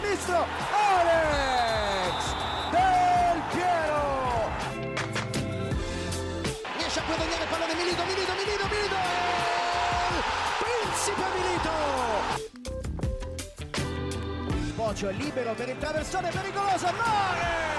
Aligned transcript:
Sinistro! 0.00 0.44
Alex! 0.72 2.34
Del 2.70 3.42
Piero! 3.50 4.50
Riesce 6.76 7.00
a 7.00 7.02
guadagnare 7.06 7.42
il 7.42 7.48
pallone 7.48 7.74
Milito, 7.74 8.04
Milito, 8.04 8.32
Milito, 8.34 8.68
Milito! 8.68 8.96
Principe 10.60 11.24
Milito! 11.34 11.70
Bocio 14.74 15.08
è 15.08 15.12
libero 15.12 15.54
per 15.54 15.68
il 15.70 15.78
traversone 15.78 16.30
pericoloso, 16.30 16.92
Mare! 16.92 17.75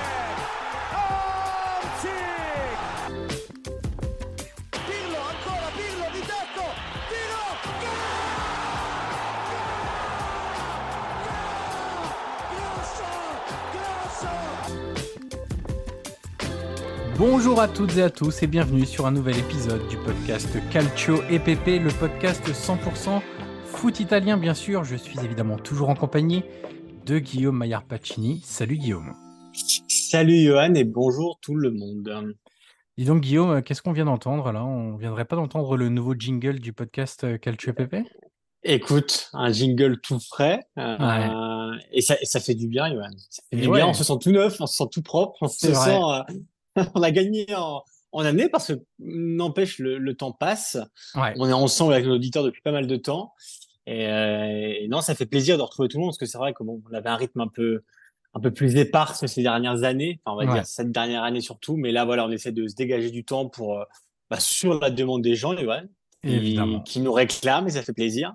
Bonjour 17.18 17.60
à 17.60 17.68
toutes 17.68 17.98
et 17.98 18.04
à 18.04 18.12
tous 18.12 18.44
et 18.44 18.48
bienvenue 18.48 18.86
sur 18.86 19.08
un 19.08 19.12
nouvel 19.12 19.40
épisode 19.40 19.88
du 19.88 19.98
podcast 19.98 20.56
Calcio 20.72 21.24
EPP, 21.32 21.82
le 21.82 21.90
podcast 22.00 22.48
100% 22.48 23.22
foot 23.66 24.00
italien 24.00 24.38
bien 24.38 24.54
sûr. 24.54 24.84
Je 24.84 24.96
suis 24.96 25.20
évidemment 25.24 25.58
toujours 25.58 25.90
en 25.90 25.96
compagnie 25.96 26.44
de 27.08 27.18
Guillaume 27.18 27.58
Maillard 27.58 27.86
Pacini. 27.86 28.42
Salut 28.44 28.78
Guillaume. 28.78 29.14
Salut 29.88 30.44
Johan 30.44 30.76
et 30.76 30.84
bonjour 30.84 31.40
tout 31.42 31.56
le 31.56 31.72
monde. 31.72 32.36
Dis 33.00 33.06
donc 33.06 33.22
Guillaume, 33.22 33.64
qu'est-ce 33.64 33.82
qu'on 33.82 33.94
vient 33.94 34.06
d'entendre 34.06 34.52
là? 34.52 34.64
On 34.64 34.96
viendrait 34.96 35.26
pas 35.26 35.38
d'entendre 35.38 35.76
le 35.76 35.90
nouveau 35.90 36.14
jingle 36.14 36.60
du 36.60 36.72
podcast 36.72 37.40
Calcio 37.40 37.72
EPP 37.72 38.08
Écoute, 38.62 39.32
un 39.34 39.52
jingle 39.52 40.00
tout 40.02 40.20
frais 40.20 40.60
euh, 40.78 41.72
et, 41.92 42.02
ça, 42.02 42.16
et 42.22 42.26
ça 42.26 42.40
fait 42.40 42.56
du 42.56 42.68
bien 42.68 42.92
Johan. 42.92 43.10
Ça 43.30 43.42
fait 43.50 43.58
Et 43.58 43.62
du 43.62 43.68
ouais. 43.70 43.80
bien, 43.80 43.88
on 43.88 43.94
se 43.94 44.04
sent 44.04 44.18
tout 44.22 44.32
neuf, 44.32 44.58
on 44.60 44.68
se 44.68 44.76
sent 44.76 44.90
tout 44.92 45.02
propre, 45.02 45.38
on 45.42 45.48
se 45.48 45.74
sent... 45.74 46.00
euh, 46.04 46.22
on 46.96 47.02
a 47.04 47.12
gagné 47.12 47.46
en, 47.56 47.84
en 48.12 48.26
année 48.26 48.50
parce 48.50 48.68
que 48.68 48.80
n'empêche 49.00 49.80
le, 49.80 49.98
le 49.98 50.16
temps 50.16 50.32
passe. 50.32 50.78
Ouais. 51.16 51.34
On 51.38 51.48
est 51.50 51.54
ensemble 51.54 51.94
avec 51.94 52.06
nos 52.06 52.16
auditeurs 52.16 52.44
depuis 52.44 52.62
pas 52.62 52.72
mal 52.72 52.88
de 52.88 52.96
temps 52.96 53.34
et, 53.86 54.08
euh, 54.08 54.74
et 54.80 54.88
non, 54.90 55.02
ça 55.02 55.16
fait 55.16 55.26
plaisir 55.26 55.58
de 55.58 55.62
retrouver 55.64 55.88
tout 55.90 55.98
le 55.98 56.02
monde 56.02 56.10
parce 56.12 56.18
que 56.18 56.26
c'est 56.26 56.38
vrai 56.38 56.54
que 56.54 56.64
bon, 56.64 56.82
on 56.90 56.94
avait 56.94 57.10
un 57.10 57.16
rythme 57.16 57.42
un 57.42 57.48
peu 57.48 57.82
un 58.34 58.40
peu 58.40 58.52
plus 58.52 58.76
éparse 58.76 59.26
ces 59.26 59.42
dernières 59.42 59.84
années, 59.84 60.20
enfin, 60.26 60.36
on 60.36 60.40
va 60.40 60.46
Ouais. 60.46 60.58
dire 60.60 60.66
cette 60.68 60.92
dernière 60.92 61.24
année 61.24 61.42
surtout, 61.42 61.76
mais 61.78 61.92
là 61.92 62.06
voilà, 62.06 62.26
on 62.26 62.32
essaie 62.32 62.52
de 62.52 62.68
se 62.68 62.76
dégager 62.76 63.10
du 63.10 63.24
temps 63.24 63.48
pour 63.48 63.80
euh, 63.80 63.84
bah, 64.30 64.40
sur 64.40 64.80
la 64.80 64.92
demande 64.92 65.22
des 65.24 65.34
gens, 65.36 65.56
qui 66.86 67.00
nous 67.00 67.14
réclament 67.14 67.68
et 67.68 67.72
ça 67.72 67.82
fait 67.82 67.94
plaisir. 67.94 68.34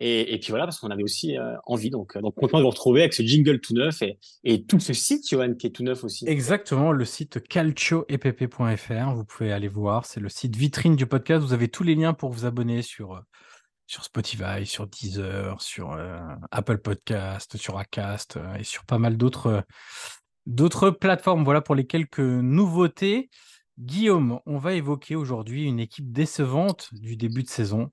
Et, 0.00 0.38
puis 0.38 0.50
voilà, 0.50 0.64
parce 0.64 0.78
qu'on 0.78 0.90
avait 0.90 1.02
aussi 1.02 1.36
euh, 1.36 1.56
envie, 1.64 1.90
donc, 1.90 2.16
euh, 2.16 2.20
donc 2.20 2.36
content 2.36 2.58
de 2.58 2.62
vous 2.62 2.70
retrouver 2.70 3.00
avec 3.00 3.14
ce 3.14 3.24
jingle 3.24 3.60
tout 3.60 3.74
neuf 3.74 4.00
et, 4.00 4.18
et 4.44 4.64
tout 4.64 4.78
ce 4.78 4.92
site, 4.92 5.28
Johan, 5.28 5.54
qui 5.54 5.66
est 5.66 5.70
tout 5.70 5.82
neuf 5.82 6.04
aussi. 6.04 6.24
Exactement, 6.28 6.92
le 6.92 7.04
site 7.04 7.42
calcioepp.fr, 7.48 9.14
vous 9.14 9.24
pouvez 9.24 9.52
aller 9.52 9.66
voir, 9.66 10.06
c'est 10.06 10.20
le 10.20 10.28
site 10.28 10.54
vitrine 10.54 10.94
du 10.94 11.06
podcast, 11.06 11.44
vous 11.44 11.52
avez 11.52 11.68
tous 11.68 11.82
les 11.82 11.96
liens 11.96 12.12
pour 12.12 12.30
vous 12.30 12.44
abonner 12.44 12.82
sur, 12.82 13.14
euh, 13.14 13.20
sur 13.88 14.04
Spotify, 14.04 14.64
sur 14.64 14.86
Deezer, 14.86 15.60
sur 15.60 15.98
Apple 16.52 16.78
Podcast, 16.78 17.56
sur 17.56 17.78
Acast 17.78 18.38
et 18.60 18.62
sur 18.62 18.84
pas 18.84 18.98
mal 18.98 19.16
d'autres 19.16 19.64
d'autres 20.44 20.90
plateformes. 20.90 21.42
Voilà 21.42 21.60
pour 21.60 21.74
les 21.74 21.86
quelques 21.86 22.20
nouveautés. 22.20 23.30
Guillaume, 23.78 24.40
on 24.44 24.58
va 24.58 24.74
évoquer 24.74 25.14
aujourd'hui 25.14 25.64
une 25.64 25.78
équipe 25.78 26.12
décevante 26.12 26.88
du 26.92 27.16
début 27.16 27.44
de 27.44 27.48
saison. 27.48 27.90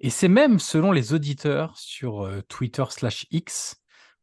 Et 0.00 0.10
c'est 0.10 0.28
même, 0.28 0.58
selon 0.58 0.92
les 0.92 1.14
auditeurs 1.14 1.76
sur 1.76 2.24
euh, 2.24 2.42
Twitter 2.48 2.84
slash 2.90 3.26
X, 3.30 3.76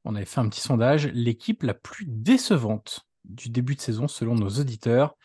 on 0.05 0.15
avait 0.15 0.25
fait 0.25 0.39
un 0.39 0.49
petit 0.49 0.61
sondage, 0.61 1.07
l'équipe 1.07 1.63
la 1.63 1.73
plus 1.73 2.05
décevante 2.07 3.07
du 3.23 3.49
début 3.49 3.75
de 3.75 3.81
saison 3.81 4.07
selon 4.07 4.35
nos 4.35 4.49
auditeurs. 4.49 5.15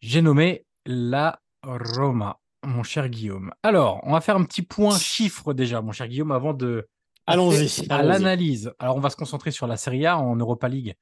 J'ai 0.00 0.20
nommé 0.20 0.66
la 0.84 1.40
Roma, 1.62 2.40
mon 2.64 2.82
cher 2.82 3.08
Guillaume. 3.08 3.52
Alors, 3.62 4.00
on 4.02 4.12
va 4.12 4.20
faire 4.20 4.36
un 4.36 4.44
petit 4.44 4.62
point 4.62 4.98
chiffre 4.98 5.54
déjà, 5.54 5.80
mon 5.80 5.92
cher 5.92 6.08
Guillaume, 6.08 6.32
avant 6.32 6.52
de 6.52 6.88
Allons-y. 7.26 7.86
à 7.88 8.02
l'analyse. 8.02 8.72
Alors, 8.78 8.96
on 8.96 9.00
va 9.00 9.10
se 9.10 9.16
concentrer 9.16 9.50
sur 9.50 9.66
la 9.66 9.76
Serie 9.76 10.04
A 10.04 10.18
en 10.18 10.36
Europa 10.36 10.68
League. 10.68 10.94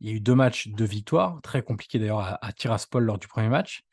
Il 0.00 0.08
y 0.08 0.12
a 0.12 0.16
eu 0.16 0.20
deux 0.20 0.34
matchs, 0.34 0.68
deux 0.68 0.84
victoires, 0.84 1.40
très 1.42 1.62
compliqué 1.62 1.98
d'ailleurs 1.98 2.18
à, 2.18 2.44
à 2.44 2.52
Tiraspol 2.52 3.04
lors 3.04 3.18
du 3.18 3.28
premier 3.28 3.48
match. 3.48 3.84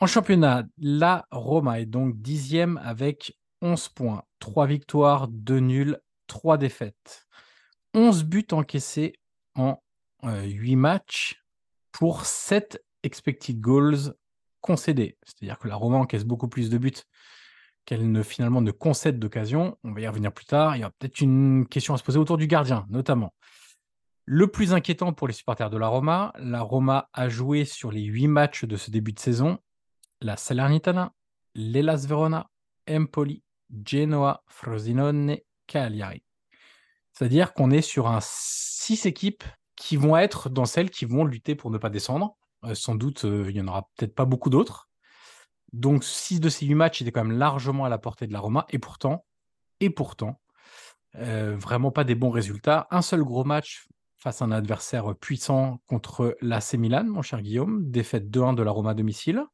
En 0.00 0.06
championnat, 0.06 0.64
la 0.78 1.26
Roma 1.30 1.80
est 1.80 1.86
donc 1.86 2.20
dixième 2.20 2.78
avec 2.84 3.37
11 3.62 3.88
points, 3.88 4.24
3 4.38 4.66
victoires, 4.66 5.28
2 5.28 5.60
nuls, 5.60 6.00
3 6.26 6.58
défaites. 6.58 7.26
11 7.94 8.24
buts 8.24 8.46
encaissés 8.52 9.14
en 9.54 9.82
8 10.22 10.76
matchs 10.76 11.42
pour 11.92 12.26
7 12.26 12.82
expected 13.02 13.60
goals 13.60 14.14
concédés. 14.60 15.18
C'est-à-dire 15.24 15.58
que 15.58 15.68
la 15.68 15.76
Roma 15.76 15.96
encaisse 15.96 16.24
beaucoup 16.24 16.48
plus 16.48 16.70
de 16.70 16.78
buts 16.78 16.92
qu'elle 17.84 18.12
ne 18.12 18.22
finalement 18.22 18.60
ne 18.60 18.70
concède 18.70 19.18
d'occasion. 19.18 19.78
On 19.82 19.92
va 19.92 20.00
y 20.02 20.06
revenir 20.06 20.32
plus 20.32 20.44
tard. 20.44 20.76
Il 20.76 20.80
y 20.80 20.82
a 20.82 20.90
peut-être 20.90 21.20
une 21.20 21.66
question 21.66 21.94
à 21.94 21.98
se 21.98 22.02
poser 22.02 22.18
autour 22.18 22.36
du 22.36 22.46
gardien, 22.46 22.86
notamment. 22.90 23.34
Le 24.26 24.46
plus 24.46 24.74
inquiétant 24.74 25.14
pour 25.14 25.26
les 25.26 25.32
supporters 25.32 25.70
de 25.70 25.78
la 25.78 25.88
Roma, 25.88 26.34
la 26.38 26.60
Roma 26.60 27.08
a 27.14 27.30
joué 27.30 27.64
sur 27.64 27.90
les 27.90 28.02
8 28.02 28.28
matchs 28.28 28.64
de 28.66 28.76
ce 28.76 28.90
début 28.90 29.12
de 29.12 29.18
saison 29.18 29.58
la 30.20 30.36
Salernitana, 30.36 31.14
l'Elas 31.54 32.04
Verona, 32.06 32.50
Empoli, 32.88 33.42
Genoa, 33.84 34.42
Frosinone, 34.46 35.36
Cagliari. 35.66 36.22
C'est-à-dire 37.12 37.52
qu'on 37.52 37.70
est 37.70 37.82
sur 37.82 38.06
un 38.08 38.20
6 38.20 39.06
équipes 39.06 39.44
qui 39.76 39.96
vont 39.96 40.16
être 40.16 40.48
dans 40.48 40.64
celles 40.64 40.90
qui 40.90 41.04
vont 41.04 41.24
lutter 41.24 41.54
pour 41.54 41.70
ne 41.70 41.78
pas 41.78 41.90
descendre. 41.90 42.36
Euh, 42.64 42.74
sans 42.74 42.94
doute, 42.94 43.24
euh, 43.24 43.46
il 43.48 43.54
n'y 43.54 43.60
en 43.60 43.68
aura 43.68 43.88
peut-être 43.96 44.14
pas 44.14 44.24
beaucoup 44.24 44.50
d'autres. 44.50 44.88
Donc, 45.72 46.04
6 46.04 46.40
de 46.40 46.48
ces 46.48 46.66
8 46.66 46.74
matchs 46.74 47.02
étaient 47.02 47.12
quand 47.12 47.24
même 47.24 47.38
largement 47.38 47.84
à 47.84 47.88
la 47.88 47.98
portée 47.98 48.26
de 48.26 48.32
la 48.32 48.40
Roma. 48.40 48.66
Et 48.70 48.78
pourtant, 48.78 49.24
et 49.80 49.90
pourtant, 49.90 50.40
euh, 51.16 51.56
vraiment 51.56 51.90
pas 51.90 52.04
des 52.04 52.14
bons 52.14 52.30
résultats. 52.30 52.86
Un 52.90 53.02
seul 53.02 53.22
gros 53.22 53.44
match 53.44 53.86
face 54.16 54.42
à 54.42 54.46
un 54.46 54.50
adversaire 54.50 55.14
puissant 55.16 55.80
contre 55.86 56.36
l'AC 56.40 56.74
Milan, 56.74 57.04
mon 57.04 57.22
cher 57.22 57.42
Guillaume. 57.42 57.88
Défaite 57.90 58.30
2-1 58.30 58.54
de 58.54 58.62
la 58.62 58.70
Roma 58.70 58.90
à 58.90 58.94
domicile. 58.94 59.44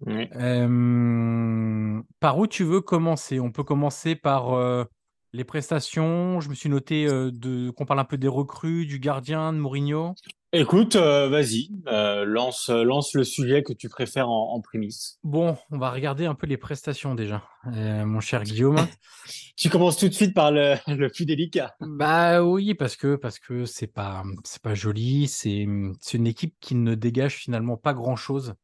Oui. 0.00 0.28
Euh, 0.36 2.02
par 2.20 2.38
où 2.38 2.46
tu 2.46 2.64
veux 2.64 2.80
commencer? 2.80 3.40
On 3.40 3.50
peut 3.50 3.64
commencer 3.64 4.14
par 4.14 4.54
euh, 4.54 4.84
les 5.32 5.44
prestations. 5.44 6.40
Je 6.40 6.48
me 6.48 6.54
suis 6.54 6.68
noté 6.68 7.06
euh, 7.06 7.30
de, 7.32 7.70
qu'on 7.70 7.86
parle 7.86 8.00
un 8.00 8.04
peu 8.04 8.18
des 8.18 8.28
recrues, 8.28 8.86
du 8.86 8.98
gardien, 8.98 9.52
de 9.52 9.58
Mourinho. 9.58 10.14
Écoute, 10.52 10.96
euh, 10.96 11.28
vas-y, 11.28 11.70
euh, 11.88 12.24
lance, 12.24 12.70
lance 12.70 13.14
le 13.14 13.24
sujet 13.24 13.62
que 13.62 13.72
tu 13.72 13.88
préfères 13.88 14.30
en, 14.30 14.54
en 14.54 14.60
prémisse. 14.60 15.18
Bon, 15.22 15.56
on 15.70 15.78
va 15.78 15.90
regarder 15.90 16.24
un 16.24 16.34
peu 16.34 16.46
les 16.46 16.56
prestations 16.56 17.14
déjà, 17.14 17.42
euh, 17.74 18.06
mon 18.06 18.20
cher 18.20 18.42
Guillaume. 18.42 18.76
Tu 19.56 19.70
commences 19.70 19.96
tout 19.96 20.06
de 20.06 20.12
suite 20.12 20.34
par 20.34 20.52
le, 20.52 20.76
le 20.86 21.08
plus 21.08 21.26
délicat. 21.26 21.74
Bah 21.80 22.44
oui, 22.44 22.74
parce 22.74 22.94
que 22.94 23.16
parce 23.16 23.38
que 23.38 23.64
c'est 23.64 23.86
pas 23.86 24.22
c'est 24.44 24.62
pas 24.62 24.74
joli. 24.74 25.26
C'est 25.26 25.66
c'est 25.98 26.18
une 26.18 26.26
équipe 26.26 26.54
qui 26.60 26.74
ne 26.74 26.94
dégage 26.94 27.36
finalement 27.36 27.76
pas 27.76 27.92
grand-chose. 27.92 28.54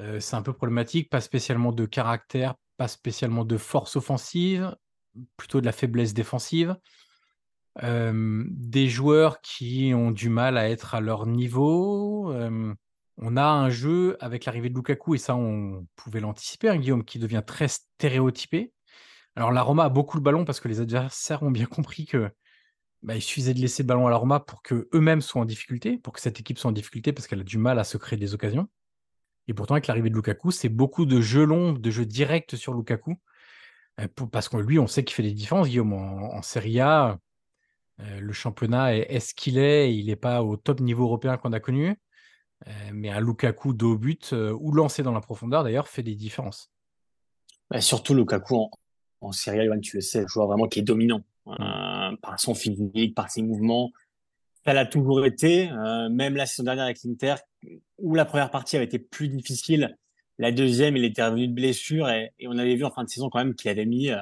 Euh, 0.00 0.20
c'est 0.20 0.36
un 0.36 0.42
peu 0.42 0.52
problématique, 0.52 1.10
pas 1.10 1.20
spécialement 1.20 1.72
de 1.72 1.84
caractère, 1.84 2.54
pas 2.76 2.88
spécialement 2.88 3.44
de 3.44 3.56
force 3.56 3.96
offensive, 3.96 4.74
plutôt 5.36 5.60
de 5.60 5.66
la 5.66 5.72
faiblesse 5.72 6.14
défensive. 6.14 6.76
Euh, 7.82 8.44
des 8.50 8.88
joueurs 8.88 9.40
qui 9.40 9.92
ont 9.94 10.10
du 10.10 10.28
mal 10.28 10.58
à 10.58 10.68
être 10.68 10.94
à 10.94 11.00
leur 11.00 11.26
niveau. 11.26 12.30
Euh, 12.32 12.74
on 13.18 13.36
a 13.36 13.44
un 13.44 13.70
jeu 13.70 14.16
avec 14.20 14.44
l'arrivée 14.44 14.68
de 14.68 14.74
Lukaku, 14.74 15.14
et 15.14 15.18
ça 15.18 15.34
on 15.36 15.86
pouvait 15.96 16.20
l'anticiper, 16.20 16.68
hein, 16.68 16.76
Guillaume, 16.76 17.04
qui 17.04 17.18
devient 17.18 17.42
très 17.46 17.68
stéréotypé. 17.68 18.72
Alors 19.36 19.52
la 19.52 19.62
Roma 19.62 19.84
a 19.84 19.88
beaucoup 19.88 20.16
le 20.18 20.22
ballon 20.22 20.44
parce 20.44 20.60
que 20.60 20.68
les 20.68 20.80
adversaires 20.80 21.42
ont 21.42 21.50
bien 21.50 21.66
compris 21.66 22.06
que 22.06 22.30
bah, 23.02 23.18
suffisait 23.20 23.54
de 23.54 23.60
laisser 23.60 23.82
le 23.82 23.88
ballon 23.88 24.06
à 24.06 24.10
la 24.10 24.16
Roma 24.16 24.40
pour 24.40 24.62
que 24.62 24.88
eux-mêmes 24.94 25.22
soient 25.22 25.42
en 25.42 25.44
difficulté, 25.46 25.98
pour 25.98 26.12
que 26.12 26.20
cette 26.20 26.40
équipe 26.40 26.58
soit 26.58 26.70
en 26.70 26.72
difficulté 26.72 27.12
parce 27.12 27.26
qu'elle 27.26 27.40
a 27.40 27.44
du 27.44 27.58
mal 27.58 27.78
à 27.78 27.84
se 27.84 27.96
créer 27.96 28.18
des 28.18 28.34
occasions. 28.34 28.68
Et 29.48 29.54
pourtant, 29.54 29.74
avec 29.74 29.86
l'arrivée 29.86 30.10
de 30.10 30.14
Lukaku, 30.14 30.50
c'est 30.50 30.68
beaucoup 30.68 31.04
de 31.04 31.20
jeux 31.20 31.44
longs, 31.44 31.72
de 31.72 31.90
jeux 31.90 32.06
directs 32.06 32.56
sur 32.56 32.74
Lukaku. 32.74 33.16
Euh, 34.00 34.08
pour- 34.14 34.30
parce 34.30 34.48
que 34.48 34.56
lui, 34.56 34.78
on 34.78 34.86
sait 34.86 35.04
qu'il 35.04 35.14
fait 35.14 35.22
des 35.22 35.32
différences, 35.32 35.68
Guillaume. 35.68 35.92
En, 35.92 36.34
en 36.34 36.42
Serie 36.42 36.80
A, 36.80 37.18
euh, 38.00 38.20
le 38.20 38.32
championnat 38.32 38.96
est, 38.96 39.06
est 39.12 39.20
ce 39.20 39.34
qu'il 39.34 39.58
est. 39.58 39.94
Il 39.94 40.06
n'est 40.06 40.16
pas 40.16 40.42
au 40.42 40.56
top 40.56 40.80
niveau 40.80 41.04
européen 41.04 41.36
qu'on 41.36 41.52
a 41.52 41.60
connu. 41.60 41.96
Euh, 42.68 42.70
mais 42.92 43.10
un 43.10 43.20
Lukaku 43.20 43.74
dos 43.74 43.94
au 43.94 43.98
but 43.98 44.32
euh, 44.32 44.56
ou 44.60 44.72
lancé 44.72 45.02
dans 45.02 45.12
la 45.12 45.20
profondeur, 45.20 45.64
d'ailleurs, 45.64 45.88
fait 45.88 46.04
des 46.04 46.14
différences. 46.14 46.70
Bah, 47.68 47.80
surtout 47.80 48.14
Lukaku 48.14 48.54
en, 48.56 48.70
en 49.20 49.32
Serie 49.32 49.60
A, 49.60 49.64
Johan, 49.66 49.80
tu 49.80 49.96
le 49.96 50.00
sais, 50.02 50.20
un 50.20 50.26
joueur 50.28 50.46
vraiment 50.46 50.68
qui 50.68 50.78
est 50.78 50.82
dominant 50.82 51.22
euh, 51.48 52.16
par 52.22 52.38
son 52.38 52.54
physique, 52.54 53.16
par 53.16 53.30
ses 53.30 53.42
mouvements. 53.42 53.90
Ça 54.64 54.72
l'a 54.72 54.86
toujours 54.86 55.24
été, 55.24 55.70
euh, 55.70 56.08
même 56.08 56.36
la 56.36 56.46
saison 56.46 56.62
dernière 56.62 56.84
avec 56.84 57.02
l'Inter, 57.02 57.34
où 57.98 58.14
la 58.14 58.24
première 58.24 58.50
partie 58.50 58.76
avait 58.76 58.84
été 58.84 58.98
plus 58.98 59.28
difficile. 59.28 59.96
La 60.38 60.52
deuxième, 60.52 60.96
il 60.96 61.04
était 61.04 61.24
revenu 61.24 61.48
de 61.48 61.52
blessure 61.52 62.08
et, 62.08 62.32
on 62.46 62.56
avait 62.58 62.76
vu 62.76 62.84
en 62.84 62.90
fin 62.90 63.02
de 63.02 63.08
saison 63.08 63.28
quand 63.28 63.38
même 63.38 63.54
qu'il 63.54 63.70
avait 63.70 63.86
mis 63.86 64.10
euh, 64.10 64.20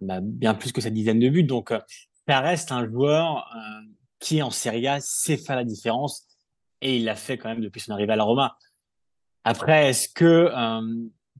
bah, 0.00 0.18
bien 0.20 0.54
plus 0.54 0.72
que 0.72 0.80
sa 0.80 0.90
dizaine 0.90 1.20
de 1.20 1.28
buts. 1.28 1.44
Donc, 1.44 1.70
euh, 1.70 1.78
ça 2.26 2.40
reste 2.40 2.72
un 2.72 2.88
joueur 2.88 3.48
qui, 4.18 4.42
en 4.42 4.50
Serie 4.50 4.88
A, 4.88 4.98
sait 5.00 5.36
faire 5.36 5.54
la 5.54 5.64
différence 5.64 6.26
et 6.80 6.96
il 6.96 7.04
l'a 7.04 7.14
fait 7.14 7.38
quand 7.38 7.48
même 7.48 7.60
depuis 7.60 7.80
son 7.80 7.92
arrivée 7.92 8.12
à 8.12 8.16
la 8.16 8.24
Roma. 8.24 8.56
Après, 9.44 9.90
est-ce 9.90 10.08
que, 10.08 10.50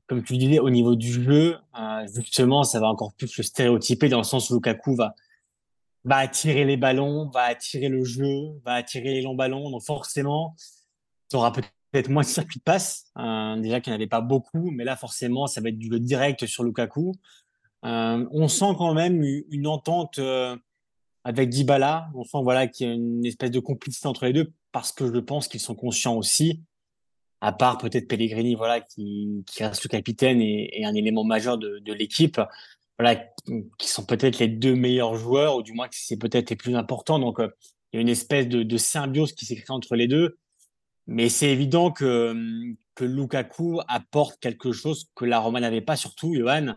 comme 0.07 0.23
tu 0.23 0.37
disais, 0.37 0.59
au 0.59 0.69
niveau 0.69 0.95
du 0.95 1.11
jeu, 1.11 1.57
justement, 2.15 2.63
ça 2.63 2.79
va 2.79 2.87
encore 2.87 3.13
plus 3.15 3.35
le 3.35 3.43
stéréotyper 3.43 4.07
dans 4.07 4.19
le 4.19 4.23
sens 4.23 4.49
où 4.49 4.53
Lukaku 4.53 4.95
va, 4.95 5.13
va 6.07 6.17
attirer 6.17 6.63
les 6.63 6.77
ballons, 6.77 7.29
va 7.33 7.43
attirer 7.43 7.89
le 7.89 8.03
jeu, 8.05 8.61
va 8.63 8.75
attirer 8.75 9.11
les 9.11 9.21
longs 9.21 9.35
ballons. 9.35 9.69
Donc 9.69 9.83
forcément, 9.83 10.55
tu 11.29 11.35
auras 11.35 11.51
peut-être 11.51 12.09
moins 12.09 12.23
de 12.23 12.27
circuits 12.27 12.59
de 12.59 12.63
passe. 12.63 13.11
Euh, 13.17 13.57
déjà 13.57 13.81
qu'il 13.81 13.91
n'y 13.91 13.95
en 13.95 13.99
avait 13.99 14.07
pas 14.07 14.21
beaucoup, 14.21 14.71
mais 14.71 14.85
là, 14.85 14.95
forcément, 14.95 15.47
ça 15.47 15.59
va 15.59 15.67
être 15.69 15.77
du 15.77 15.89
jeu 15.89 15.99
direct 15.99 16.45
sur 16.45 16.63
Lukaku. 16.63 17.13
Euh, 17.83 18.25
on 18.31 18.47
sent 18.47 18.73
quand 18.77 18.93
même 18.93 19.21
une 19.21 19.67
entente 19.67 20.17
euh, 20.19 20.55
avec 21.25 21.49
Dybala. 21.49 22.09
On 22.15 22.23
sent 22.23 22.39
voilà, 22.41 22.67
qu'il 22.67 22.87
y 22.87 22.89
a 22.89 22.93
une 22.93 23.25
espèce 23.25 23.51
de 23.51 23.59
complicité 23.59 24.07
entre 24.07 24.25
les 24.25 24.33
deux 24.33 24.53
parce 24.71 24.93
que 24.93 25.13
je 25.13 25.19
pense 25.19 25.49
qu'ils 25.49 25.59
sont 25.59 25.75
conscients 25.75 26.15
aussi 26.15 26.63
à 27.39 27.51
part 27.51 27.77
peut-être 27.77 28.07
Pellegrini, 28.07 28.55
voilà, 28.55 28.81
qui, 28.81 29.43
reste 29.59 29.83
le 29.83 29.89
capitaine 29.89 30.41
et, 30.41 30.83
un 30.83 30.95
élément 30.95 31.23
majeur 31.23 31.59
de 31.59 31.93
l'équipe, 31.93 32.41
voilà, 32.99 33.15
qui 33.77 33.87
sont 33.87 34.05
peut-être 34.05 34.39
les 34.39 34.47
deux 34.47 34.75
meilleurs 34.75 35.15
joueurs, 35.15 35.57
ou 35.57 35.63
du 35.63 35.73
moins 35.73 35.87
que 35.87 35.95
c'est 35.95 36.17
peut-être 36.17 36.49
les 36.49 36.55
plus 36.55 36.75
importants. 36.75 37.19
Donc, 37.19 37.39
euh, 37.39 37.49
il 37.91 37.97
y 37.97 37.99
a 37.99 38.01
une 38.01 38.09
espèce 38.09 38.47
de, 38.47 38.63
de 38.63 38.77
symbiose 38.77 39.33
qui 39.33 39.45
s'est 39.45 39.55
créée 39.55 39.71
entre 39.71 39.95
les 39.95 40.07
deux. 40.07 40.37
Mais 41.05 41.29
c'est 41.29 41.49
évident 41.49 41.91
que, 41.91 42.35
que 42.95 43.05
Lukaku 43.05 43.79
apporte 43.87 44.39
quelque 44.41 44.73
chose 44.73 45.07
que 45.15 45.23
la 45.23 45.39
Roma 45.39 45.59
n'avait 45.61 45.79
pas, 45.81 45.95
surtout 45.95 46.33
Johan, 46.35 46.75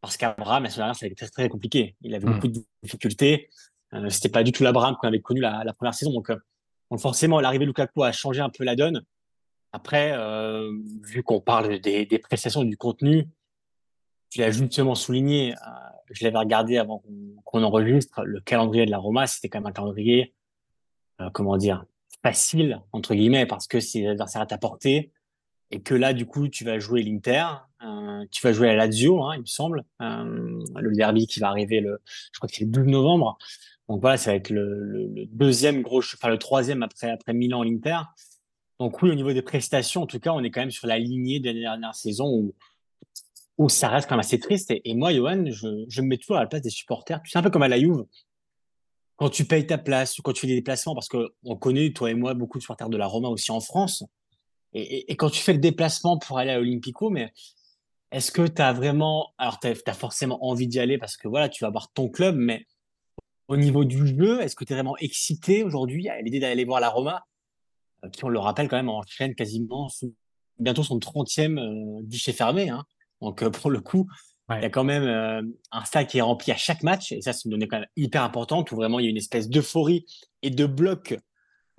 parce 0.00 0.16
qu'Abraham, 0.16 0.64
la 0.64 0.70
saison 0.70 0.80
dernière, 0.80 0.96
ça 0.96 1.06
a 1.06 1.08
été 1.08 1.14
très, 1.14 1.28
très 1.28 1.48
compliqué. 1.48 1.94
Il 2.02 2.14
avait 2.14 2.26
Mm. 2.26 2.32
beaucoup 2.34 2.48
de 2.48 2.58
difficultés. 2.82 3.48
Euh, 3.92 4.10
C'était 4.10 4.28
pas 4.28 4.42
du 4.42 4.50
tout 4.50 4.64
l'Abraham 4.64 4.96
qu'on 5.00 5.06
avait 5.06 5.20
connu 5.20 5.40
la, 5.40 5.62
la 5.62 5.72
première 5.72 5.94
saison. 5.94 6.12
Donc, 6.12 6.30
euh, 6.30 6.36
donc 6.90 7.00
forcément, 7.00 7.40
l'arrivée 7.40 7.64
de 7.64 7.70
Lukaku 7.70 8.02
a 8.02 8.10
changé 8.10 8.40
un 8.40 8.50
peu 8.50 8.64
la 8.64 8.74
donne. 8.74 9.04
Après, 9.72 10.12
euh, 10.14 10.72
vu 11.02 11.22
qu'on 11.22 11.40
parle 11.40 11.78
des, 11.80 12.06
des 12.06 12.18
prestations 12.18 12.62
et 12.62 12.66
du 12.66 12.76
contenu, 12.76 13.28
tu 14.34 14.40
l'as 14.40 14.50
justement 14.50 14.96
souligné, 14.96 15.52
euh, 15.52 15.56
je 16.10 16.24
l'avais 16.24 16.38
regardé 16.38 16.76
avant 16.76 17.04
qu'on 17.44 17.62
enregistre, 17.62 18.24
le 18.24 18.40
calendrier 18.40 18.84
de 18.84 18.90
la 18.90 18.98
Roma, 18.98 19.28
c'était 19.28 19.48
quand 19.48 19.60
même 19.60 19.68
un 19.68 19.72
calendrier, 19.72 20.34
euh, 21.20 21.30
comment 21.32 21.56
dire, 21.56 21.84
facile, 22.20 22.80
entre 22.90 23.14
guillemets, 23.14 23.46
parce 23.46 23.68
que 23.68 23.78
c'est 23.78 24.00
les 24.00 24.08
adversaires 24.08 24.42
à 24.42 24.46
ta 24.46 24.58
portée, 24.58 25.12
et 25.70 25.82
que 25.82 25.94
là, 25.94 26.12
du 26.12 26.26
coup, 26.26 26.48
tu 26.48 26.64
vas 26.64 26.80
jouer 26.80 27.04
l'Inter, 27.04 27.44
euh, 27.84 28.24
tu 28.32 28.42
vas 28.42 28.52
jouer 28.52 28.66
la 28.66 28.74
Lazio, 28.74 29.22
hein, 29.22 29.36
il 29.36 29.42
me 29.42 29.46
semble, 29.46 29.84
le 30.00 30.96
derby 30.96 31.28
qui 31.28 31.38
va 31.38 31.50
arriver, 31.50 31.78
le, 31.78 32.00
je 32.32 32.38
crois 32.40 32.48
que 32.48 32.56
c'est 32.56 32.64
le 32.64 32.72
12 32.72 32.86
novembre. 32.86 33.38
Donc 33.88 34.00
voilà, 34.00 34.16
ça 34.16 34.32
va 34.32 34.36
être 34.36 34.50
le, 34.50 35.26
deuxième 35.30 35.82
gros, 35.82 36.00
enfin 36.00 36.28
le 36.28 36.38
troisième 36.38 36.82
après, 36.82 37.08
après 37.08 37.34
Milan, 37.34 37.62
l'Inter. 37.62 37.98
Donc 38.80 39.00
oui, 39.00 39.10
au 39.10 39.14
niveau 39.14 39.32
des 39.32 39.42
prestations, 39.42 40.02
en 40.02 40.06
tout 40.06 40.18
cas, 40.18 40.32
on 40.32 40.42
est 40.42 40.50
quand 40.50 40.62
même 40.62 40.72
sur 40.72 40.88
la 40.88 40.98
lignée 40.98 41.38
de 41.38 41.46
la 41.46 41.52
dernière 41.52 41.94
saison 41.94 42.26
où, 42.26 42.54
où 43.58 43.68
ça 43.68 43.88
reste 43.88 44.08
quand 44.08 44.14
même 44.14 44.20
assez 44.20 44.38
triste. 44.38 44.72
Et, 44.84 44.94
moi, 44.94 45.12
Johan, 45.12 45.44
je, 45.46 46.00
me 46.00 46.06
mets 46.06 46.16
toujours 46.16 46.36
à 46.36 46.40
la 46.40 46.46
place 46.46 46.62
des 46.62 46.70
supporters. 46.70 47.22
Tu 47.22 47.30
sais, 47.30 47.38
un 47.38 47.42
peu 47.42 47.50
comme 47.50 47.62
à 47.62 47.68
la 47.68 47.78
Juve, 47.78 48.04
quand 49.16 49.30
tu 49.30 49.44
payes 49.44 49.66
ta 49.66 49.78
place 49.78 50.16
quand 50.22 50.32
tu 50.32 50.40
fais 50.40 50.46
des 50.48 50.56
déplacements, 50.56 50.94
parce 50.94 51.08
que 51.08 51.32
on 51.44 51.56
connaît, 51.56 51.92
toi 51.92 52.10
et 52.10 52.14
moi, 52.14 52.34
beaucoup 52.34 52.58
de 52.58 52.62
supporters 52.62 52.88
de 52.88 52.96
la 52.96 53.06
Roma 53.06 53.28
aussi 53.28 53.52
en 53.52 53.60
France. 53.60 54.04
Et, 54.72 55.14
quand 55.14 55.30
tu 55.30 55.40
fais 55.40 55.52
le 55.52 55.60
déplacement 55.60 56.18
pour 56.18 56.38
aller 56.38 56.50
à 56.50 56.58
Olympico, 56.58 57.08
mais 57.08 57.32
est-ce 58.10 58.32
que 58.32 58.46
tu 58.46 58.60
as 58.60 58.72
vraiment... 58.72 59.32
Alors, 59.38 59.60
tu 59.60 59.68
as, 59.68 59.94
forcément 59.94 60.44
envie 60.44 60.66
d'y 60.66 60.80
aller 60.80 60.98
parce 60.98 61.16
que 61.16 61.28
voilà, 61.28 61.48
tu 61.48 61.62
vas 61.62 61.70
voir 61.70 61.92
ton 61.92 62.08
club, 62.08 62.34
mais 62.34 62.66
au 63.46 63.56
niveau 63.56 63.84
du 63.84 64.04
jeu, 64.04 64.40
est-ce 64.40 64.56
que 64.56 64.64
tu 64.64 64.72
es 64.72 64.76
vraiment 64.76 64.96
excité 64.96 65.62
aujourd'hui 65.62 66.08
à 66.08 66.20
l'idée 66.22 66.40
d'aller 66.40 66.64
voir 66.64 66.80
la 66.80 66.88
Roma 66.88 67.24
euh, 68.04 68.08
qui, 68.08 68.24
on 68.24 68.28
le 68.28 68.38
rappelle, 68.40 68.68
quand 68.68 68.76
même, 68.76 68.88
enchaîne 68.88 69.36
quasiment 69.36 69.88
bientôt 70.58 70.82
son 70.82 70.98
30e 70.98 71.58
euh, 71.58 72.02
guichet 72.02 72.32
fermé. 72.32 72.68
Hein. 72.68 72.84
Donc, 73.24 73.42
euh, 73.42 73.50
pour 73.50 73.70
le 73.70 73.80
coup, 73.80 74.06
il 74.50 74.54
Ouais. 74.56 74.62
y 74.62 74.64
a 74.66 74.70
quand 74.70 74.84
même 74.84 75.04
euh, 75.04 75.42
un 75.72 75.84
stade 75.86 76.06
qui 76.06 76.18
est 76.18 76.20
rempli 76.20 76.52
à 76.52 76.56
chaque 76.56 76.82
match. 76.82 77.12
Et 77.12 77.22
ça, 77.22 77.32
c'est 77.32 77.46
une 77.46 77.52
donnée 77.52 77.66
quand 77.66 77.78
même 77.80 77.88
hyper 77.96 78.22
importante 78.22 78.70
où 78.72 78.76
vraiment 78.76 78.98
il 78.98 79.04
y 79.04 79.06
a 79.06 79.10
une 79.10 79.16
espèce 79.16 79.48
d'euphorie 79.48 80.04
et 80.42 80.50
de 80.50 80.66
bloc 80.66 81.16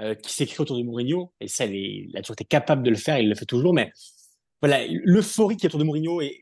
euh, 0.01 0.15
qui 0.15 0.33
s'écrit 0.33 0.57
autour 0.61 0.75
de 0.77 0.83
Mourinho. 0.83 1.31
Et 1.39 1.47
ça, 1.47 1.65
il, 1.65 1.75
est- 1.75 2.05
il 2.09 2.17
a 2.17 2.21
toujours 2.21 2.33
été 2.33 2.43
capable 2.45 2.81
de 2.81 2.89
le 2.89 2.95
faire. 2.95 3.19
Il 3.19 3.29
le 3.29 3.35
fait 3.35 3.45
toujours. 3.45 3.73
Mais 3.73 3.91
voilà, 4.61 4.85
l'euphorie 4.87 5.57
qui 5.57 5.65
est 5.65 5.69
autour 5.69 5.79
de 5.79 5.83
Mourinho 5.85 6.21
et, 6.21 6.41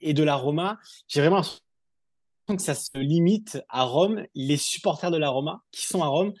et 0.00 0.12
de 0.12 0.22
la 0.22 0.34
Roma, 0.36 0.78
j'ai 1.08 1.20
vraiment 1.20 1.36
l'impression 1.38 2.56
que 2.56 2.62
ça 2.62 2.74
se 2.74 2.98
limite 2.98 3.62
à 3.70 3.84
Rome, 3.84 4.22
les 4.34 4.58
supporters 4.58 5.10
de 5.10 5.16
la 5.16 5.30
Roma 5.30 5.62
qui 5.72 5.86
sont 5.86 6.02
à 6.02 6.06
Rome. 6.08 6.34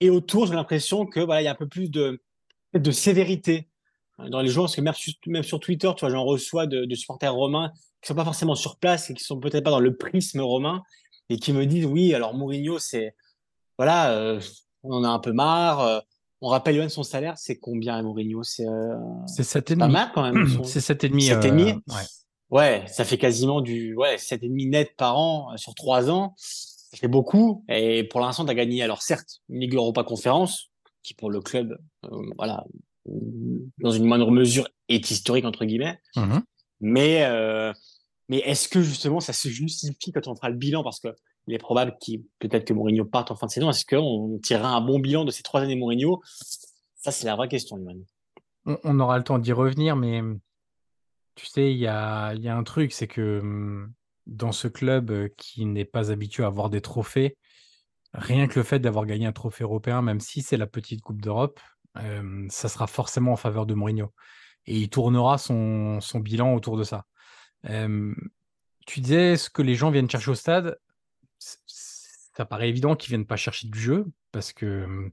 Et 0.00 0.10
autour, 0.10 0.46
j'ai 0.46 0.54
l'impression 0.54 1.06
que 1.06 1.20
voilà, 1.20 1.40
il 1.40 1.44
y 1.46 1.48
a 1.48 1.52
un 1.52 1.56
peu 1.56 1.68
plus 1.68 1.90
de, 1.90 2.22
de 2.74 2.90
sévérité 2.90 3.67
dans 4.30 4.40
les 4.40 4.48
joueurs, 4.48 4.66
parce 4.66 4.76
que 4.76 4.80
même 4.80 4.94
sur, 4.94 5.12
même 5.26 5.42
sur 5.42 5.60
Twitter, 5.60 5.90
tu 5.96 6.00
vois, 6.00 6.10
j'en 6.10 6.24
reçois 6.24 6.66
de, 6.66 6.84
de 6.84 6.94
supporters 6.94 7.32
romains 7.34 7.70
qui 8.02 8.08
sont 8.08 8.14
pas 8.14 8.24
forcément 8.24 8.54
sur 8.54 8.76
place 8.78 9.10
et 9.10 9.14
qui 9.14 9.22
sont 9.24 9.38
peut-être 9.38 9.64
pas 9.64 9.70
dans 9.70 9.80
le 9.80 9.96
prisme 9.96 10.40
romain 10.40 10.82
et 11.28 11.38
qui 11.38 11.52
me 11.52 11.66
disent 11.66 11.84
oui, 11.86 12.14
alors 12.14 12.34
Mourinho, 12.34 12.78
c'est 12.78 13.14
voilà, 13.76 14.12
euh, 14.12 14.40
on 14.82 14.92
en 14.92 15.04
a 15.04 15.08
un 15.08 15.18
peu 15.20 15.32
marre. 15.32 15.80
euh, 15.80 16.00
on 16.40 16.48
rappelle 16.48 16.76
Johan 16.76 16.88
son 16.88 17.02
salaire, 17.02 17.34
c'est 17.36 17.58
combien 17.58 18.00
Mourinho? 18.02 18.42
C'est 18.44 18.66
euh, 18.66 18.94
C'est 19.26 19.42
7,5. 19.42 19.64
c'est 19.68 19.76
pas 19.76 19.88
mal 19.88 20.10
quand 20.14 20.22
même. 20.22 20.46
son- 20.48 20.64
C'est 20.64 20.80
7,5. 20.80 21.20
Sept 21.20 21.44
et 21.44 21.48
euh, 21.48 21.50
demi 21.50 21.64
ouais. 21.64 22.02
Ouais, 22.50 22.84
ça 22.86 23.04
fait 23.04 23.18
quasiment 23.18 23.60
du 23.60 23.94
ouais, 23.94 24.16
7,5 24.16 24.70
net 24.70 24.96
par 24.96 25.18
an 25.18 25.52
euh, 25.52 25.56
sur 25.56 25.74
trois 25.74 26.10
ans. 26.10 26.34
Ça 26.38 26.96
fait 26.96 27.08
beaucoup. 27.08 27.64
Et 27.68 28.04
pour 28.04 28.20
l'instant, 28.20 28.44
tu 28.46 28.50
as 28.50 28.54
gagné, 28.54 28.82
alors 28.82 29.02
certes, 29.02 29.40
une 29.50 29.60
Ligue 29.60 29.74
Europa 29.74 30.02
Conférence, 30.04 30.70
qui 31.02 31.12
pour 31.12 31.30
le 31.30 31.40
club, 31.40 31.76
euh, 32.04 32.22
voilà, 32.38 32.64
euh, 32.66 32.78
dans 33.78 33.90
une 33.90 34.04
moindre 34.04 34.30
mesure, 34.30 34.68
est 34.88 35.10
historique, 35.10 35.44
entre 35.44 35.64
guillemets. 35.64 36.00
Mhm. 36.16 36.42
Mais, 36.80 37.24
euh, 37.24 37.72
Mais 38.28 38.38
est-ce 38.38 38.68
que 38.68 38.82
justement 38.82 39.20
ça 39.20 39.32
se 39.32 39.48
justifie 39.48 40.12
quand 40.12 40.28
on 40.28 40.36
fera 40.36 40.50
le 40.50 40.56
bilan? 40.56 40.82
Parce 40.82 41.00
que 41.00 41.08
il 41.46 41.54
est 41.54 41.58
probable 41.58 41.96
qu'il 41.98 42.24
peut-être 42.40 42.66
que 42.66 42.74
Mourinho 42.74 43.06
parte 43.06 43.30
en 43.30 43.36
fin 43.36 43.46
de 43.46 43.52
saison. 43.52 43.70
Est-ce 43.70 43.86
qu'on 43.86 44.38
tirera 44.42 44.68
un 44.76 44.82
bon 44.82 44.98
bilan 44.98 45.24
de 45.24 45.30
ces 45.30 45.42
trois 45.42 45.62
années 45.62 45.76
Mourinho? 45.76 46.20
Ça, 46.94 47.10
c'est 47.10 47.24
la 47.24 47.36
vraie 47.36 47.48
question, 47.48 47.76
Liman. 47.76 48.04
On, 48.66 48.78
on 48.84 49.00
aura 49.00 49.16
le 49.16 49.24
temps 49.24 49.38
d'y 49.38 49.52
revenir, 49.52 49.96
mais 49.96 50.20
tu 51.36 51.46
sais, 51.46 51.72
il 51.72 51.78
y 51.78 51.86
a, 51.86 52.34
il 52.34 52.42
y 52.42 52.48
a 52.48 52.56
un 52.56 52.64
truc, 52.64 52.92
c'est 52.92 53.06
que 53.06 53.40
hum, 53.40 53.92
dans 54.26 54.52
ce 54.52 54.68
club 54.68 55.10
euh, 55.10 55.28
qui 55.36 55.64
n'est 55.64 55.84
pas 55.84 56.10
habitué 56.12 56.44
à 56.44 56.48
avoir 56.48 56.68
des 56.68 56.80
trophées, 56.80 57.36
rien 58.12 58.46
que 58.46 58.58
le 58.58 58.64
fait 58.64 58.78
d'avoir 58.78 59.06
gagné 59.06 59.26
un 59.26 59.32
trophée 59.32 59.64
européen, 59.64 60.02
même 60.02 60.20
si 60.20 60.42
c'est 60.42 60.56
la 60.56 60.66
petite 60.66 61.00
Coupe 61.00 61.22
d'Europe, 61.22 61.60
ça 62.50 62.68
sera 62.68 62.86
forcément 62.86 63.32
en 63.32 63.36
faveur 63.36 63.66
de 63.66 63.74
Mourinho. 63.74 64.12
Et 64.66 64.76
il 64.78 64.90
tournera 64.90 65.38
son, 65.38 66.00
bilan 66.14 66.54
autour 66.54 66.76
de 66.76 66.84
ça. 66.84 67.06
Tu 67.64 69.00
disais 69.00 69.36
ce 69.36 69.50
que 69.50 69.62
les 69.62 69.74
gens 69.74 69.90
viennent 69.90 70.10
chercher 70.10 70.30
au 70.30 70.34
stade. 70.34 70.78
Ça 71.38 72.44
paraît 72.46 72.68
évident 72.68 72.96
qu'ils 72.96 73.10
viennent 73.10 73.26
pas 73.26 73.36
chercher 73.36 73.68
du 73.68 73.78
jeu 73.78 74.06
parce 74.32 74.52
que 74.52 75.10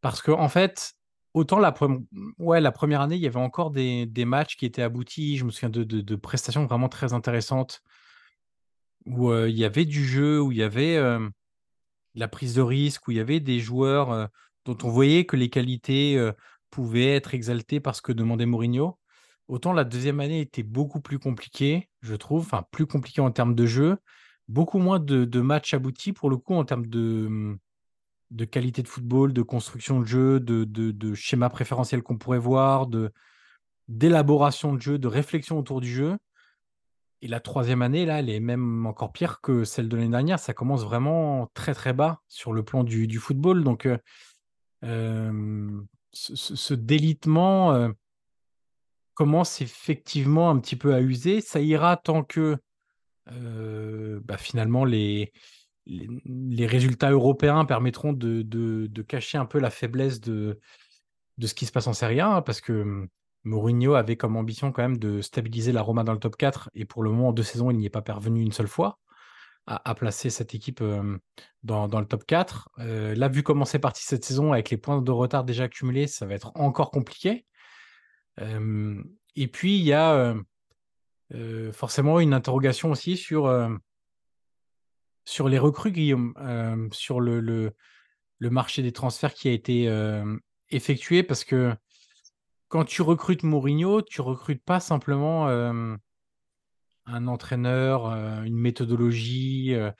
parce 0.00 0.22
que 0.22 0.30
en 0.30 0.48
fait, 0.48 0.94
autant 1.34 1.58
la, 1.58 1.72
première 1.72 3.00
année, 3.00 3.16
il 3.16 3.22
y 3.22 3.26
avait 3.26 3.36
encore 3.36 3.70
des, 3.70 4.24
matchs 4.24 4.56
qui 4.56 4.66
étaient 4.66 4.82
aboutis. 4.82 5.36
Je 5.36 5.44
me 5.44 5.50
souviens 5.50 5.70
de, 5.70 6.16
prestations 6.16 6.66
vraiment 6.66 6.88
très 6.88 7.12
intéressantes 7.12 7.82
où 9.06 9.30
euh, 9.30 9.48
il 9.48 9.56
y 9.56 9.64
avait 9.64 9.84
du 9.84 10.04
jeu, 10.04 10.40
où 10.40 10.52
il 10.52 10.58
y 10.58 10.62
avait 10.62 10.98
la 12.14 12.28
prise 12.28 12.54
de 12.54 12.62
risque, 12.62 13.06
où 13.08 13.10
il 13.10 13.16
y 13.16 13.20
avait 13.20 13.40
des 13.40 13.60
joueurs 13.60 14.10
euh, 14.10 14.26
dont 14.64 14.76
on 14.82 14.88
voyait 14.88 15.24
que 15.24 15.36
les 15.36 15.50
qualités 15.50 16.16
euh, 16.16 16.32
pouvaient 16.70 17.14
être 17.14 17.34
exaltées 17.34 17.80
par 17.80 17.94
ce 17.94 18.02
que 18.02 18.12
demandait 18.12 18.46
Mourinho. 18.46 18.98
Autant 19.48 19.72
la 19.72 19.84
deuxième 19.84 20.20
année 20.20 20.40
était 20.40 20.62
beaucoup 20.62 21.00
plus 21.00 21.18
compliquée, 21.18 21.88
je 22.02 22.14
trouve, 22.14 22.42
enfin 22.42 22.64
plus 22.70 22.86
compliquée 22.86 23.20
en 23.20 23.32
termes 23.32 23.54
de 23.54 23.66
jeu, 23.66 23.96
beaucoup 24.48 24.78
moins 24.78 25.00
de, 25.00 25.40
matchs 25.40 25.74
aboutis 25.74 26.12
pour 26.12 26.30
le 26.30 26.36
coup 26.36 26.54
en 26.54 26.64
termes 26.64 26.86
de, 26.86 27.58
de 28.30 28.44
qualité 28.44 28.82
de 28.82 28.88
football, 28.88 29.32
de 29.32 29.42
construction 29.42 30.00
de 30.00 30.04
jeu, 30.04 30.40
de, 30.40 30.64
de, 30.64 31.14
schéma 31.14 31.48
préférentiel 31.50 32.02
qu'on 32.02 32.18
pourrait 32.18 32.38
voir, 32.38 32.86
de 32.86 33.12
d'élaboration 33.88 34.72
de 34.72 34.80
jeu, 34.80 34.98
de 34.98 35.08
réflexion 35.08 35.58
autour 35.58 35.80
du 35.80 35.92
jeu. 35.92 36.16
Et 37.22 37.28
la 37.28 37.40
troisième 37.40 37.82
année, 37.82 38.06
là, 38.06 38.20
elle 38.20 38.30
est 38.30 38.38
même 38.38 38.86
encore 38.86 39.12
pire 39.12 39.40
que 39.40 39.64
celle 39.64 39.88
de 39.88 39.96
l'année 39.96 40.10
dernière. 40.10 40.38
Ça 40.38 40.54
commence 40.54 40.84
vraiment 40.84 41.50
très 41.54 41.74
très 41.74 41.92
bas 41.92 42.20
sur 42.28 42.52
le 42.52 42.62
plan 42.62 42.84
du, 42.84 43.08
du 43.08 43.18
football. 43.18 43.64
Donc, 43.64 43.86
euh, 43.86 43.98
euh, 44.84 45.82
ce, 46.12 46.74
délitement 46.74 47.72
euh, 47.74 47.90
commence 49.14 49.60
effectivement 49.60 50.50
un 50.50 50.58
petit 50.58 50.76
peu 50.76 50.94
à 50.94 51.00
user. 51.00 51.40
Ça 51.40 51.60
ira 51.60 51.96
tant 51.96 52.24
que 52.24 52.56
euh, 53.30 54.20
bah, 54.24 54.38
finalement 54.38 54.84
les, 54.84 55.32
résultats 56.66 57.10
européens 57.10 57.64
permettront 57.64 58.12
de, 58.12 59.02
cacher 59.06 59.38
un 59.38 59.46
peu 59.46 59.58
la 59.58 59.70
faiblesse 59.70 60.20
de, 60.20 60.58
de 61.38 61.46
ce 61.46 61.54
qui 61.54 61.66
se 61.66 61.72
passe 61.72 61.86
en 61.86 61.92
Serie 61.92 62.20
A, 62.20 62.36
hein, 62.36 62.42
parce 62.42 62.60
que 62.60 62.72
hum, 62.72 63.08
Mourinho 63.44 63.94
avait 63.94 64.16
comme 64.16 64.36
ambition 64.36 64.72
quand 64.72 64.82
même 64.82 64.98
de 64.98 65.22
stabiliser 65.22 65.72
la 65.72 65.82
Roma 65.82 66.04
dans 66.04 66.12
le 66.12 66.18
top 66.18 66.36
4, 66.36 66.70
et 66.74 66.84
pour 66.84 67.02
le 67.02 67.10
moment, 67.10 67.28
en 67.28 67.32
deux 67.32 67.42
saisons, 67.42 67.70
il 67.70 67.78
n'y 67.78 67.86
est 67.86 67.90
pas 67.90 68.02
parvenu 68.02 68.42
une 68.42 68.52
seule 68.52 68.68
fois 68.68 68.98
à, 69.66 69.94
placer 69.94 70.30
cette 70.30 70.54
équipe 70.54 70.82
dans, 71.62 72.00
le 72.00 72.04
top 72.04 72.24
4. 72.26 72.70
Euh, 72.78 73.14
là, 73.14 73.28
vu 73.28 73.42
comment 73.42 73.64
c'est 73.64 73.78
parti 73.78 74.02
cette 74.04 74.24
saison, 74.24 74.52
avec 74.52 74.70
les 74.70 74.76
points 74.76 75.00
de 75.00 75.10
retard 75.10 75.44
déjà 75.44 75.64
accumulés, 75.64 76.06
ça 76.06 76.26
va 76.26 76.34
être 76.34 76.52
encore 76.54 76.90
compliqué. 76.90 77.46
Et 79.36 79.48
puis, 79.48 79.76
il 79.76 79.84
y 79.84 79.92
a 79.92 80.34
forcément 81.72 82.20
une 82.20 82.32
interrogation 82.32 82.90
aussi 82.90 83.16
sur, 83.16 83.70
sur 85.24 85.48
les 85.48 85.58
recrues, 85.58 85.92
Guillaume, 85.92 86.88
sur 86.92 87.20
le, 87.20 87.40
le, 87.40 88.50
marché 88.50 88.82
des 88.82 88.92
transferts 88.92 89.34
qui 89.34 89.48
a 89.48 89.52
été 89.52 89.92
effectué, 90.70 91.22
parce 91.22 91.44
que 91.44 91.74
quand 92.68 92.84
tu 92.84 93.02
recrutes 93.02 93.42
Mourinho, 93.42 94.00
tu 94.00 94.20
recrutes 94.20 94.64
pas 94.64 94.80
simplement 94.80 95.48
un 97.10 97.26
entraîneur, 97.26 98.06
euh, 98.06 98.42
une 98.42 98.58
méthodologie. 98.58 99.74
euh, 99.74 99.90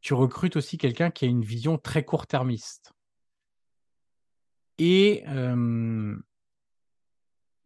tu 0.00 0.14
recrutes 0.14 0.56
aussi 0.56 0.78
quelqu'un 0.78 1.10
qui 1.10 1.24
a 1.24 1.28
une 1.28 1.44
vision 1.44 1.78
très 1.78 2.04
court-termiste. 2.04 2.92
Et 4.78 5.24
euh, 5.28 6.16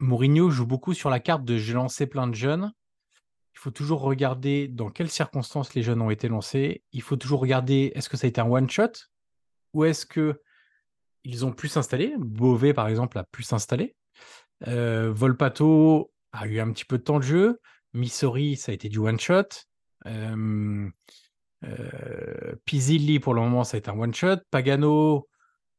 Mourinho 0.00 0.50
joue 0.50 0.66
beaucoup 0.66 0.94
sur 0.94 1.10
la 1.10 1.20
carte 1.20 1.44
de 1.44 1.56
j'ai 1.56 1.74
lancé 1.74 2.06
plein 2.06 2.26
de 2.26 2.34
jeunes. 2.34 2.72
Il 3.54 3.60
faut 3.60 3.70
toujours 3.70 4.00
regarder 4.00 4.66
dans 4.66 4.90
quelles 4.90 5.10
circonstances 5.10 5.74
les 5.74 5.82
jeunes 5.82 6.02
ont 6.02 6.10
été 6.10 6.26
lancés. 6.26 6.82
Il 6.92 7.02
faut 7.02 7.16
toujours 7.16 7.40
regarder 7.40 7.92
est-ce 7.94 8.08
que 8.08 8.16
ça 8.16 8.26
a 8.26 8.28
été 8.28 8.40
un 8.40 8.50
one-shot 8.50 8.90
ou 9.72 9.84
est-ce 9.84 10.06
que 10.06 10.42
ils 11.22 11.46
ont 11.46 11.52
pu 11.52 11.68
s'installer? 11.68 12.14
Beauvais, 12.18 12.74
par 12.74 12.88
exemple, 12.88 13.16
a 13.18 13.24
pu 13.24 13.42
s'installer. 13.42 13.96
Euh, 14.66 15.12
Volpato 15.12 16.12
a 16.32 16.46
eu 16.46 16.58
un 16.58 16.72
petit 16.72 16.84
peu 16.84 16.98
de 16.98 17.02
temps 17.02 17.18
de 17.18 17.24
jeu. 17.24 17.60
Missouri, 17.94 18.56
ça 18.56 18.72
a 18.72 18.74
été 18.74 18.88
du 18.88 18.98
one-shot. 18.98 19.44
Euh, 20.06 20.88
euh, 21.64 22.54
pour 23.22 23.34
le 23.34 23.40
moment, 23.40 23.64
ça 23.64 23.76
a 23.76 23.78
été 23.78 23.90
un 23.90 23.98
one-shot. 23.98 24.36
Pagano, 24.50 25.28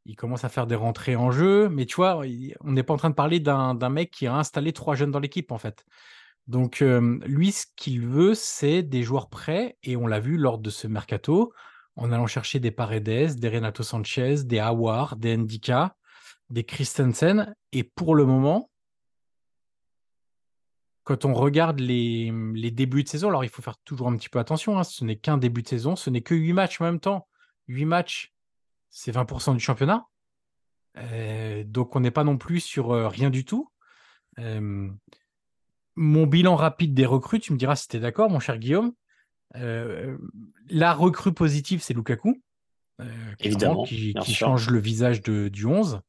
il 0.05 0.15
commence 0.15 0.43
à 0.43 0.49
faire 0.49 0.65
des 0.65 0.75
rentrées 0.75 1.15
en 1.15 1.31
jeu. 1.31 1.69
Mais 1.69 1.85
tu 1.85 1.95
vois, 1.95 2.21
on 2.61 2.71
n'est 2.71 2.83
pas 2.83 2.93
en 2.93 2.97
train 2.97 3.09
de 3.09 3.15
parler 3.15 3.39
d'un 3.39 3.89
mec 3.89 4.11
qui 4.11 4.27
a 4.27 4.35
installé 4.35 4.73
trois 4.73 4.95
jeunes 4.95 5.11
dans 5.11 5.19
l'équipe, 5.19 5.51
en 5.51 5.57
fait. 5.57 5.85
Donc, 6.47 6.81
euh, 6.81 7.19
lui, 7.25 7.51
ce 7.51 7.65
qu'il 7.75 8.01
veut, 8.01 8.35
c'est 8.35 8.83
des 8.83 9.03
joueurs 9.03 9.29
prêts. 9.29 9.77
Et 9.83 9.95
on 9.95 10.07
l'a 10.07 10.19
vu 10.19 10.37
lors 10.37 10.59
de 10.59 10.69
ce 10.69 10.87
mercato, 10.87 11.53
en 11.95 12.11
allant 12.11 12.27
chercher 12.27 12.59
des 12.59 12.71
Paredes, 12.71 13.39
des 13.39 13.49
Renato 13.49 13.83
Sanchez, 13.83 14.43
des 14.43 14.59
Awar, 14.59 15.15
des 15.15 15.37
Ndika, 15.37 15.95
des 16.49 16.63
Christensen. 16.63 17.55
Et 17.71 17.83
pour 17.83 18.15
le 18.15 18.25
moment, 18.25 18.69
quand 21.05 21.23
on 21.23 21.33
regarde 21.33 21.79
les, 21.79 22.33
les 22.55 22.71
débuts 22.71 23.03
de 23.03 23.07
saison, 23.07 23.29
alors 23.29 23.43
il 23.43 23.49
faut 23.49 23.61
faire 23.61 23.77
toujours 23.85 24.07
un 24.07 24.17
petit 24.17 24.27
peu 24.27 24.39
attention, 24.39 24.77
hein, 24.77 24.83
ce 24.83 25.05
n'est 25.05 25.15
qu'un 25.15 25.37
début 25.37 25.61
de 25.61 25.67
saison, 25.67 25.95
ce 25.95 26.09
n'est 26.09 26.21
que 26.21 26.33
8 26.33 26.51
matchs 26.51 26.81
en 26.81 26.85
même 26.85 26.99
temps. 26.99 27.27
8 27.67 27.85
matchs, 27.85 28.33
c'est 28.89 29.13
20% 29.13 29.53
du 29.53 29.59
championnat. 29.59 30.07
Euh, 30.97 31.63
donc 31.63 31.95
on 31.95 31.99
n'est 31.99 32.11
pas 32.11 32.23
non 32.23 32.37
plus 32.37 32.59
sur 32.59 32.91
euh, 32.91 33.07
rien 33.07 33.29
du 33.29 33.45
tout. 33.45 33.69
Euh, 34.39 34.89
mon 35.95 36.25
bilan 36.25 36.55
rapide 36.55 36.95
des 36.95 37.05
recrues, 37.05 37.39
tu 37.39 37.53
me 37.53 37.57
diras 37.57 37.75
si 37.75 37.87
tu 37.87 37.97
es 37.97 37.99
d'accord, 37.99 38.31
mon 38.31 38.39
cher 38.39 38.57
Guillaume. 38.57 38.91
La 39.53 40.93
recrue 40.93 41.33
positive, 41.33 41.83
c'est 41.83 41.93
Lukaku. 41.93 42.41
Évidemment, 43.39 43.83
qui, 43.83 44.15
change 44.33 44.71
le 44.71 44.79
visage 44.79 45.21
de- 45.21 45.49
du 45.49 45.65
11. 45.65 46.01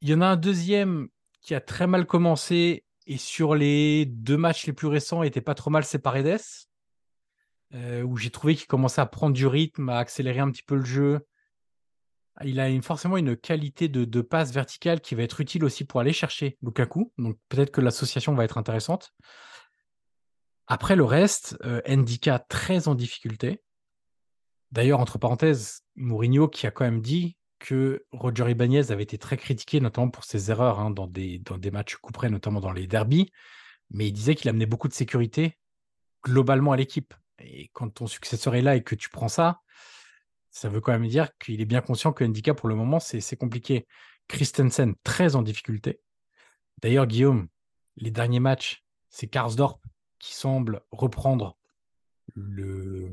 Il 0.00 0.08
y 0.08 0.14
en 0.14 0.20
a 0.20 0.26
un 0.26 0.36
deuxième 0.36 1.08
qui 1.40 1.54
a 1.54 1.60
très 1.60 1.86
mal 1.86 2.06
commencé 2.06 2.84
et 3.06 3.18
sur 3.18 3.54
les 3.54 4.06
deux 4.06 4.36
matchs 4.36 4.66
les 4.66 4.72
plus 4.72 4.88
récents 4.88 5.22
était 5.22 5.40
pas 5.40 5.54
trop 5.54 5.70
mal, 5.70 5.84
c'est 5.84 5.98
Paredes, 5.98 6.40
euh, 7.74 8.02
où 8.02 8.16
j'ai 8.16 8.30
trouvé 8.30 8.54
qu'il 8.56 8.66
commençait 8.66 9.00
à 9.00 9.06
prendre 9.06 9.34
du 9.34 9.46
rythme, 9.46 9.88
à 9.88 9.98
accélérer 9.98 10.40
un 10.40 10.50
petit 10.50 10.62
peu 10.62 10.76
le 10.76 10.84
jeu. 10.84 11.26
Il 12.44 12.60
a 12.60 12.82
forcément 12.82 13.16
une 13.16 13.36
qualité 13.36 13.88
de, 13.88 14.04
de 14.04 14.20
passe 14.20 14.52
verticale 14.52 15.00
qui 15.00 15.14
va 15.14 15.22
être 15.22 15.40
utile 15.40 15.64
aussi 15.64 15.84
pour 15.84 16.00
aller 16.00 16.12
chercher 16.12 16.58
Lukaku. 16.62 17.12
Donc 17.16 17.38
peut-être 17.48 17.70
que 17.70 17.80
l'association 17.80 18.34
va 18.34 18.44
être 18.44 18.58
intéressante. 18.58 19.14
Après 20.66 20.96
le 20.96 21.04
reste, 21.04 21.56
euh, 21.64 21.80
Ndika 21.88 22.40
très 22.40 22.88
en 22.88 22.94
difficulté. 22.94 23.62
D'ailleurs, 24.72 25.00
entre 25.00 25.18
parenthèses, 25.18 25.82
Mourinho 25.94 26.48
qui 26.48 26.66
a 26.66 26.70
quand 26.70 26.84
même 26.84 27.00
dit 27.00 27.36
que 27.58 28.04
Roger 28.12 28.50
Ibanez 28.50 28.90
avait 28.90 29.02
été 29.02 29.18
très 29.18 29.36
critiqué, 29.36 29.80
notamment 29.80 30.10
pour 30.10 30.24
ses 30.24 30.50
erreurs 30.50 30.80
hein, 30.80 30.90
dans, 30.90 31.06
des, 31.06 31.38
dans 31.38 31.58
des 31.58 31.70
matchs 31.70 31.96
couperets, 31.96 32.30
notamment 32.30 32.60
dans 32.60 32.72
les 32.72 32.86
derbies. 32.86 33.30
Mais 33.90 34.08
il 34.08 34.12
disait 34.12 34.34
qu'il 34.34 34.48
amenait 34.48 34.66
beaucoup 34.66 34.88
de 34.88 34.92
sécurité 34.92 35.58
globalement 36.24 36.72
à 36.72 36.76
l'équipe. 36.76 37.14
Et 37.38 37.70
quand 37.72 37.88
ton 37.88 38.06
successeur 38.06 38.54
est 38.54 38.62
là 38.62 38.76
et 38.76 38.82
que 38.82 38.94
tu 38.94 39.08
prends 39.08 39.28
ça, 39.28 39.60
ça 40.50 40.68
veut 40.68 40.80
quand 40.80 40.92
même 40.92 41.06
dire 41.06 41.28
qu'il 41.38 41.60
est 41.60 41.66
bien 41.66 41.82
conscient 41.82 42.12
que 42.12 42.24
Ndika, 42.24 42.54
pour 42.54 42.68
le 42.68 42.74
moment, 42.74 42.98
c'est 42.98 43.20
c'est 43.20 43.36
compliqué. 43.36 43.86
Christensen, 44.28 44.94
très 45.04 45.36
en 45.36 45.42
difficulté. 45.42 46.00
D'ailleurs, 46.82 47.06
Guillaume, 47.06 47.48
les 47.96 48.10
derniers 48.10 48.40
matchs, 48.40 48.84
c'est 49.08 49.28
Karsdorp 49.28 49.80
qui 50.18 50.34
semble 50.34 50.80
reprendre 50.90 51.56
le, 52.34 53.12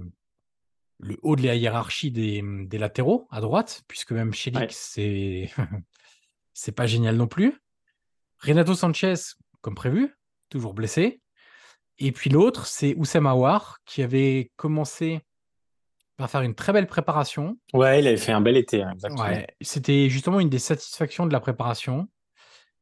le 1.03 1.17
haut 1.21 1.35
de 1.35 1.45
la 1.45 1.55
hiérarchie 1.55 2.11
des, 2.11 2.41
des 2.43 2.77
latéraux 2.77 3.27
à 3.31 3.41
droite, 3.41 3.83
puisque 3.87 4.11
même 4.11 4.33
Chelik, 4.33 4.59
Ouais. 4.59 4.67
c'est 4.71 5.49
c'est 6.53 6.71
pas 6.71 6.85
génial 6.87 7.15
non 7.15 7.27
plus. 7.27 7.59
Renato 8.39 8.73
Sanchez, 8.75 9.15
comme 9.61 9.75
prévu, 9.75 10.13
toujours 10.49 10.73
blessé. 10.73 11.21
Et 11.99 12.11
puis 12.11 12.29
l'autre, 12.29 12.65
c'est 12.65 12.95
Oussem 12.95 13.25
Aouar, 13.27 13.77
qui 13.85 14.01
avait 14.01 14.51
commencé 14.55 15.21
par 16.17 16.29
faire 16.29 16.41
une 16.41 16.55
très 16.55 16.73
belle 16.73 16.87
préparation. 16.87 17.57
Ouais, 17.73 17.99
il 17.99 18.07
avait 18.07 18.17
fait 18.17 18.31
un 18.31 18.41
bel 18.41 18.57
été, 18.57 18.83
hein. 18.83 18.93
Ouais, 19.17 19.47
c'était 19.61 20.09
justement 20.09 20.39
une 20.39 20.49
des 20.49 20.59
satisfactions 20.59 21.25
de 21.25 21.33
la 21.33 21.39
préparation, 21.39 22.07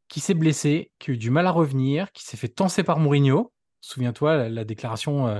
qui 0.07 0.19
s'est 0.19 0.33
blessé, 0.33 0.91
qui 0.99 1.11
a 1.11 1.13
eu 1.13 1.17
du 1.17 1.29
mal 1.29 1.47
à 1.47 1.51
revenir, 1.51 2.11
qui 2.11 2.23
s'est 2.25 2.35
fait 2.37 2.49
tenser 2.49 2.83
par 2.83 2.99
Mourinho. 2.99 3.53
Souviens-toi, 3.79 4.35
la, 4.37 4.49
la 4.49 4.63
déclaration 4.65 5.27
euh, 5.27 5.39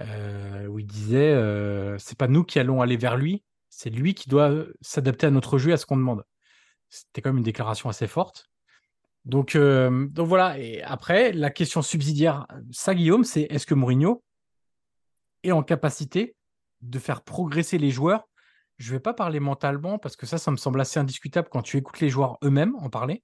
euh, 0.00 0.66
où 0.66 0.78
il 0.78 0.86
disait 0.86 1.32
euh, 1.32 1.98
c'est 1.98 2.16
pas 2.16 2.28
nous 2.28 2.44
qui 2.44 2.58
allons 2.58 2.80
aller 2.80 2.96
vers 2.96 3.16
lui, 3.16 3.42
c'est 3.68 3.90
lui 3.90 4.14
qui 4.14 4.28
doit 4.28 4.64
s'adapter 4.80 5.26
à 5.26 5.30
notre 5.30 5.58
jeu, 5.58 5.72
à 5.72 5.76
ce 5.76 5.86
qu'on 5.86 5.96
demande. 5.96 6.24
C'était 6.88 7.22
quand 7.22 7.30
même 7.30 7.38
une 7.38 7.44
déclaration 7.44 7.88
assez 7.88 8.06
forte. 8.06 8.50
Donc, 9.24 9.54
euh, 9.54 10.06
donc 10.08 10.28
voilà. 10.28 10.58
Et 10.58 10.82
après, 10.82 11.32
la 11.32 11.50
question 11.50 11.82
subsidiaire, 11.82 12.46
ça, 12.70 12.94
Guillaume, 12.94 13.24
c'est 13.24 13.42
est-ce 13.42 13.66
que 13.66 13.74
Mourinho 13.74 14.22
est 15.42 15.52
en 15.52 15.62
capacité 15.62 16.34
de 16.80 16.98
faire 16.98 17.22
progresser 17.22 17.78
les 17.78 17.90
joueurs? 17.90 18.28
Je 18.78 18.88
ne 18.90 18.96
vais 18.96 19.00
pas 19.00 19.12
parler 19.12 19.40
mentalement 19.40 19.98
parce 19.98 20.16
que 20.16 20.24
ça, 20.24 20.38
ça 20.38 20.50
me 20.50 20.56
semble 20.56 20.80
assez 20.80 20.98
indiscutable 20.98 21.48
quand 21.50 21.62
tu 21.62 21.76
écoutes 21.76 22.00
les 22.00 22.08
joueurs 22.08 22.38
eux-mêmes 22.42 22.74
en 22.76 22.88
parler, 22.88 23.22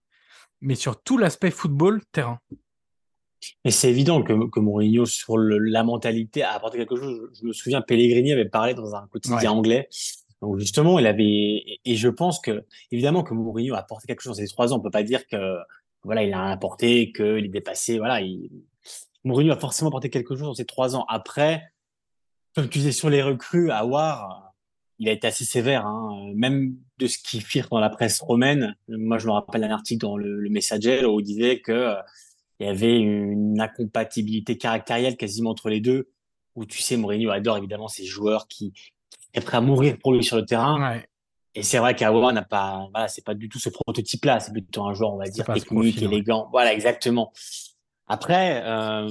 mais 0.61 0.75
sur 0.75 1.03
tout 1.03 1.17
l'aspect 1.17 1.51
football 1.51 2.03
terrain. 2.13 2.39
Mais 3.65 3.71
c'est 3.71 3.91
évident 3.91 4.23
que, 4.23 4.33
que 4.51 4.61
Mourinho, 4.61 5.07
sur 5.07 5.37
le, 5.37 5.59
la 5.59 5.85
mentalité, 5.85 6.43
a 6.43 6.53
apporté 6.53 6.79
quelque 6.79 6.97
chose. 6.97 7.31
Je, 7.35 7.41
je 7.41 7.47
me 7.47 7.53
souviens, 7.53 7.83
Pellegrini 7.83 8.33
avait 8.33 8.49
parlé 8.49 8.75
dans 8.75 8.95
un 8.95 9.07
quotidien 9.09 9.39
Ouais. 9.39 9.47
anglais. 9.49 9.89
Donc 10.43 10.59
justement, 10.59 10.99
il 10.99 11.07
avait, 11.07 11.25
et, 11.25 11.81
et 11.85 11.97
je 11.97 12.09
pense 12.09 12.41
que, 12.41 12.65
évidemment, 12.93 13.23
que 13.23 13.35
Mourinho 13.35 13.75
a 13.75 13.79
apporté 13.79 14.07
quelque 14.07 14.21
chose 14.23 14.37
dans 14.37 14.43
ces 14.43 14.49
trois 14.49 14.73
ans. 14.73 14.77
On 14.79 14.81
peut 14.81 14.91
pas 14.91 15.03
dire 15.03 15.27
que, 15.27 15.57
voilà, 16.03 16.23
il 16.25 16.33
a 16.33 16.51
apporté, 16.51 17.13
qu'il 17.13 17.45
est 17.45 17.49
dépassé. 17.49 17.99
Voilà, 17.99 18.21
il, 18.21 18.51
Mourinho 19.25 19.53
a 19.53 19.57
forcément 19.57 19.89
apporté 19.89 20.11
quelque 20.11 20.37
chose 20.37 20.47
dans 20.47 20.55
ces 20.55 20.67
trois 20.67 20.95
ans. 20.95 21.05
Après, 21.09 21.63
comme 22.55 22.69
tu 22.69 22.79
disais 22.79 22.93
sur 22.93 23.11
les 23.11 23.23
recrues, 23.23 23.71
à 23.71 23.85
War, 23.85 24.53
il 24.99 25.09
a 25.09 25.13
été 25.13 25.27
assez 25.27 25.45
sévère, 25.45 25.85
hein, 25.87 26.31
même 26.35 26.75
de 26.99 27.07
ce 27.07 27.19
qu'il 27.19 27.43
firent 27.43 27.69
dans 27.71 27.81
la 27.81 27.91
presse 27.91 28.21
romaine. 28.21 28.75
Moi, 28.89 29.19
je 29.19 29.27
me 29.27 29.33
rappelle 29.33 29.63
un 29.65 29.71
article 29.71 30.01
dans 30.01 30.17
le, 30.17 30.41
le 30.41 30.49
Messager 30.51 31.05
où 31.05 31.21
il 31.21 31.25
disait 31.25 31.61
que 31.61 31.95
il 32.61 32.67
y 32.67 32.71
avait 32.71 32.99
une 32.99 33.61
incompatibilité 33.61 34.57
caractérielle 34.57 35.17
quasiment 35.17 35.51
entre 35.51 35.69
les 35.69 35.81
deux, 35.81 36.09
où 36.55 36.65
tu 36.65 36.81
sais, 36.81 36.97
Mourinho 36.97 37.31
adore 37.31 37.59
évidemment 37.59 37.89
ces 37.89 38.05
joueurs 38.05 38.49
qui, 38.49 38.73
qui 38.73 38.91
sont 39.35 39.43
prêts 39.45 39.59
à 39.59 39.61
mourir 39.61 39.99
pour 39.99 40.15
lui 40.15 40.25
sur 40.25 40.37
le 40.37 40.45
terrain. 40.45 40.93
Ouais. 40.93 41.07
Et 41.55 41.63
c'est 41.63 41.79
vrai 41.79 41.95
qu'Awa 41.95 42.33
n'a 42.33 42.43
pas, 42.43 42.89
voilà, 42.93 43.09
c'est 43.09 43.25
pas 43.25 43.35
du 43.35 43.49
tout 43.49 43.59
ce 43.59 43.71
prototype-là. 43.71 44.41
C'est 44.41 44.53
plutôt 44.53 44.85
un 44.85 44.93
joueur, 44.93 45.15
on 45.15 45.19
va 45.19 45.29
dire, 45.29 45.45
technique, 45.47 45.97
ouais. 45.97 46.05
élégant. 46.05 46.49
Voilà, 46.53 46.73
exactement. 46.73 47.33
Après, 48.07 48.63
euh, 48.65 49.11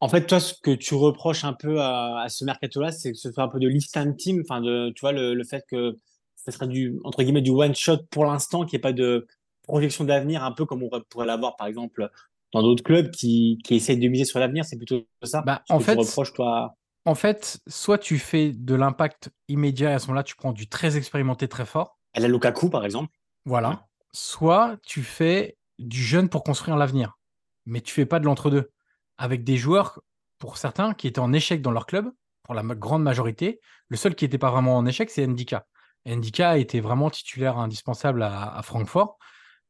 en 0.00 0.08
fait, 0.08 0.26
toi, 0.26 0.40
ce 0.40 0.54
que 0.54 0.70
tu 0.70 0.94
reproches 0.94 1.44
un 1.44 1.52
peu 1.52 1.80
à, 1.80 2.22
à 2.22 2.28
ce 2.28 2.44
mercato-là, 2.44 2.90
c'est 2.90 3.12
que 3.12 3.18
ce 3.18 3.30
soit 3.30 3.44
un 3.44 3.48
peu 3.48 3.60
de 3.60 3.68
l'instant 3.68 4.12
team, 4.12 4.42
enfin, 4.42 4.60
de, 4.60 4.92
tu 4.96 5.00
vois, 5.00 5.12
le, 5.12 5.34
le 5.34 5.44
fait 5.44 5.64
que 5.68 5.98
ce 6.44 6.50
serait 6.50 6.68
du, 6.68 6.98
entre 7.04 7.22
guillemets, 7.22 7.42
du 7.42 7.50
one 7.50 7.74
shot 7.74 7.98
pour 8.10 8.24
l'instant, 8.24 8.64
qu'il 8.64 8.76
n'y 8.76 8.80
ait 8.80 8.80
pas 8.80 8.92
de 8.92 9.26
projection 9.62 10.04
d'avenir, 10.04 10.42
un 10.42 10.52
peu 10.52 10.64
comme 10.64 10.82
on 10.82 10.90
pourrait 11.08 11.26
l'avoir, 11.26 11.56
par 11.56 11.66
exemple, 11.66 12.10
dans 12.52 12.62
d'autres 12.62 12.84
clubs 12.84 13.10
qui, 13.10 13.58
qui 13.64 13.74
essayent 13.74 13.98
de 13.98 14.08
miser 14.08 14.24
sur 14.24 14.38
l'avenir. 14.38 14.64
C'est 14.64 14.76
plutôt 14.76 15.06
ça. 15.22 15.42
Bah, 15.42 15.62
en 15.68 15.80
fait, 15.80 15.94
tu 15.94 16.00
reproches, 16.00 16.32
toi. 16.32 16.74
En 17.04 17.14
fait, 17.14 17.60
soit 17.66 17.98
tu 17.98 18.18
fais 18.18 18.52
de 18.52 18.74
l'impact 18.74 19.30
immédiat 19.48 19.90
et 19.90 19.94
à 19.94 19.98
ce 19.98 20.06
moment-là, 20.08 20.22
tu 20.22 20.36
prends 20.36 20.52
du 20.52 20.68
très 20.68 20.96
expérimenté 20.96 21.48
très 21.48 21.66
fort. 21.66 21.98
À 22.14 22.20
la 22.20 22.28
Lukaku, 22.28 22.70
par 22.70 22.84
exemple. 22.84 23.10
Voilà. 23.44 23.70
Ouais. 23.70 23.76
Soit 24.12 24.76
tu 24.84 25.02
fais 25.02 25.56
du 25.78 26.02
jeune 26.02 26.28
pour 26.28 26.44
construire 26.44 26.76
l'avenir. 26.76 27.18
Mais 27.66 27.80
tu 27.80 27.92
fais 27.92 28.06
pas 28.06 28.20
de 28.20 28.26
l'entre-deux. 28.26 28.70
Avec 29.18 29.42
des 29.44 29.56
joueurs, 29.56 30.00
pour 30.38 30.58
certains, 30.58 30.94
qui 30.94 31.06
étaient 31.08 31.20
en 31.20 31.32
échec 31.32 31.62
dans 31.62 31.70
leur 31.70 31.86
club, 31.86 32.10
pour 32.42 32.54
la 32.54 32.62
grande 32.62 33.02
majorité. 33.02 33.60
Le 33.88 33.96
seul 33.96 34.14
qui 34.14 34.24
n'était 34.24 34.38
pas 34.38 34.50
vraiment 34.50 34.76
en 34.76 34.86
échec, 34.86 35.10
c'est 35.10 35.26
Ndika. 35.26 35.66
Ndika 36.06 36.58
était 36.58 36.80
vraiment 36.80 37.10
titulaire 37.10 37.58
indispensable 37.58 38.22
à, 38.22 38.56
à 38.56 38.62
Francfort. 38.62 39.18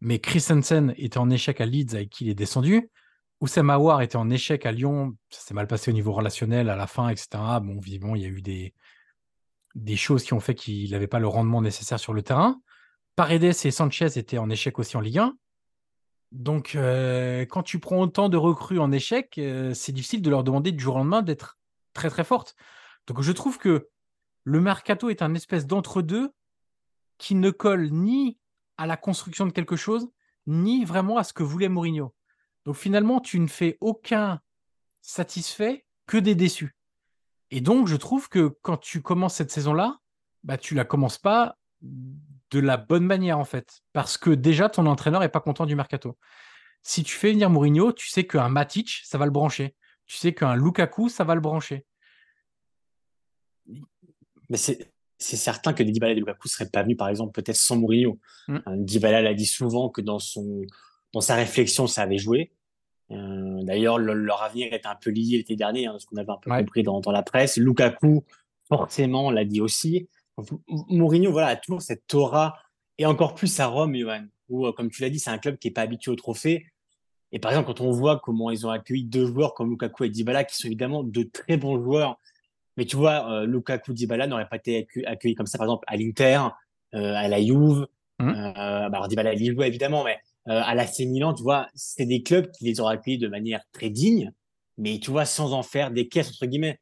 Mais 0.05 0.19
Christensen 0.19 0.95
était 0.97 1.19
en 1.19 1.31
échec 1.31 1.61
à 1.61 1.67
Leeds, 1.67 1.95
avec 1.95 2.11
qui 2.11 2.25
il 2.25 2.31
est 2.31 2.35
descendu. 2.35 2.91
Oussem 3.41 3.71
Aouar 3.71 4.03
était 4.03 4.17
en 4.17 4.31
échec 4.31 4.67
à 4.67 4.73
Lyon. 4.73 5.17
Ça 5.31 5.43
s'est 5.43 5.55
mal 5.55 5.69
passé 5.69 5.93
au 5.93 5.95
niveau 5.95 6.11
relationnel 6.11 6.71
à 6.71 6.77
la 6.77 6.89
fin, 6.89 7.09
etc. 7.09 7.29
Bon, 7.63 7.79
vivement, 7.79 8.17
il 8.17 8.23
y 8.23 8.25
a 8.25 8.29
eu 8.29 8.43
des, 8.43 8.75
des 9.77 9.95
choses 9.95 10.25
qui 10.25 10.35
ont 10.35 10.41
fait 10.41 10.57
qu'il 10.57 10.91
n'avait 10.91 11.07
pas 11.07 11.21
le 11.21 11.29
rendement 11.29 11.63
nécessaire 11.63 12.01
sur 12.01 12.15
le 12.15 12.23
terrain. 12.23 12.61
Paredes 13.15 13.45
et 13.45 13.71
Sanchez 13.71 14.19
étaient 14.19 14.39
en 14.39 14.51
échec 14.51 14.77
aussi 14.81 14.97
en 14.97 15.01
Ligue 15.01 15.19
1. 15.19 15.37
Donc, 16.33 16.75
euh, 16.75 17.43
quand 17.43 17.63
tu 17.63 17.79
prends 17.79 18.01
autant 18.01 18.29
de 18.29 18.37
recrues 18.37 18.81
en 18.81 18.91
échec, 18.91 19.39
euh, 19.39 19.73
c'est 19.73 19.93
difficile 19.93 20.21
de 20.21 20.31
leur 20.31 20.43
demander 20.43 20.73
du 20.73 20.83
jour 20.83 20.97
au 20.97 20.99
lendemain 20.99 21.23
d'être 21.23 21.59
très 21.93 22.11
très 22.11 22.25
fortes. 22.25 22.57
Donc, 23.07 23.23
je 23.23 23.31
trouve 23.31 23.57
que 23.57 23.89
le 24.43 24.61
mercato 24.61 25.11
est 25.11 25.23
un 25.23 25.33
espèce 25.37 25.65
d'entre-deux 25.65 26.33
qui 27.19 27.37
ne 27.37 27.51
colle 27.51 27.91
ni 27.93 28.37
à 28.77 28.87
la 28.87 28.97
construction 28.97 29.47
de 29.47 29.53
quelque 29.53 29.77
chose, 29.77 30.09
ni 30.47 30.85
vraiment 30.85 31.19
à 31.19 31.25
ce 31.25 31.33
que 31.33 31.43
voulait 31.43 31.69
Mourinho. 31.69 32.15
Donc, 32.65 32.77
finalement, 32.77 33.21
tu 33.21 33.39
ne 33.39 33.47
fais 33.47 33.79
aucun 33.81 34.41
satisfait 35.01 35.85
que 36.07 36.17
des 36.17 36.35
déçus. 36.35 36.77
Et 37.51 37.61
donc, 37.61 37.87
je 37.87 37.97
trouve 37.97 38.29
que 38.29 38.57
quand 38.63 38.77
tu 38.77 39.03
commences 39.03 39.35
cette 39.35 39.51
saison-là, 39.51 39.99
bah, 40.43 40.57
tu 40.57 40.75
la 40.75 40.85
commences 40.85 41.19
pas 41.19 41.57
de 41.83 42.59
la 42.59 42.77
bonne 42.77 43.05
manière, 43.05 43.39
en 43.39 43.45
fait. 43.45 43.83
Parce 43.93 44.17
que 44.17 44.31
déjà, 44.31 44.69
ton 44.69 44.87
entraîneur 44.87 45.23
est 45.23 45.29
pas 45.29 45.41
content 45.41 45.67
du 45.67 45.77
mercato. 45.77 46.17
Si 46.83 47.03
tu 47.05 47.17
fais 47.17 47.33
venir 47.33 47.51
Mourinho, 47.51 47.93
tu 47.93 48.09
sais 48.09 48.27
qu'un 48.27 48.49
Matic, 48.49 49.03
ça 49.05 49.19
va 49.19 49.25
le 49.25 49.31
brancher. 49.31 49.77
Tu 50.07 50.17
sais 50.17 50.35
qu'un 50.35 50.57
Lukaku, 50.57 51.09
ça 51.09 51.25
va 51.25 51.35
le 51.35 51.41
brancher. 51.41 51.87
Mais 54.49 54.57
c'est, 54.57 54.93
c'est 55.23 55.37
certain 55.37 55.73
que 55.73 55.83
Dybala 55.83 56.13
et 56.13 56.17
Lukaku 56.17 56.49
seraient 56.49 56.69
pas 56.69 56.83
venus, 56.83 56.97
par 56.97 57.09
exemple, 57.09 57.33
peut-être 57.33 57.57
sans 57.57 57.77
Mourinho. 57.77 58.19
Mm. 58.49 58.57
Euh, 58.57 58.61
Dybala 58.77 59.23
l'a 59.23 59.35
dit 59.35 59.47
souvent 59.47 59.89
que 59.89 60.01
dans 60.01 60.19
son, 60.19 60.63
dans 61.13 61.21
sa 61.21 61.35
réflexion, 61.37 61.87
ça 61.87 62.03
avait 62.03 62.19
joué. 62.19 62.53
Euh, 63.11 63.63
d'ailleurs, 63.63 63.99
le- 63.99 64.15
leur 64.15 64.43
avenir 64.43 64.73
était 64.73 64.87
un 64.87 64.97
peu 64.97 65.11
lié 65.11 65.37
l'été 65.39 65.55
dernier, 65.57 65.87
hein, 65.87 65.97
ce 65.99 66.07
qu'on 66.07 66.17
avait 66.17 66.31
un 66.31 66.39
peu 66.41 66.51
Ouais. 66.51 66.59
compris 66.61 66.83
dans, 66.83 67.01
dans 67.01 67.13
la 67.13 67.23
presse. 67.23 67.57
Lukaku, 67.57 68.25
forcément, 68.69 69.31
l'a 69.31 69.45
dit 69.45 69.61
aussi. 69.61 70.09
Mourinho, 70.69 71.31
voilà, 71.31 71.49
a 71.49 71.57
toujours 71.57 71.83
cette 71.83 72.13
aura, 72.15 72.57
et 72.99 73.07
encore 73.07 73.35
plus 73.35 73.61
à 73.61 73.67
Rome, 73.67 73.95
Johan, 73.97 74.27
où, 74.49 74.67
euh, 74.67 74.73
comme 74.73 74.91
tu 74.91 75.03
l'as 75.03 75.11
dit, 75.11 75.19
c'est 75.19 75.31
un 75.31 75.39
club 75.39 75.59
qui 75.59 75.69
est 75.69 75.73
pas 75.73 75.83
habitué 75.83 76.11
au 76.11 76.17
trophée. 76.17 76.67
Et 77.33 77.39
par 77.39 77.51
exemple, 77.51 77.69
quand 77.69 77.81
on 77.81 77.91
voit 77.91 78.19
comment 78.19 78.51
ils 78.51 78.67
ont 78.67 78.71
accueilli 78.71 79.05
deux 79.05 79.27
joueurs 79.27 79.55
comme 79.55 79.71
Lukaku 79.71 80.05
et 80.05 80.11
Dybala, 80.11 80.45
qui 80.45 80.57
sont 80.57 80.67
évidemment 80.67 81.03
de 81.03 81.23
très 81.23 81.57
bons 81.57 81.83
joueurs, 81.83 82.19
mais 82.77 82.85
tu 82.85 82.97
vois, 82.97 83.31
euh, 83.31 83.47
Lukaku, 83.47 83.93
Dybala 83.93 84.27
n'auraient 84.27 84.49
pas 84.49 84.57
été 84.57 84.83
accu- 84.83 85.05
accueillis 85.07 85.35
comme 85.35 85.47
ça, 85.47 85.59
par 85.59 85.67
exemple, 85.67 85.85
à 85.87 85.97
l'Inter, 85.97 86.41
euh, 86.95 87.15
à 87.15 87.29
la 87.29 87.41
Juve. 87.43 87.87
Mhm. 88.19 88.29
Euh, 88.29 88.43
bah 88.55 88.91
alors 88.93 89.09
Dybala, 89.09 89.35
il 89.35 89.43
y 89.43 89.63
évidemment, 89.65 90.05
mais 90.05 90.19
à 90.47 90.75
l'AC 90.75 91.01
Milan, 91.07 91.35
tu 91.35 91.43
vois, 91.43 91.69
c'est 91.75 92.05
des 92.05 92.23
clubs 92.23 92.51
qui 92.51 92.65
les 92.65 92.81
auraient 92.81 92.95
accueillis 92.95 93.19
de 93.19 93.29
manière 93.29 93.63
très 93.73 93.91
digne, 93.91 94.33
mais 94.77 94.99
tu 94.99 95.11
vois, 95.11 95.25
sans 95.25 95.53
en 95.53 95.63
faire 95.63 95.91
des 95.91 96.09
caisses, 96.09 96.31
entre 96.31 96.47
guillemets. 96.47 96.79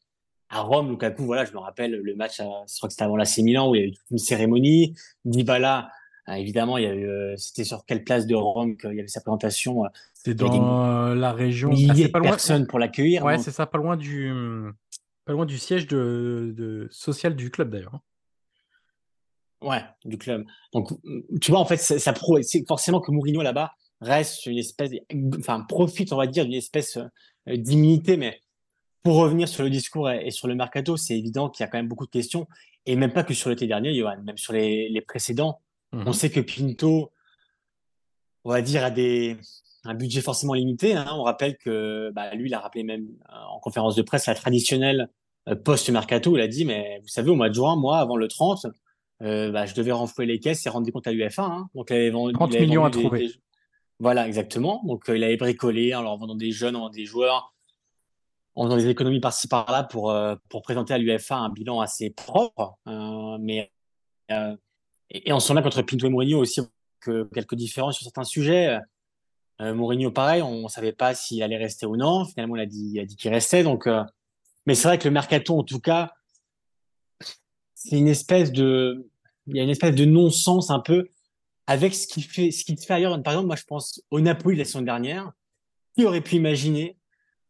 À 0.49 0.63
Rome, 0.63 0.91
Lukaku, 0.91 1.25
voilà, 1.25 1.45
je 1.45 1.53
me 1.53 1.59
rappelle 1.59 1.93
le 1.93 2.15
match, 2.17 2.41
à, 2.41 2.45
je 2.45 2.77
crois 2.79 2.89
que 2.89 2.93
c'était 2.93 3.05
avant 3.05 3.17
l'AC 3.17 3.39
Milan, 3.39 3.71
où 3.71 3.75
il 3.75 3.81
y 3.81 3.85
a 3.85 3.87
eu 3.87 3.93
toute 3.93 4.11
une 4.11 4.19
cérémonie. 4.19 4.97
Dybala, 5.25 5.91
évidemment, 6.29 6.79
il 6.79 6.85
y 6.85 6.87
a 6.87 6.95
eu, 6.95 7.35
c'était 7.37 7.65
sur 7.65 7.85
quelle 7.85 8.03
place 8.03 8.27
de 8.27 8.35
Rome 8.35 8.77
qu'il 8.77 8.95
y 8.95 8.99
avait 9.01 9.09
sa 9.09 9.21
présentation. 9.21 9.85
Il 10.27 10.33
y 10.33 10.35
des 10.35 10.59
dans 10.59 11.15
la 11.15 11.33
région. 11.33 11.71
Pas 12.09 12.19
loin. 12.19 12.31
personnes 12.31 12.67
pour 12.67 12.79
l'accueillir. 12.79 13.25
Ouais, 13.25 13.39
c'est 13.39 13.51
ça, 13.51 13.67
pas 13.67 13.79
loin 13.79 13.97
du, 13.97 14.33
pas 15.25 15.33
loin 15.33 15.47
du 15.47 15.59
siège 15.59 15.87
de, 15.87 16.53
de- 16.57 16.89
social 16.91 17.37
du 17.37 17.51
club 17.51 17.71
d'ailleurs. 17.71 17.95
hein. 17.95 18.01
Ouais, 19.63 19.83
du 20.07 20.17
club. 20.17 20.47
Donc, 20.73 20.89
tu 21.41 21.51
vois, 21.51 21.61
en 21.61 21.67
fait, 21.67 21.77
ça, 21.77 21.99
ça 21.99 22.13
pro, 22.15 22.41
c'est 22.43 22.67
forcément 22.67 23.01
que 23.01 23.11
Mourinho 23.11 23.43
là-bas 23.43 23.73
reste 24.01 24.47
une 24.47 24.57
espèce, 24.57 24.91
enfin, 25.39 25.61
profite, 25.61 26.13
on 26.15 26.17
va 26.17 26.27
dire, 26.27 26.45
d'une 26.45 26.55
espèce 26.55 26.97
euh, 26.97 27.57
d'immunité. 27.57 28.17
Mais 28.17 28.41
pour 29.03 29.17
revenir 29.17 29.49
sur 29.49 29.63
le 29.63 29.69
discours 29.69 30.11
et, 30.11 30.27
et 30.27 30.31
sur 30.31 30.49
le 30.49 30.55
mercato, 30.55 30.97
c'est 30.97 31.19
évident 31.19 31.51
qu'il 31.51 31.63
y 31.63 31.65
a 31.65 31.69
quand 31.69 31.77
même 31.77 31.89
beaucoup 31.89 32.07
de 32.07 32.11
questions. 32.11 32.49
Et 32.87 32.97
même 32.97 33.13
pas 33.13 33.23
que 33.23 33.35
sur 33.35 33.51
l'été 33.51 33.67
dernier, 33.67 33.95
Johan, 33.95 34.23
même 34.23 34.39
sur 34.39 34.55
les, 34.55 34.89
les 34.89 35.01
précédents. 35.03 35.61
Mhm. 35.93 36.05
On 36.07 36.13
sait 36.15 36.31
que 36.31 36.41
Pinto, 36.41 37.13
on 38.45 38.51
va 38.53 38.63
dire, 38.63 38.83
a 38.83 38.91
des, 38.91 39.37
un 39.85 39.95
budget 39.95 40.21
forcément 40.21 40.55
limité. 40.55 40.95
Hein. 40.95 41.07
On 41.13 41.23
rappelle 41.23 41.57
que 41.57 42.11
bah, 42.15 42.35
lui, 42.35 42.49
il 42.51 42.55
a 42.55 42.61
rappelé 42.61 42.85
même 42.85 43.09
euh, 43.31 43.35
en 43.51 43.59
conférence 43.61 43.97
de 43.97 44.03
presse 44.03 44.27
la 44.27 44.35
traditionnelle 44.35 45.09
euh, 45.49 45.55
post-mercato. 45.57 46.37
Il 46.37 46.41
a 46.43 46.49
dit, 46.49 46.65
mais 46.65 46.99
vous 47.03 47.09
savez, 47.09 47.31
au 47.31 47.35
mois 47.37 47.49
de 47.49 47.55
juin, 47.55 47.77
moi, 47.77 47.99
avant 47.99 48.17
le 48.17 48.29
30, 48.29 48.67
euh, 49.23 49.51
bah, 49.51 49.67
je 49.67 49.75
devais 49.75 49.93
renflouer 49.93 50.27
les 50.27 50.39
caisses 50.39 50.65
et 50.67 50.69
rendre 50.69 50.85
des 50.87 50.93
comptes 50.93 51.07
à 51.07 51.13
l'UFA. 51.13 51.45
Hein. 51.45 51.69
Donc, 51.75 51.89
il 51.91 51.95
avait 51.97 52.11
vendu, 52.11 52.35
30 52.35 52.51
il 52.53 52.57
avait 52.59 52.67
millions 52.67 52.83
vendu 52.83 52.99
à 52.99 53.01
des- 53.01 53.05
trouver. 53.07 53.27
des- 53.29 53.35
Voilà, 53.99 54.27
exactement. 54.27 54.83
Donc, 54.85 55.09
euh, 55.09 55.17
il 55.17 55.25
avait 55.25 55.37
bricolé 55.39 55.95
en 55.95 56.03
leur 56.03 56.17
vendant 56.19 56.35
des 56.35 56.51
jeunes, 56.53 56.77
en 56.77 56.81
vendant 56.81 56.91
des 56.93 57.05
joueurs, 57.07 57.55
en 58.55 58.65
faisant 58.65 58.77
des 58.77 58.89
économies 58.89 59.21
par-ci 59.21 59.49
par-là 59.49 59.85
pour, 59.85 60.11
euh, 60.11 60.35
pour 60.51 60.61
présenter 60.63 60.93
à 60.93 60.99
l'UFA 60.99 61.37
un 61.37 61.49
bilan 61.51 61.81
assez 61.81 62.11
propre. 62.11 62.75
Mais 63.41 63.71
et, 64.29 65.29
et 65.29 65.33
on 65.33 65.41
sent 65.41 65.55
bien 65.55 65.63
qu'entre 65.63 65.83
Pinto 65.83 66.07
et 66.07 66.11
Mourinho 66.11 66.39
aussi 66.39 66.61
que 67.01 67.25
quelques 67.35 67.55
différences 67.55 67.97
sur 67.97 68.05
certains 68.05 68.25
sujets. 68.25 68.79
Euh, 69.61 69.75
Mourinho, 69.75 70.11
pareil, 70.11 70.43
on 70.43 70.63
ne 70.63 70.69
savait 70.69 70.93
pas 70.93 71.15
s'il 71.15 71.43
allait 71.43 71.57
rester 71.57 71.87
ou 71.87 71.97
non. 71.97 72.25
Finalement, 72.25 72.57
il 72.57 72.63
a 72.63 72.67
dit, 72.67 73.05
dit 73.05 73.17
qu'il 73.17 73.31
restait. 73.31 73.63
Donc, 73.63 73.87
euh, 73.87 74.03
mais 74.67 74.75
c'est 74.75 74.89
vrai 74.89 74.99
que 74.99 75.07
le 75.07 75.13
mercato, 75.13 75.59
en 75.59 75.65
tout 75.65 75.81
cas, 75.81 76.13
c'est 77.75 77.99
une 77.99 78.09
espèce 78.09 78.53
de, 78.53 79.09
il 79.47 79.57
y 79.57 79.61
a 79.61 79.63
une 79.63 79.71
espèce 79.71 79.95
de 79.95 80.05
non-sens 80.05 80.71
un 80.71 80.81
peu 80.81 81.09
avec 81.67 81.95
ce 81.95 82.07
qui 82.07 82.23
fait, 82.23 82.51
ce 82.51 82.65
fait 82.65 82.95
ailleurs. 82.95 83.23
Par 83.23 83.35
exemple, 83.35 83.47
moi, 83.47 83.57
je 83.57 83.65
pense 83.65 84.03
au 84.11 84.21
Napoli 84.21 84.57
la 84.57 84.65
saison 84.65 84.83
dernière. 84.83 85.33
Qui 85.97 86.05
aurait 86.05 86.21
pu 86.21 86.37
imaginer 86.37 86.97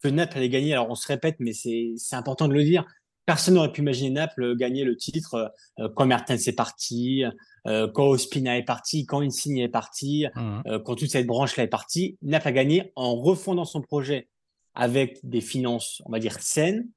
que 0.03 0.09
Naples 0.09 0.39
allait 0.39 0.49
gagner? 0.49 0.73
Alors 0.73 0.89
on 0.89 0.95
se 0.95 1.07
répète, 1.07 1.37
mais 1.41 1.53
c'est 1.53 1.95
important 2.13 2.49
de 2.49 2.55
le 2.55 2.65
dire. 2.65 2.87
Personne 3.31 3.55
n'aurait 3.55 3.71
pu 3.71 3.83
imaginer 3.83 4.11
Naples 4.11 4.57
gagner 4.57 4.83
le 4.83 4.97
titre 4.97 5.53
euh, 5.79 5.89
quand 5.95 6.05
Mertens 6.05 6.49
est 6.49 6.57
parti, 6.57 7.23
euh, 7.69 7.87
quand 7.87 8.09
Ospina 8.09 8.59
est 8.59 8.65
parti, 8.65 9.07
quand 9.07 9.21
Insigne 9.21 9.59
est 9.59 9.69
parti, 9.69 10.27
euh, 10.67 10.81
quand 10.81 10.97
toute 10.97 11.11
cette 11.11 11.29
branche-là 11.29 11.63
est 11.63 11.69
partie. 11.69 12.19
Naples 12.23 12.49
a 12.49 12.51
gagné 12.51 12.93
en 12.97 13.15
refondant 13.15 13.65
son 13.65 13.83
projet 13.83 14.29
avec 14.75 15.21
des 15.23 15.41
finances, 15.41 16.03
on 16.07 16.11
va 16.11 16.19
dire, 16.19 16.41
saines, 16.41 16.89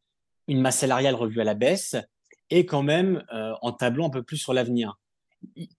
une 0.48 0.60
masse 0.60 0.80
salariale 0.80 1.14
revue 1.14 1.40
à 1.40 1.44
la 1.44 1.54
baisse 1.54 1.96
et 2.50 2.66
quand 2.66 2.82
même 2.82 3.24
euh, 3.32 3.54
en 3.62 3.72
tablant 3.72 4.08
un 4.08 4.10
peu 4.10 4.24
plus 4.24 4.38
sur 4.38 4.56
l'avenir. 4.56 5.00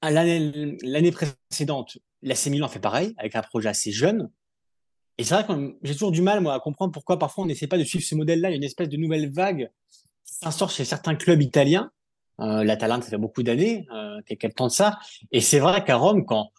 L'année 0.02 1.10
précédente, 1.10 1.98
l'AC 2.22 2.46
Milan 2.46 2.68
fait 2.68 2.78
pareil, 2.78 3.12
avec 3.18 3.34
un 3.34 3.42
projet 3.42 3.70
assez 3.70 3.90
jeune. 3.90 4.30
Et 5.18 5.24
c'est 5.24 5.34
vrai 5.34 5.44
que 5.44 5.78
j'ai 5.82 5.94
toujours 5.94 6.12
du 6.12 6.22
mal, 6.22 6.40
moi, 6.40 6.54
à 6.54 6.60
comprendre 6.60 6.92
pourquoi 6.92 7.18
parfois 7.18 7.42
on 7.42 7.48
n'essaie 7.48 7.66
pas 7.66 7.78
de 7.78 7.82
suivre 7.82 8.04
ce 8.04 8.14
modèle-là. 8.14 8.50
Il 8.50 8.52
y 8.52 8.54
a 8.54 8.56
une 8.58 8.62
espèce 8.62 8.88
de 8.88 8.96
nouvelle 8.96 9.32
vague 9.32 9.68
s'instaure 10.44 10.70
chez 10.70 10.84
certains 10.84 11.14
clubs 11.14 11.42
italiens. 11.42 11.90
Euh, 12.40 12.64
L'Atalanta, 12.64 13.04
ça 13.04 13.10
fait 13.10 13.18
beaucoup 13.18 13.42
d'années, 13.42 13.86
euh, 13.92 14.20
quelques 14.26 14.54
temps 14.54 14.66
de 14.66 14.72
ça. 14.72 14.98
Et 15.30 15.40
c'est 15.40 15.60
vrai 15.60 15.84
qu'à 15.84 15.96
Rome, 15.96 16.24
quand, 16.24 16.50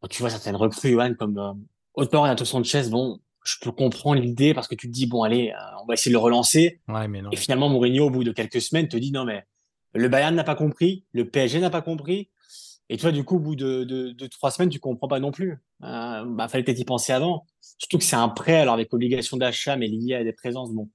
quand 0.00 0.08
tu 0.08 0.22
vois 0.22 0.30
certaines 0.30 0.56
recrues, 0.56 0.92
Johan, 0.92 1.14
comme 1.18 1.38
euh, 1.38 1.52
Otto 1.94 2.20
Renato 2.20 2.44
Sanchez, 2.44 2.88
bon, 2.90 3.20
je 3.44 3.56
peux 3.60 3.72
comprendre 3.72 4.20
l'idée 4.20 4.54
parce 4.54 4.68
que 4.68 4.74
tu 4.74 4.88
te 4.88 4.92
dis, 4.92 5.06
bon, 5.06 5.22
allez, 5.22 5.50
euh, 5.50 5.82
on 5.82 5.86
va 5.86 5.94
essayer 5.94 6.10
de 6.10 6.14
le 6.16 6.22
relancer. 6.22 6.80
Ouais, 6.88 7.08
mais 7.08 7.22
non. 7.22 7.30
Et 7.30 7.36
finalement, 7.36 7.68
Mourinho, 7.68 8.06
au 8.06 8.10
bout 8.10 8.24
de 8.24 8.32
quelques 8.32 8.60
semaines, 8.60 8.88
te 8.88 8.96
dit, 8.96 9.12
non, 9.12 9.24
mais 9.24 9.44
le 9.94 10.08
Bayern 10.08 10.34
n'a 10.34 10.44
pas 10.44 10.54
compris, 10.54 11.04
le 11.12 11.28
PSG 11.28 11.60
n'a 11.60 11.70
pas 11.70 11.82
compris. 11.82 12.30
Et 12.90 12.96
toi, 12.96 13.12
du 13.12 13.24
coup, 13.24 13.36
au 13.36 13.40
bout 13.40 13.56
de, 13.56 13.84
de, 13.84 14.12
de 14.12 14.26
trois 14.26 14.50
semaines, 14.50 14.70
tu 14.70 14.80
comprends 14.80 15.08
pas 15.08 15.20
non 15.20 15.30
plus. 15.30 15.58
Euh, 15.82 16.24
bah, 16.24 16.48
fallait 16.48 16.64
peut-être 16.64 16.78
y 16.78 16.84
penser 16.84 17.12
avant. 17.12 17.46
Surtout 17.60 17.98
que 17.98 18.04
c'est 18.04 18.16
un 18.16 18.28
prêt, 18.28 18.56
alors 18.56 18.74
avec 18.74 18.92
obligation 18.94 19.36
d'achat, 19.36 19.76
mais 19.76 19.88
lié 19.88 20.14
à 20.14 20.24
des 20.24 20.32
présences. 20.32 20.72
Bon. 20.72 20.88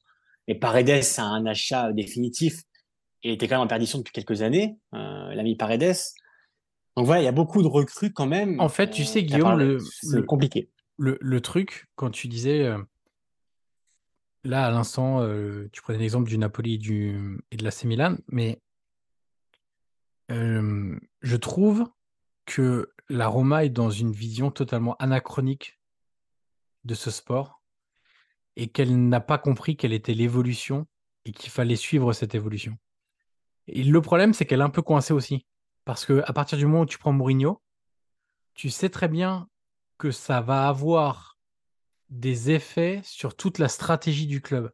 Et 0.48 0.56
Paredes, 0.56 1.02
c'est 1.04 1.22
un 1.22 1.46
achat 1.46 1.92
définitif. 1.94 2.64
Et 3.24 3.34
était 3.34 3.48
quand 3.48 3.56
même 3.56 3.64
en 3.64 3.68
perdition 3.68 4.00
depuis 4.00 4.12
quelques 4.12 4.42
années, 4.42 4.76
euh, 4.94 5.34
l'ami 5.34 5.56
Paredes. 5.56 5.96
Donc 6.98 7.06
voilà, 7.06 7.22
il 7.22 7.26
y 7.26 7.30
a 7.30 7.32
beaucoup 7.32 7.62
de 7.64 7.68
recrues 7.68 8.12
quand 8.12 8.26
même. 8.28 8.60
En 8.60 8.70
fait, 8.70 8.90
tu 8.90 9.04
euh, 9.04 9.06
sais, 9.06 9.20
qui 9.22 9.28
Guillaume, 9.34 9.58
le- 9.58 10.22
compliqué. 10.24 10.70
le, 10.98 11.18
le 11.22 11.42
truc, 11.42 11.88
quand 11.96 12.10
tu 12.12 12.28
disais, 12.28 12.64
euh, 12.64 12.78
là 14.44 14.66
à 14.66 14.72
l'instant, 14.72 15.22
euh, 15.22 15.70
tu 15.72 15.82
prenais 15.82 16.00
l'exemple 16.00 16.28
du 16.30 16.38
Napoli 16.38 16.74
et, 16.76 16.78
du, 16.78 17.40
et 17.52 17.58
de 17.58 17.64
l'AC 17.64 17.86
Milan, 17.86 18.18
mais 18.28 18.62
euh, 20.32 21.00
je 21.22 21.36
trouve 21.38 21.86
que 22.46 22.92
la 23.10 23.28
Roma 23.28 23.64
est 23.64 23.70
dans 23.70 23.90
une 23.90 24.12
vision 24.12 24.52
totalement 24.52 24.96
anachronique 25.00 25.80
de 26.84 26.94
ce 26.94 27.10
sport 27.10 27.62
et 28.56 28.68
qu'elle 28.68 29.08
n'a 29.10 29.20
pas 29.20 29.38
compris 29.38 29.76
quelle 29.76 29.94
était 29.94 30.14
l'évolution 30.14 30.88
et 31.26 31.32
qu'il 31.32 31.50
fallait 31.50 31.76
suivre 31.76 32.14
cette 32.14 32.36
évolution. 32.36 32.78
Et 33.68 33.84
le 33.84 34.02
problème, 34.02 34.34
c'est 34.34 34.46
qu'elle 34.46 34.60
est 34.60 34.64
un 34.64 34.70
peu 34.70 34.82
coincée 34.82 35.14
aussi. 35.14 35.46
Parce 35.86 36.06
que 36.06 36.24
à 36.26 36.34
partir 36.34 36.58
du 36.58 36.66
moment 36.66 36.82
où 36.82 36.86
tu 36.86 36.98
prends 36.98 37.12
Mourinho, 37.12 37.62
tu 38.54 38.70
sais 38.70 38.90
très 38.90 39.08
bien 39.08 39.48
que 39.98 40.12
ça 40.12 40.42
va 40.42 40.68
avoir 40.68 41.38
des 42.10 42.52
effets 42.52 43.02
sur 43.04 43.36
toute 43.36 43.58
la 43.58 43.68
stratégie 43.68 44.28
du 44.28 44.42
club. 44.42 44.72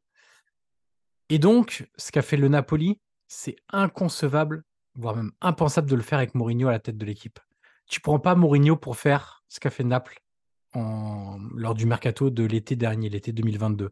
Et 1.30 1.39
donc, 1.39 1.88
ce 1.98 2.12
qu'a 2.12 2.22
fait 2.22 2.38
le 2.38 2.48
Napoli, 2.48 3.00
c'est 3.28 3.56
inconcevable, 3.70 4.63
voire 4.96 5.15
même 5.15 5.32
impensable 5.39 5.89
de 5.89 5.96
le 5.96 6.02
faire 6.02 6.18
avec 6.18 6.36
Mourinho 6.36 6.68
à 6.68 6.72
la 6.72 6.80
tête 6.80 6.98
de 6.98 7.06
l'équipe. 7.06 7.39
Tu 7.88 8.02
prends 8.02 8.20
pas 8.20 8.36
Mourinho 8.36 8.76
pour 8.76 8.98
faire 8.98 9.44
ce 9.48 9.60
qu'a 9.60 9.70
fait 9.70 9.84
Naples 9.84 10.20
en- 10.73 11.38
lors 11.55 11.75
du 11.75 11.86
mercato 11.86 12.29
de 12.29 12.43
l'été 12.43 12.75
dernier, 12.75 13.10
l'été 13.10 13.32
2022. 13.32 13.91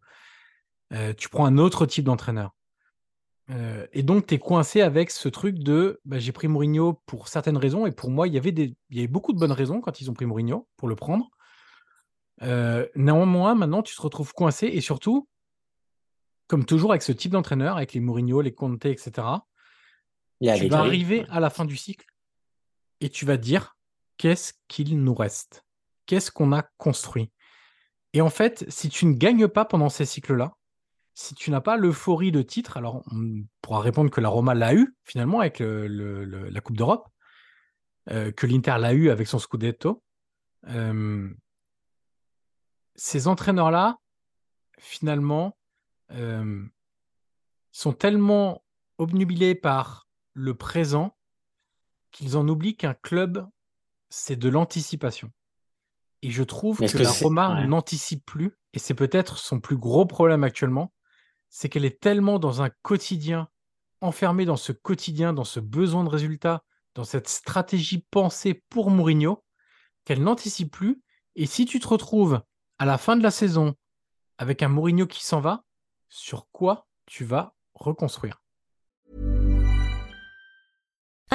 Euh, 0.94 1.14
tu 1.14 1.30
prends 1.30 1.46
un 1.46 1.58
autre 1.58 1.86
type 1.86 2.06
d'entraîneur. 2.06 2.52
Euh, 3.50 3.88
et 3.94 4.04
donc, 4.04 4.28
tu 4.28 4.36
es 4.36 4.40
coincé 4.40 4.82
avec 4.82 5.10
ce 5.10 5.30
truc 5.30 5.60
de 5.60 6.00
bah, 6.06 6.20
j'ai 6.20 6.32
pris 6.34 6.48
Mourinho 6.48 7.02
pour 7.06 7.28
certaines 7.30 7.58
raisons, 7.58 7.86
et 7.86 7.92
pour 7.92 8.10
moi, 8.10 8.28
il 8.28 8.34
y 8.34 8.38
avait 8.38 8.52
des, 8.52 8.76
il 8.90 8.98
y 8.98 9.00
avait 9.00 9.08
beaucoup 9.08 9.34
de 9.34 9.40
bonnes 9.40 9.52
raisons 9.54 9.80
quand 9.82 10.02
ils 10.02 10.10
ont 10.10 10.14
pris 10.14 10.26
Mourinho 10.26 10.68
pour 10.76 10.88
le 10.88 10.96
prendre. 10.96 11.30
Euh, 12.44 12.86
néanmoins, 12.96 13.56
maintenant, 13.56 13.82
tu 13.82 13.96
te 13.96 14.02
retrouves 14.02 14.34
coincé, 14.34 14.68
et 14.68 14.82
surtout, 14.82 15.28
comme 16.48 16.66
toujours 16.66 16.92
avec 16.92 17.02
ce 17.02 17.12
type 17.12 17.32
d'entraîneur, 17.32 17.78
avec 17.78 17.94
les 17.94 18.00
Mourinho, 18.00 18.42
les 18.42 18.54
Conte, 18.54 18.86
etc., 18.86 19.28
Il 20.40 20.48
y 20.48 20.50
a 20.50 20.56
tu 20.58 20.68
vas 20.68 20.80
arriver 20.80 21.26
à 21.30 21.40
la 21.40 21.50
fin 21.50 21.66
du 21.66 21.76
cycle 21.76 22.06
et 23.02 23.10
tu 23.10 23.26
vas 23.26 23.38
dire 23.38 23.76
qu'est-ce 24.18 24.54
qu'il 24.68 25.02
nous 25.02 25.16
reste? 25.16 25.64
Qu'est-ce 26.08 26.32
qu'on 26.32 26.52
a 26.54 26.64
construit 26.78 27.32
Et 28.14 28.22
en 28.22 28.30
fait, 28.30 28.66
si 28.70 28.90
tu 28.90 29.06
ne 29.06 29.14
gagnes 29.14 29.48
pas 29.48 29.66
pendant 29.66 29.90
ces 29.90 30.06
cycles-là, 30.06 30.54
si 31.14 31.36
tu 31.36 31.52
n'as 31.52 31.62
pas 31.62 31.78
l'euphorie 31.78 32.32
de 32.32 32.42
titre, 32.42 32.78
alors 32.78 33.04
on 33.12 33.44
pourra 33.62 33.82
répondre 33.82 34.10
que 34.10 34.22
la 34.22 34.30
Roma 34.30 34.54
l'a 34.54 34.74
eu 34.74 34.96
finalement 35.04 35.40
avec 35.40 35.60
la 35.60 36.62
Coupe 36.62 36.78
d'Europe, 36.78 37.08
euh, 38.10 38.32
que 38.32 38.48
l'Inter 38.48 38.78
l'a 38.80 38.94
eu 38.94 39.10
avec 39.10 39.28
son 39.28 39.40
Scudetto. 39.40 40.04
Euh, 40.68 41.30
ces 42.96 43.28
entraîneurs-là, 43.28 43.98
finalement, 44.80 45.58
euh, 46.12 46.66
sont 47.72 47.94
tellement 47.94 48.64
obnubilés 48.98 49.56
par 49.56 50.08
le 50.34 50.56
présent 50.56 51.18
qu'ils 52.12 52.38
en 52.38 52.48
oublient 52.48 52.78
qu'un 52.78 52.94
club, 52.94 53.48
c'est 54.10 54.36
de 54.36 54.50
l'anticipation. 54.50 55.32
Et 56.22 56.32
je 56.32 56.44
trouve 56.44 56.80
que, 56.80 56.92
que 56.92 56.98
la 56.98 57.12
Roma 57.12 57.56
ouais. 57.56 57.68
n'anticipe 57.68 58.26
plus, 58.26 58.58
et 58.74 58.80
c'est 58.80 58.94
peut-être 58.94 59.38
son 59.38 59.60
plus 59.60 59.78
gros 59.78 60.06
problème 60.06 60.44
actuellement, 60.44 60.94
c'est 61.50 61.70
qu'elle 61.70 61.86
est 61.86 62.00
tellement 62.00 62.40
dans 62.40 62.62
un 62.62 62.70
quotidien, 62.82 63.50
enfermée 64.02 64.46
dans 64.46 64.58
ce 64.58 64.72
quotidien, 64.72 65.34
dans 65.34 65.44
ce 65.44 65.60
besoin 65.60 66.04
de 66.04 66.10
résultat, 66.10 66.64
dans 66.96 67.04
cette 67.04 67.30
stratégie 67.30 68.06
pensée 68.12 68.64
pour 68.70 68.90
Mourinho, 68.90 69.44
qu'elle 70.06 70.24
n'anticipe 70.24 70.72
plus. 70.72 71.02
Et 71.36 71.46
si 71.46 71.66
tu 71.66 71.80
te 71.80 71.88
retrouves 71.88 72.42
à 72.80 72.86
la 72.86 72.98
fin 72.98 73.16
de 73.16 73.24
la 73.24 73.32
saison 73.32 73.76
avec 74.38 74.64
un 74.64 74.70
Mourinho 74.70 75.08
qui 75.08 75.24
s'en 75.24 75.40
va, 75.40 75.64
sur 76.10 76.48
quoi 76.52 76.88
tu 77.06 77.24
vas 77.24 77.56
reconstruire? 77.74 78.42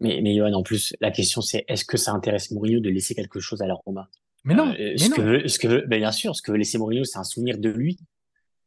Mais, 0.00 0.20
mais 0.22 0.34
Johan, 0.34 0.52
en 0.54 0.62
plus, 0.62 0.94
la 1.00 1.10
question 1.10 1.40
c'est 1.42 1.64
est-ce 1.68 1.84
que 1.84 1.96
ça 1.96 2.12
intéresse 2.12 2.50
Mourinho 2.50 2.80
de 2.80 2.88
laisser 2.90 3.14
quelque 3.14 3.38
chose 3.40 3.60
à 3.62 3.66
la 3.66 3.74
Roma? 3.74 4.08
Mais 4.44 4.54
non, 4.54 4.68
Euh, 4.70 4.74
mais 4.78 4.98
ce, 4.98 5.10
non. 5.10 5.16
que 5.16 5.20
veut, 5.22 5.48
ce 5.48 5.58
que 5.58 5.68
veut- 5.68 5.84
ben 5.86 5.98
bien 5.98 6.12
sûr, 6.12 6.34
ce 6.34 6.40
que 6.42 6.50
veut 6.50 6.56
laisser 6.58 6.78
Mourinho, 6.78 7.04
c'est 7.04 7.18
un 7.18 7.24
souvenir 7.24 7.58
de 7.58 7.68
lui. 7.68 7.98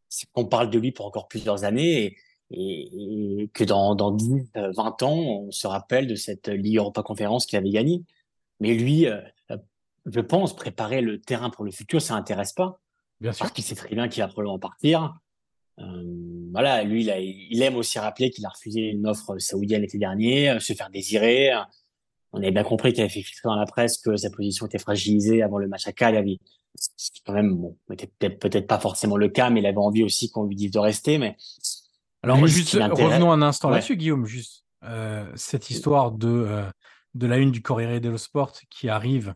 C'est 0.10 0.28
qu'on 0.32 0.46
parle 0.46 0.70
de 0.70 0.78
lui 0.78 0.92
pour 0.92 1.08
encore 1.08 1.28
plusieurs 1.28 1.64
années 1.64 2.04
et, 2.06 2.18
et- 2.52 3.42
et 3.44 3.48
que 3.52 3.64
dans, 3.64 3.96
dans 3.96 4.12
10, 4.12 4.48
euh, 4.58 4.72
20 4.76 5.02
ans, 5.02 5.18
on 5.18 5.52
se 5.52 5.66
rappelle 5.66 6.06
de 6.08 6.14
cette 6.16 6.48
Ligue 6.50 6.78
Europa 6.78 7.02
Conférence 7.02 7.48
qu'il 7.48 7.58
avait 7.58 7.72
gagnée. 7.72 8.04
Mais 8.60 8.76
lui, 8.76 9.08
euh, 9.08 9.20
euh, 9.50 9.58
je 10.06 10.20
pense, 10.20 10.56
préparer 10.56 11.02
le 11.02 11.20
terrain 11.20 11.50
pour 11.50 11.66
le 11.66 11.72
futur, 11.72 12.00
ça 12.02 12.14
intéresse 12.14 12.54
pas 12.54 12.80
Bien 13.22 13.32
sûr. 13.34 13.40
parce 13.46 13.54
qu'il 13.54 13.64
sait 13.64 13.74
très 13.74 13.90
bien 13.96 14.08
qu'il 14.08 14.22
va 14.22 14.28
probablement 14.28 14.60
partir. 14.60 15.16
Euh, 15.80 15.84
voilà, 16.52 16.84
lui, 16.84 17.02
il, 17.04 17.10
a- 17.12 17.20
il 17.20 17.62
aime 17.62 17.76
aussi 17.76 17.98
rappeler 18.00 18.30
qu'il 18.30 18.46
a 18.46 18.50
refusé 18.50 18.82
une 18.82 19.08
offre 19.08 19.38
saoudienne 19.40 19.82
l'été 19.82 19.98
dernier, 19.98 20.50
euh, 20.52 20.60
se 20.60 20.74
faire 20.74 20.90
désirer. 20.90 21.52
On 22.32 22.40
avait 22.40 22.52
bien 22.52 22.64
compris 22.64 22.94
qu'il 22.94 23.02
avait 23.02 23.10
fait 23.14 23.22
filtrer 23.22 23.48
dans 23.50 23.56
la 23.56 23.66
presse 23.66 23.98
que 23.98 24.16
sa 24.16 24.30
position 24.30 24.66
était 24.68 24.80
fragilisée 24.80 25.42
avant 25.44 25.58
le 25.58 25.68
match 25.68 25.88
à 25.88 25.92
Cagliari. 25.92 26.40
Ce 26.76 27.12
qui, 27.12 27.22
quand 27.24 27.34
même, 27.34 27.56
bon, 27.56 27.78
était 27.92 28.30
peut-être 28.30 28.66
pas 28.68 28.80
forcément 28.80 29.18
le 29.18 29.30
cas, 29.30 29.50
mais 29.52 29.60
il 29.62 29.66
avait 29.68 29.78
envie 29.78 30.04
aussi 30.04 30.30
qu'on 30.32 30.46
lui 30.46 30.56
dise 30.56 30.72
de 30.72 30.80
rester. 30.80 31.18
Mais 31.20 31.38
Alors, 32.24 32.46
juste 32.48 32.74
revenons 32.74 33.32
un 33.32 33.42
instant 33.44 33.70
Ouais. 33.70 33.76
là-dessus, 33.76 33.96
Guillaume. 33.98 34.26
Juste 34.26 34.66
euh, 34.84 35.32
cette 35.36 35.70
histoire 35.70 36.12
de, 36.12 36.28
euh, 36.28 36.64
de 37.14 37.28
la 37.28 37.38
une 37.38 37.52
du 37.52 37.62
Corriere 37.62 38.02
dello 38.02 38.18
Sport 38.18 38.54
qui 38.72 38.90
arrive 38.90 39.34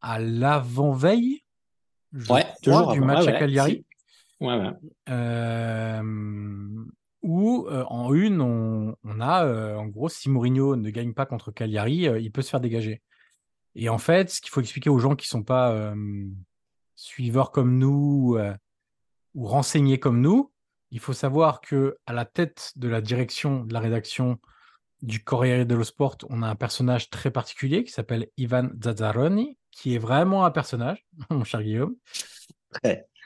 à 0.00 0.18
l'avant-veille, 0.20 1.42
Ouais, 2.30 2.46
du 2.62 2.70
match 3.00 3.26
Ouais, 3.26 3.34
à 3.34 3.38
Cagliari. 3.38 3.84
Ouais, 4.40 4.56
ouais. 4.56 4.70
euh, 5.08 6.02
où 7.22 7.66
euh, 7.68 7.84
en 7.88 8.14
une, 8.14 8.40
on, 8.40 8.94
on 9.02 9.20
a 9.20 9.44
euh, 9.44 9.76
en 9.76 9.86
gros, 9.86 10.08
si 10.08 10.30
Mourinho 10.30 10.76
ne 10.76 10.90
gagne 10.90 11.12
pas 11.12 11.26
contre 11.26 11.50
Cagliari, 11.50 12.08
euh, 12.08 12.18
il 12.20 12.30
peut 12.30 12.42
se 12.42 12.50
faire 12.50 12.60
dégager. 12.60 13.02
Et 13.74 13.88
en 13.88 13.98
fait, 13.98 14.30
ce 14.30 14.40
qu'il 14.40 14.50
faut 14.50 14.60
expliquer 14.60 14.90
aux 14.90 14.98
gens 14.98 15.16
qui 15.16 15.26
sont 15.28 15.42
pas 15.42 15.72
euh, 15.72 15.94
suiveurs 16.94 17.50
comme 17.50 17.78
nous 17.78 18.36
euh, 18.38 18.54
ou 19.34 19.46
renseignés 19.46 19.98
comme 19.98 20.20
nous, 20.20 20.52
il 20.90 21.00
faut 21.00 21.12
savoir 21.12 21.60
que 21.60 21.98
à 22.06 22.12
la 22.12 22.24
tête 22.24 22.72
de 22.76 22.88
la 22.88 23.00
direction 23.00 23.64
de 23.64 23.74
la 23.74 23.80
rédaction 23.80 24.38
du 25.02 25.22
Corriere 25.22 25.66
dello 25.66 25.84
Sport, 25.84 26.16
on 26.28 26.42
a 26.42 26.48
un 26.48 26.56
personnage 26.56 27.10
très 27.10 27.30
particulier 27.30 27.84
qui 27.84 27.92
s'appelle 27.92 28.28
Ivan 28.36 28.68
Zazzaroni, 28.82 29.58
qui 29.70 29.94
est 29.94 29.98
vraiment 29.98 30.44
un 30.44 30.50
personnage, 30.50 31.06
mon 31.30 31.44
cher 31.44 31.62
Guillaume. 31.62 31.94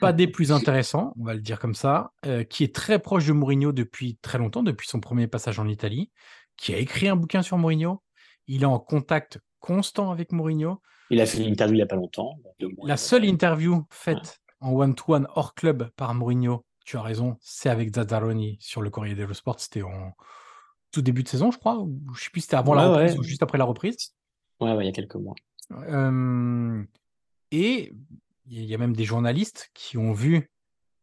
Pas 0.03 0.13
des 0.13 0.27
plus 0.27 0.51
intéressants, 0.51 1.13
on 1.19 1.23
va 1.23 1.33
le 1.33 1.41
dire 1.41 1.59
comme 1.59 1.75
ça, 1.75 2.11
euh, 2.25 2.43
qui 2.43 2.63
est 2.63 2.75
très 2.75 2.99
proche 2.99 3.25
de 3.25 3.33
Mourinho 3.33 3.71
depuis 3.71 4.17
très 4.21 4.37
longtemps, 4.37 4.63
depuis 4.63 4.87
son 4.87 4.99
premier 4.99 5.27
passage 5.27 5.59
en 5.59 5.67
Italie, 5.67 6.11
qui 6.57 6.73
a 6.73 6.77
écrit 6.77 7.07
un 7.07 7.15
bouquin 7.15 7.41
sur 7.41 7.57
Mourinho. 7.57 8.01
Il 8.47 8.63
est 8.63 8.67
en 8.67 8.79
contact 8.79 9.39
constant 9.59 10.11
avec 10.11 10.31
Mourinho. 10.31 10.81
Il 11.09 11.21
a 11.21 11.25
fait 11.25 11.39
une 11.39 11.51
interview 11.51 11.75
il 11.75 11.77
n'y 11.77 11.83
a 11.83 11.87
pas 11.87 11.95
longtemps. 11.95 12.39
La 12.83 12.97
seule 12.97 13.25
interview 13.25 13.85
faite 13.89 14.41
en 14.59 14.71
one-to-one 14.71 15.27
hors 15.35 15.53
club 15.53 15.89
par 15.95 16.13
Mourinho, 16.13 16.65
tu 16.85 16.97
as 16.97 17.01
raison, 17.01 17.37
c'est 17.41 17.69
avec 17.69 17.95
Zazzaroni 17.95 18.57
sur 18.59 18.81
le 18.81 18.89
Corriere 18.89 19.15
dello 19.15 19.33
Sport. 19.33 19.59
C'était 19.59 19.83
en 19.83 20.13
tout 20.91 21.01
début 21.01 21.23
de 21.23 21.29
saison, 21.29 21.51
je 21.51 21.57
crois. 21.57 21.79
Ou, 21.79 22.01
je 22.07 22.11
ne 22.11 22.17
sais 22.17 22.29
plus 22.29 22.41
si 22.41 22.45
c'était 22.47 22.57
avant 22.57 22.73
la 22.73 22.87
reprise 22.87 23.13
ouais. 23.13 23.19
ou 23.19 23.23
juste 23.23 23.43
après 23.43 23.57
la 23.57 23.65
reprise. 23.65 24.13
Ouais, 24.59 24.73
ouais, 24.73 24.83
il 24.83 24.87
y 24.87 24.89
a 24.89 24.93
quelques 24.93 25.15
mois. 25.15 25.35
Euh, 25.71 26.83
et 27.51 27.93
il 28.45 28.65
y 28.65 28.75
a 28.75 28.77
même 28.77 28.95
des 28.95 29.05
journalistes 29.05 29.69
qui 29.73 29.97
ont 29.97 30.11
vu 30.11 30.49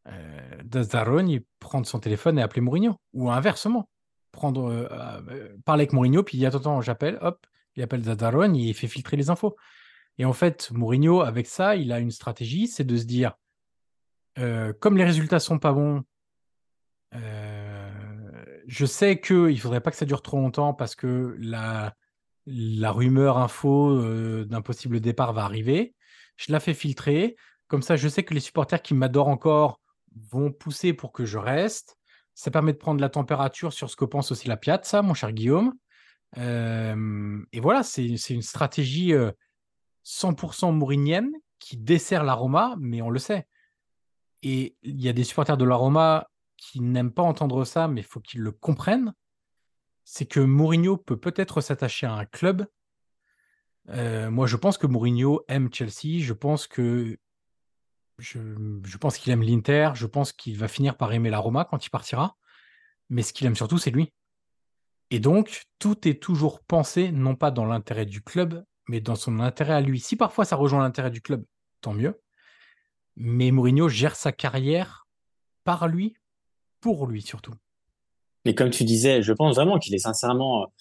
euh, 0.06 1.40
prendre 1.58 1.86
son 1.86 2.00
téléphone 2.00 2.38
et 2.38 2.42
appeler 2.42 2.60
Mourinho. 2.60 2.96
Ou 3.12 3.30
inversement. 3.30 3.88
Prendre, 4.32 4.70
euh, 4.70 4.88
euh, 5.28 5.56
parler 5.64 5.82
avec 5.82 5.92
Mourinho, 5.92 6.22
puis 6.22 6.36
il 6.36 6.40
dit 6.40 6.46
Attends, 6.46 6.58
attends, 6.58 6.80
j'appelle, 6.80 7.18
hop, 7.20 7.44
il 7.76 7.82
appelle 7.82 8.04
Zazzaroni 8.04 8.66
et 8.66 8.70
il 8.70 8.74
fait 8.74 8.86
filtrer 8.86 9.16
les 9.16 9.30
infos. 9.30 9.56
Et 10.18 10.24
en 10.24 10.32
fait, 10.32 10.70
Mourinho, 10.72 11.22
avec 11.22 11.46
ça, 11.46 11.76
il 11.76 11.92
a 11.92 11.98
une 11.98 12.10
stratégie, 12.10 12.68
c'est 12.68 12.84
de 12.84 12.96
se 12.96 13.04
dire 13.04 13.32
euh, 14.38 14.72
comme 14.80 14.96
les 14.96 15.04
résultats 15.04 15.40
sont 15.40 15.58
pas 15.58 15.72
bons, 15.72 16.02
je 18.66 18.86
sais 18.86 19.20
qu'il 19.20 19.36
ne 19.36 19.56
faudrait 19.56 19.80
pas 19.80 19.90
que 19.90 19.96
ça 19.96 20.04
dure 20.04 20.22
trop 20.22 20.36
longtemps 20.36 20.74
parce 20.74 20.94
que 20.94 21.36
la, 21.40 21.96
la 22.46 22.92
rumeur 22.92 23.36
info 23.38 24.44
d'un 24.44 24.62
possible 24.62 25.00
départ 25.00 25.32
va 25.32 25.44
arriver. 25.44 25.94
Je 26.40 26.52
la 26.52 26.60
fais 26.60 26.72
filtrer. 26.72 27.36
Comme 27.68 27.82
ça, 27.82 27.96
je 27.96 28.08
sais 28.08 28.24
que 28.24 28.32
les 28.32 28.40
supporters 28.40 28.80
qui 28.80 28.94
m'adorent 28.94 29.28
encore 29.28 29.78
vont 30.30 30.50
pousser 30.50 30.94
pour 30.94 31.12
que 31.12 31.26
je 31.26 31.36
reste. 31.36 31.98
Ça 32.34 32.50
permet 32.50 32.72
de 32.72 32.78
prendre 32.78 33.00
la 33.00 33.10
température 33.10 33.74
sur 33.74 33.90
ce 33.90 33.96
que 33.96 34.06
pense 34.06 34.32
aussi 34.32 34.48
la 34.48 34.56
Piazza, 34.56 35.02
mon 35.02 35.12
cher 35.12 35.32
Guillaume. 35.32 35.74
Euh, 36.38 37.44
et 37.52 37.60
voilà, 37.60 37.82
c'est 37.82 38.06
une 38.06 38.40
stratégie 38.40 39.12
euh, 39.12 39.30
100% 40.06 40.72
mourinienne 40.72 41.30
qui 41.58 41.76
dessert 41.76 42.24
la 42.24 42.32
Roma, 42.32 42.74
mais 42.78 43.02
on 43.02 43.10
le 43.10 43.18
sait. 43.18 43.46
Et 44.42 44.76
il 44.82 44.98
y 44.98 45.10
a 45.10 45.12
des 45.12 45.24
supporters 45.24 45.58
de 45.58 45.66
la 45.66 45.76
Roma 45.76 46.26
qui 46.56 46.80
n'aiment 46.80 47.12
pas 47.12 47.22
entendre 47.22 47.66
ça, 47.66 47.86
mais 47.86 48.00
il 48.00 48.06
faut 48.06 48.20
qu'ils 48.20 48.40
le 48.40 48.52
comprennent. 48.52 49.12
C'est 50.04 50.24
que 50.24 50.40
Mourinho 50.40 50.96
peut 50.96 51.18
peut-être 51.18 51.60
s'attacher 51.60 52.06
à 52.06 52.14
un 52.14 52.24
club. 52.24 52.66
Euh, 53.90 54.30
moi, 54.30 54.46
je 54.46 54.56
pense 54.56 54.78
que 54.78 54.86
Mourinho 54.86 55.42
aime 55.48 55.72
Chelsea. 55.72 56.20
Je 56.20 56.32
pense 56.32 56.66
que 56.66 57.18
je, 58.18 58.38
je 58.84 58.98
pense 58.98 59.18
qu'il 59.18 59.32
aime 59.32 59.42
l'Inter. 59.42 59.90
Je 59.94 60.06
pense 60.06 60.32
qu'il 60.32 60.56
va 60.56 60.68
finir 60.68 60.96
par 60.96 61.12
aimer 61.12 61.30
la 61.30 61.38
Roma 61.38 61.64
quand 61.64 61.84
il 61.84 61.90
partira. 61.90 62.36
Mais 63.08 63.22
ce 63.22 63.32
qu'il 63.32 63.46
aime 63.46 63.56
surtout, 63.56 63.78
c'est 63.78 63.90
lui. 63.90 64.12
Et 65.10 65.18
donc, 65.18 65.64
tout 65.78 66.06
est 66.06 66.22
toujours 66.22 66.60
pensé, 66.60 67.10
non 67.10 67.34
pas 67.34 67.50
dans 67.50 67.64
l'intérêt 67.64 68.06
du 68.06 68.22
club, 68.22 68.64
mais 68.88 69.00
dans 69.00 69.16
son 69.16 69.40
intérêt 69.40 69.74
à 69.74 69.80
lui. 69.80 69.98
Si 69.98 70.16
parfois 70.16 70.44
ça 70.44 70.56
rejoint 70.56 70.80
l'intérêt 70.80 71.10
du 71.10 71.20
club, 71.20 71.44
tant 71.80 71.92
mieux. 71.92 72.20
Mais 73.16 73.50
Mourinho 73.50 73.88
gère 73.88 74.14
sa 74.14 74.30
carrière 74.30 75.08
par 75.64 75.88
lui, 75.88 76.14
pour 76.80 77.06
lui 77.06 77.22
surtout. 77.22 77.54
Mais 78.44 78.54
comme 78.54 78.70
tu 78.70 78.84
disais, 78.84 79.22
je 79.22 79.32
pense 79.32 79.56
vraiment 79.56 79.78
qu'il 79.78 79.94
est 79.94 79.98
sincèrement. 79.98 80.72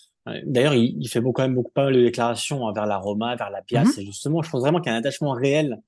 D'ailleurs, 0.45 0.73
il, 0.73 0.95
il 0.99 1.07
fait 1.07 1.21
beaucoup, 1.21 1.37
quand 1.37 1.43
même 1.43 1.55
beaucoup 1.55 1.71
pas 1.71 1.85
mal 1.85 1.93
de 1.93 2.01
déclarations 2.01 2.67
hein, 2.67 2.73
vers 2.73 2.85
la 2.85 2.97
Roma, 2.97 3.35
vers 3.35 3.49
la 3.49 3.61
Piazza. 3.61 3.91
Mhm. 3.91 3.99
Et 3.99 4.05
justement, 4.05 4.41
je 4.41 4.49
pense 4.49 4.61
vraiment 4.61 4.79
qu'il 4.79 4.91
y 4.91 4.93
a 4.93 4.95
un 4.95 4.99
attachement 4.99 5.31
réel 5.31 5.79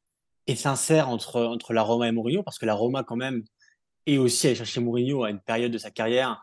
et 0.48 0.56
sincère 0.56 1.10
entre, 1.10 1.42
entre 1.42 1.74
la 1.74 1.82
Roma 1.82 2.08
et 2.08 2.12
Mourinho, 2.12 2.44
parce 2.44 2.60
que 2.60 2.66
la 2.66 2.74
Roma, 2.74 3.04
quand 3.04 3.16
même, 3.16 3.44
est 4.06 4.18
aussi 4.18 4.48
allée 4.48 4.56
chercher 4.56 4.82
Mourinho 4.82 5.24
à 5.24 5.30
une 5.30 5.40
période 5.40 5.72
de 5.72 5.78
sa 5.78 5.92
carrière 5.92 6.42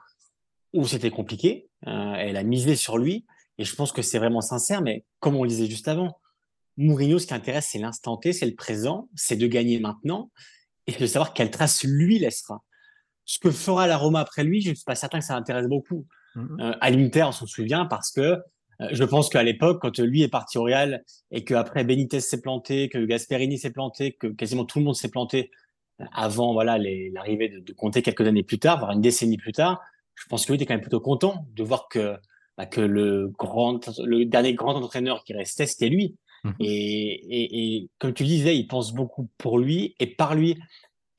où 0.73 0.87
c'était 0.87 1.11
compliqué. 1.11 1.69
Euh, 1.87 2.15
elle 2.17 2.37
a 2.37 2.43
misé 2.43 2.77
sur 2.77 2.99
lui. 2.99 3.27
Et 3.59 3.65
je 3.65 3.75
pense 3.75 3.93
que 3.93 4.03
c'est 4.03 4.19
vraiment 4.19 4.41
sincère. 4.41 4.83
Mais 4.83 5.05
comme 5.21 5.35
on 5.35 5.43
le 5.43 5.49
disait 5.49 5.67
juste 5.67 5.89
avant, 5.89 6.21
Mourinho, 6.77 7.19
ce 7.19 7.27
qui 7.27 7.35
intéresse, 7.35 7.69
c'est 7.73 7.79
l'instant 7.79 8.17
T, 8.17 8.33
c'est 8.33 8.47
le 8.47 8.55
présent, 8.55 9.09
c'est 9.17 9.37
de 9.37 9.47
gagner 9.47 9.81
maintenant 9.81 10.31
et 10.87 10.93
de 10.93 11.07
savoir 11.07 11.35
quelle 11.35 11.51
trace 11.51 11.83
lui 11.83 12.19
laissera. 12.19 12.63
Ce 13.25 13.39
que 13.39 13.51
fera 13.51 13.87
la 13.87 13.97
Roma 13.97 14.21
après 14.21 14.45
lui, 14.45 14.61
je 14.63 14.71
ne 14.71 14.75
suis 14.75 14.85
pas 14.85 14.95
certain 14.95 15.19
que 15.19 15.25
ça 15.25 15.37
intéresse 15.37 15.67
beaucoup. 15.67 16.07
Mhm. 16.35 16.61
Euh, 16.61 16.73
à 16.81 16.91
l'Inter, 16.91 17.25
on 17.25 17.33
s'en 17.33 17.47
souvient 17.47 17.87
parce 17.87 18.11
que 18.11 18.39
euh, 18.81 18.89
je 18.93 19.05
pense 19.05 19.29
qu'à 19.29 19.43
l'époque, 19.43 19.81
quand 19.83 19.99
lui 19.99 20.23
est 20.23 20.29
parti 20.29 20.59
au 20.59 20.63
Real 20.63 21.05
et 21.31 21.45
qu'après 21.45 21.85
Benitez 21.85 22.21
s'est 22.21 22.41
planté, 22.41 22.89
que 22.89 22.99
Gasperini 23.05 23.59
s'est 23.59 23.73
planté, 23.73 24.13
que 24.13 24.29
quasiment 24.29 24.65
tout 24.65 24.79
le 24.79 24.85
monde 24.85 24.95
s'est 24.97 25.11
planté 25.11 25.51
euh, 26.01 26.05
avant 26.13 26.53
voilà 26.53 26.79
l'arrivée 26.79 27.49
de, 27.49 27.61
de 27.61 27.73
Conte 27.73 28.01
quelques 28.03 28.27
années 28.27 28.45
plus 28.45 28.59
tard, 28.59 28.79
voire 28.79 28.93
une 28.93 29.01
décennie 29.01 29.39
plus 29.39 29.53
tard, 29.53 29.81
je 30.15 30.27
pense 30.29 30.47
que 30.47 30.53
lui 30.53 30.57
était 30.57 30.67
quand 30.67 30.75
même 30.75 30.81
plutôt 30.81 31.01
content 31.01 31.47
de 31.55 31.63
voir 31.63 31.89
que 31.89 32.17
bah, 32.57 32.67
que 32.67 32.81
le 32.81 33.29
grand, 33.39 33.89
le 34.05 34.25
dernier 34.25 34.55
grand 34.55 34.75
entraîneur 34.75 35.23
qui 35.23 35.33
restait, 35.33 35.67
c'était 35.67 35.89
lui. 35.89 36.17
Mhm. 36.43 36.55
Et, 36.61 36.67
et, 36.67 37.77
et 37.77 37.91
comme 37.99 38.13
tu 38.13 38.25
disais, 38.25 38.57
il 38.57 38.67
pense 38.67 38.93
beaucoup 38.93 39.29
pour 39.39 39.59
lui 39.59 39.95
et 40.01 40.07
par 40.07 40.35
lui. 40.35 40.59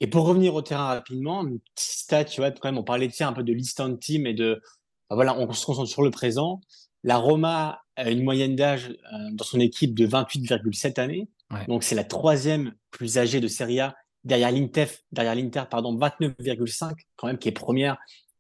Et 0.02 0.08
pour 0.08 0.26
revenir 0.26 0.54
au 0.56 0.62
terrain 0.62 0.88
rapidement, 0.88 1.46
une 1.46 1.60
petite 1.60 1.92
stat, 1.92 2.26
tu 2.26 2.42
vois, 2.42 2.52
quand 2.52 2.70
même, 2.70 2.78
on 2.78 2.84
parlait 2.84 3.08
tiens, 3.10 3.30
un 3.30 3.34
peu 3.34 3.44
de 3.44 3.54
l'instant 3.54 3.96
team 3.96 4.26
et 4.28 4.34
de, 4.34 4.62
voilà, 5.10 5.38
on 5.38 5.52
se 5.54 5.66
concentre 5.66 5.90
sur 5.90 6.02
le 6.02 6.12
présent. 6.12 6.62
La 7.04 7.18
Roma 7.18 7.82
a 7.96 8.10
une 8.10 8.24
moyenne 8.24 8.56
d'âge 8.56 8.90
euh, 8.90 9.18
dans 9.34 9.44
son 9.44 9.60
équipe 9.60 9.96
de 9.96 10.06
28,7 10.06 11.00
années. 11.00 11.30
Ouais. 11.52 11.66
Donc, 11.68 11.84
c'est 11.84 11.96
la 11.96 12.04
troisième 12.04 12.74
plus 12.92 13.18
âgée 13.18 13.40
de 13.40 13.48
Serie 13.48 13.80
A 13.80 13.96
derrière 14.24 14.52
l'Inter, 14.52 14.86
derrière 15.12 15.36
l'Inter, 15.36 15.64
pardon, 15.70 15.98
29,5 15.98 16.94
quand 17.16 17.28
même, 17.28 17.38
qui 17.38 17.48
est 17.48 17.54
première, 17.54 17.98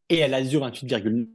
et 0.10 0.24
à 0.24 0.28
Lazio 0.28 0.60
28,9. 0.60 1.28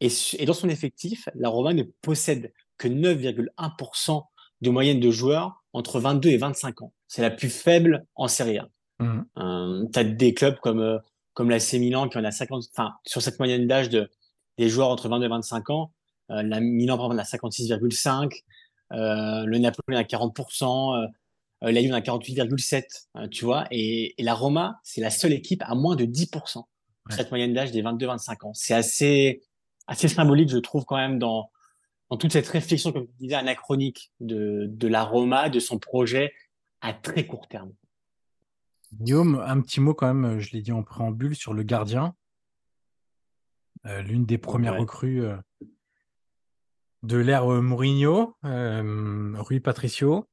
Et, 0.00 0.08
et 0.38 0.46
dans 0.46 0.52
son 0.52 0.68
effectif, 0.68 1.28
la 1.34 1.48
Roma 1.48 1.72
ne 1.72 1.82
possède 1.82 2.52
que 2.76 2.88
9,1% 2.88 4.22
de 4.60 4.70
moyenne 4.70 5.00
de 5.00 5.10
joueurs 5.10 5.64
entre 5.72 6.00
22 6.00 6.30
et 6.30 6.36
25 6.36 6.82
ans. 6.82 6.92
C'est 7.08 7.22
la 7.22 7.30
plus 7.30 7.50
faible 7.50 8.06
en 8.14 8.28
Serie 8.28 8.58
A. 8.58 8.68
Mhm. 8.98 9.26
Euh, 9.38 9.84
tu 9.92 9.98
as 9.98 10.04
des 10.04 10.34
clubs 10.34 10.58
comme, 10.60 10.80
euh, 10.80 10.98
comme 11.36 11.50
l'AC 11.50 11.74
Milan 11.74 12.08
qui 12.08 12.16
en 12.18 12.24
a 12.24 12.30
50, 12.30 12.64
enfin, 12.72 12.94
sur 13.04 13.20
cette 13.20 13.38
moyenne 13.38 13.66
d'âge 13.66 13.90
de, 13.90 14.10
des 14.58 14.70
joueurs 14.70 14.88
entre 14.88 15.08
22 15.08 15.26
et 15.26 15.28
25 15.28 15.70
ans, 15.70 15.92
euh, 16.30 16.42
la 16.42 16.60
Milan, 16.60 16.96
par 16.96 17.06
exemple, 17.12 17.20
en 17.20 17.22
a 17.22 17.24
56,5, 17.24 18.42
euh, 18.92 19.44
le 19.44 19.58
Napoli 19.58 19.96
en 19.96 20.00
a 20.00 20.04
40%, 20.04 20.96
euh, 20.96 21.70
la 21.70 21.80
Juve 21.82 21.92
en 21.92 21.96
a 21.96 22.00
48,7, 22.00 22.84
euh, 23.16 23.28
tu 23.28 23.44
vois, 23.44 23.66
et, 23.70 24.14
et 24.20 24.24
la 24.24 24.34
Roma, 24.34 24.80
c'est 24.82 25.00
la 25.02 25.10
seule 25.10 25.32
équipe 25.34 25.62
à 25.66 25.74
moins 25.74 25.94
de 25.96 26.04
10% 26.04 26.46
sur 26.48 26.64
Ouais. 27.08 27.14
cette 27.16 27.30
moyenne 27.30 27.52
d'âge 27.54 27.70
des 27.70 27.82
22-25 27.82 28.46
ans. 28.46 28.52
C'est 28.54 28.74
assez, 28.74 29.42
assez 29.86 30.08
symbolique, 30.08 30.48
je 30.48 30.58
trouve, 30.58 30.84
quand 30.84 30.96
même, 30.96 31.18
dans, 31.20 31.50
dans 32.10 32.16
toute 32.16 32.32
cette 32.32 32.48
réflexion, 32.48 32.92
comme 32.92 33.06
tu 33.06 33.12
disais, 33.20 33.34
anachronique 33.36 34.10
de, 34.20 34.66
de 34.68 34.88
la 34.88 35.04
Roma, 35.04 35.48
de 35.48 35.60
son 35.60 35.78
projet 35.78 36.32
à 36.80 36.92
très 36.94 37.26
court 37.26 37.46
terme. 37.46 37.72
Guillaume, 38.92 39.42
un 39.44 39.60
petit 39.60 39.80
mot 39.80 39.94
quand 39.94 40.12
même, 40.12 40.38
je 40.38 40.52
l'ai 40.52 40.62
dit 40.62 40.72
en 40.72 40.82
préambule, 40.82 41.34
sur 41.34 41.52
le 41.52 41.62
gardien. 41.62 42.14
Euh, 43.86 44.02
L'une 44.02 44.24
des 44.26 44.38
premières 44.38 44.74
Ouais. 44.74 44.80
recrues 44.80 45.24
euh, 45.24 45.36
de 47.02 47.16
l'ère 47.18 47.50
euh, 47.52 47.60
Mourinho, 47.60 48.36
euh, 48.44 49.34
Rui 49.38 49.60
Patricio, 49.60 50.28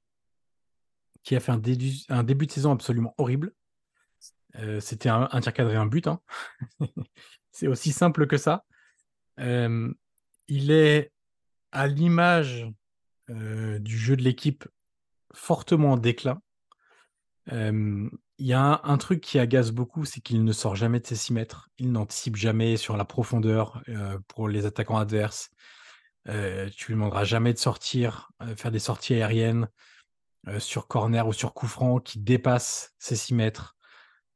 qui 1.24 1.36
a 1.36 1.40
fait 1.40 1.52
un, 1.52 1.58
début 1.58 2.46
de 2.48 2.52
saison 2.52 2.72
absolument 2.72 3.14
horrible. 3.18 3.54
Euh, 4.56 4.80
C'était 4.80 5.10
un, 5.10 5.28
un 5.32 5.42
tir 5.42 5.54
cadré, 5.54 5.76
un 5.76 5.86
but. 5.86 6.08
hein. 6.08 6.20
C'est 7.52 7.68
aussi 7.68 7.92
simple 7.92 8.28
que 8.28 8.38
ça. 8.38 8.66
Euh, 9.40 9.92
il 10.48 10.72
est 10.72 11.12
à 11.72 11.88
l'image 11.88 12.68
euh, 13.30 13.80
du 13.80 13.98
jeu 13.98 14.16
de 14.16 14.22
l'équipe 14.24 14.68
fortement 15.34 15.94
en 15.94 15.98
déclin. 15.98 16.42
Euh, 17.52 18.10
Il 18.40 18.48
y 18.48 18.54
a 18.54 18.82
un, 18.84 18.98
truc 18.98 19.22
qui 19.22 19.38
agace 19.38 19.72
beaucoup, 19.72 20.06
c'est 20.06 20.20
qu'il 20.20 20.44
ne 20.44 20.52
sort 20.52 20.76
jamais 20.76 21.00
de 21.00 21.06
ses 21.06 21.16
6 21.16 21.34
mètres. 21.34 21.70
Il 21.78 21.92
n'anticipe 21.92 22.36
jamais 22.36 22.78
sur 22.78 22.98
la 22.98 23.06
profondeur 23.06 23.84
euh, 23.90 24.18
pour 24.28 24.50
les 24.50 24.66
attaquants 24.66 24.98
adverses. 24.98 25.52
Euh, 26.28 26.70
tu 26.76 26.88
lui 26.88 26.96
demanderas 26.96 27.26
jamais 27.26 27.54
de 27.54 27.60
sortir, 27.60 28.32
euh, 28.42 28.56
faire 28.56 28.72
des 28.72 28.80
sorties 28.80 29.14
aériennes 29.14 29.70
sur 30.60 30.88
corner 30.88 31.26
ou 31.26 31.32
sur 31.32 31.54
coup 31.54 31.68
franc 31.68 32.00
qui 32.00 32.20
dépassent 32.20 32.94
ses 32.98 33.16
6 33.16 33.34
mètres. 33.34 33.78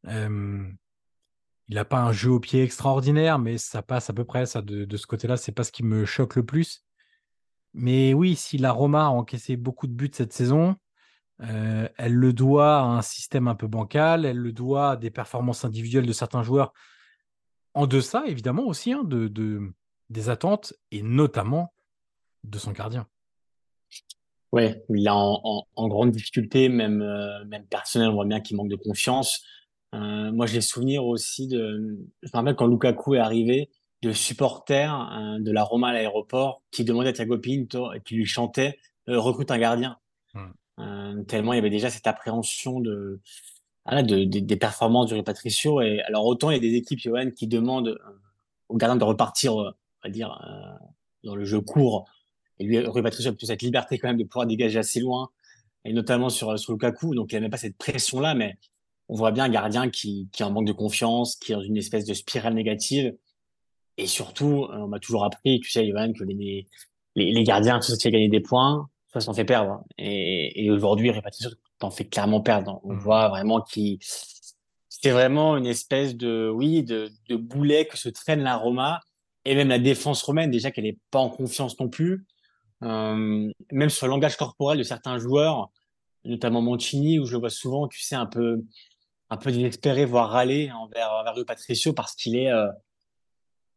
Il 0.05 1.75
n'a 1.75 1.83
pas 1.83 1.99
un 1.99 2.13
jeu 2.13 2.31
au 2.31 2.39
pied 2.39 2.63
extraordinaire, 2.63 3.39
mais 3.39 3.57
ça 3.57 3.81
passe 3.81 4.10
à 4.10 4.13
peu 4.13 4.23
près. 4.23 4.45
De, 4.45 4.86
de 4.86 4.97
ce 4.97 5.05
côté-là, 5.05 5.36
c'est 5.36 5.51
pas 5.51 5.65
ce 5.65 5.71
qui 5.73 5.83
me 5.83 6.05
choque 6.05 6.38
le 6.38 6.45
plus. 6.45 6.86
Mais 7.73 8.13
oui, 8.13 8.38
si 8.38 8.57
la 8.57 8.71
Roma 8.71 9.07
a 9.07 9.10
encaissé 9.10 9.57
beaucoup 9.57 9.88
de 9.88 9.91
buts 9.91 10.10
cette 10.13 10.31
saison, 10.31 10.77
Euh, 11.41 11.88
elle 11.97 12.13
le 12.13 12.34
doit 12.34 12.78
à 12.78 12.84
un 12.84 13.02
système 13.02 13.47
un 13.47 13.56
peu 13.56 13.67
bancal, 13.67 14.26
elle 14.26 14.38
le 14.38 14.52
doit 14.52 14.91
à 14.91 14.95
des 14.95 15.12
performances 15.12 15.65
individuelles 15.65 16.06
de 16.06 16.13
certains 16.13 16.43
joueurs 16.43 16.73
en 17.73 17.86
deçà, 17.86 18.23
évidemment, 18.26 18.65
aussi, 18.65 18.91
hein, 18.91 19.04
de, 19.04 19.28
de, 19.28 19.71
des 20.10 20.30
attentes, 20.30 20.73
et 20.91 21.04
notamment 21.04 21.73
de 22.43 22.58
son 22.58 22.71
gardien. 22.71 23.08
Ouais, 24.52 24.84
il 24.89 25.06
est 25.06 25.12
en, 25.12 25.67
en, 25.76 25.88
grande 25.88 26.12
difficulté, 26.12 26.69
même, 26.69 27.02
euh, 27.02 27.45
même 27.45 27.65
personnel, 27.67 28.10
on 28.10 28.13
voit 28.13 28.26
bien 28.26 28.39
qu'il 28.39 28.58
manque 28.58 28.69
de 28.69 28.76
confiance. 28.76 29.43
Euh, 29.93 30.32
moi, 30.32 30.47
j'ai 30.47 30.62
souvenir 30.62 31.06
aussi 31.06 31.47
de, 31.47 32.00
je 32.23 32.30
me 32.30 32.32
rappelle 32.34 32.56
quand 32.56 32.67
Lukaku 32.67 33.15
est 33.15 33.19
arrivé, 33.19 33.69
de 34.02 34.12
supporters 34.12 34.93
euh, 34.93 35.39
de 35.39 35.52
la 35.52 35.63
Roma 35.63 35.89
à 35.89 35.93
l'aéroport 35.93 36.62
qui 36.71 36.84
demandaient 36.84 37.10
à 37.10 37.13
Thiago 37.13 37.38
Pinto 37.39 37.93
et 37.93 38.02
qui 38.02 38.15
lui 38.15 38.26
chantaient 38.26 38.78
euh, 39.10 39.19
recrute 39.19 39.52
un 39.52 39.58
gardien. 39.58 39.97
Hmm. 40.34 40.52
Tellement 41.27 41.53
il 41.53 41.57
y 41.57 41.59
avait 41.59 41.69
déjà 41.69 41.89
cette 41.89 42.07
appréhension 42.07 42.79
de, 42.79 43.19
ah, 43.85 44.03
de, 44.03 44.23
des 44.23 44.55
performances 44.57 45.11
du 45.11 45.23
Patricio. 45.23 45.81
Et 45.81 46.01
alors 46.01 46.25
autant 46.25 46.49
il 46.51 46.55
y 46.55 46.57
a 46.57 46.61
des 46.61 46.75
équipes 46.75 46.99
Johan, 46.99 47.31
qui 47.31 47.47
demandent 47.47 47.97
au 48.69 48.77
gardien 48.77 48.95
de 48.95 49.03
repartir, 49.03 49.55
on 49.55 49.73
va 50.03 50.09
dire, 50.09 50.39
dans 51.23 51.35
le 51.35 51.45
jeu 51.45 51.61
court. 51.61 52.05
Et 52.59 52.65
lui, 52.65 52.79
Rui 52.79 53.01
Patricio 53.03 53.31
a 53.31 53.33
plus 53.35 53.47
cette 53.47 53.61
liberté 53.61 53.97
quand 53.97 54.07
même 54.07 54.17
de 54.17 54.23
pouvoir 54.23 54.47
dégager 54.47 54.79
assez 54.79 54.99
loin, 54.99 55.29
et 55.85 55.93
notamment 55.93 56.29
sur, 56.29 56.57
sur 56.57 56.73
Lukaku. 56.73 57.13
Donc 57.15 57.31
il 57.31 57.35
n'y 57.35 57.37
a 57.37 57.41
même 57.41 57.51
pas 57.51 57.57
cette 57.57 57.77
pression-là, 57.77 58.33
mais 58.33 58.57
on 59.09 59.15
voit 59.15 59.31
bien 59.31 59.45
un 59.45 59.49
gardien 59.49 59.89
qui, 59.89 60.27
qui 60.31 60.43
en 60.43 60.51
manque 60.51 60.67
de 60.67 60.73
confiance, 60.73 61.35
qui 61.35 61.51
est 61.51 61.55
dans 61.55 61.61
une 61.61 61.77
espèce 61.77 62.05
de 62.05 62.13
spirale 62.13 62.53
négative. 62.53 63.15
Et 63.97 64.07
surtout, 64.07 64.65
euh, 64.65 64.77
on 64.77 64.87
m'a 64.87 64.99
toujours 64.99 65.23
appris, 65.23 65.59
tu 65.59 65.71
sais, 65.71 65.85
Ivan, 65.85 66.13
que 66.13 66.23
les, 66.23 66.67
les, 67.15 67.31
les 67.31 67.43
gardiens, 67.43 67.79
soit 67.81 67.97
tu 67.97 68.07
as 68.07 68.11
gagné 68.11 68.29
des 68.29 68.41
points, 68.41 68.89
soit 69.19 69.32
t'en 69.32 69.36
fait 69.36 69.45
perdre. 69.45 69.84
Et, 69.97 70.65
et 70.65 70.71
aujourd'hui, 70.71 71.12
Répatriation 71.12 71.56
t'en 71.80 71.91
fait 71.91 72.06
clairement 72.06 72.41
perdre. 72.41 72.80
On 72.84 72.93
mmh. 72.93 72.99
voit 72.99 73.30
vraiment 73.30 73.62
qu'il 73.62 73.99
c'est 74.99 75.12
vraiment 75.12 75.58
une 75.58 75.67
espèce 75.67 76.15
de, 76.15 76.49
oui, 76.53 76.84
de, 76.84 77.12
de 77.30 77.36
boulet 77.36 77.86
que 77.86 77.97
se 77.97 78.10
traîne 78.10 78.41
la 78.41 78.56
Roma 78.56 78.99
et 79.45 79.56
même 79.56 79.69
la 79.69 79.80
défense 79.80 80.23
romaine, 80.23 80.49
déjà 80.49 80.71
qu'elle 80.71 80.86
n'est 80.86 80.97
pas 81.12 81.19
en 81.19 81.30
confiance 81.30 81.80
non 81.80 81.88
plus. 81.88 82.25
Euh, 82.84 83.51
même 83.71 83.89
sur 83.89 84.08
le 84.08 84.12
langage 84.12 84.38
corporel 84.38 84.77
de 84.77 84.84
certains 84.84 85.17
joueurs, 85.19 85.69
notamment 86.25 86.62
Mancini, 86.62 87.19
où 87.19 87.25
je 87.25 87.34
le 87.34 87.39
vois 87.39 87.49
souvent, 87.49 87.88
tu 87.88 88.01
sais, 88.01 88.15
un 88.15 88.25
peu, 88.25 88.63
un 89.30 89.38
peu 89.38 89.51
désespéré, 89.51 90.06
voire 90.06 90.30
râler 90.30 90.71
envers, 90.71 91.12
envers 91.12 91.45
Patricio 91.45 91.93
parce 91.93 92.15
qu'il 92.15 92.36
est, 92.36 92.51
euh, 92.51 92.67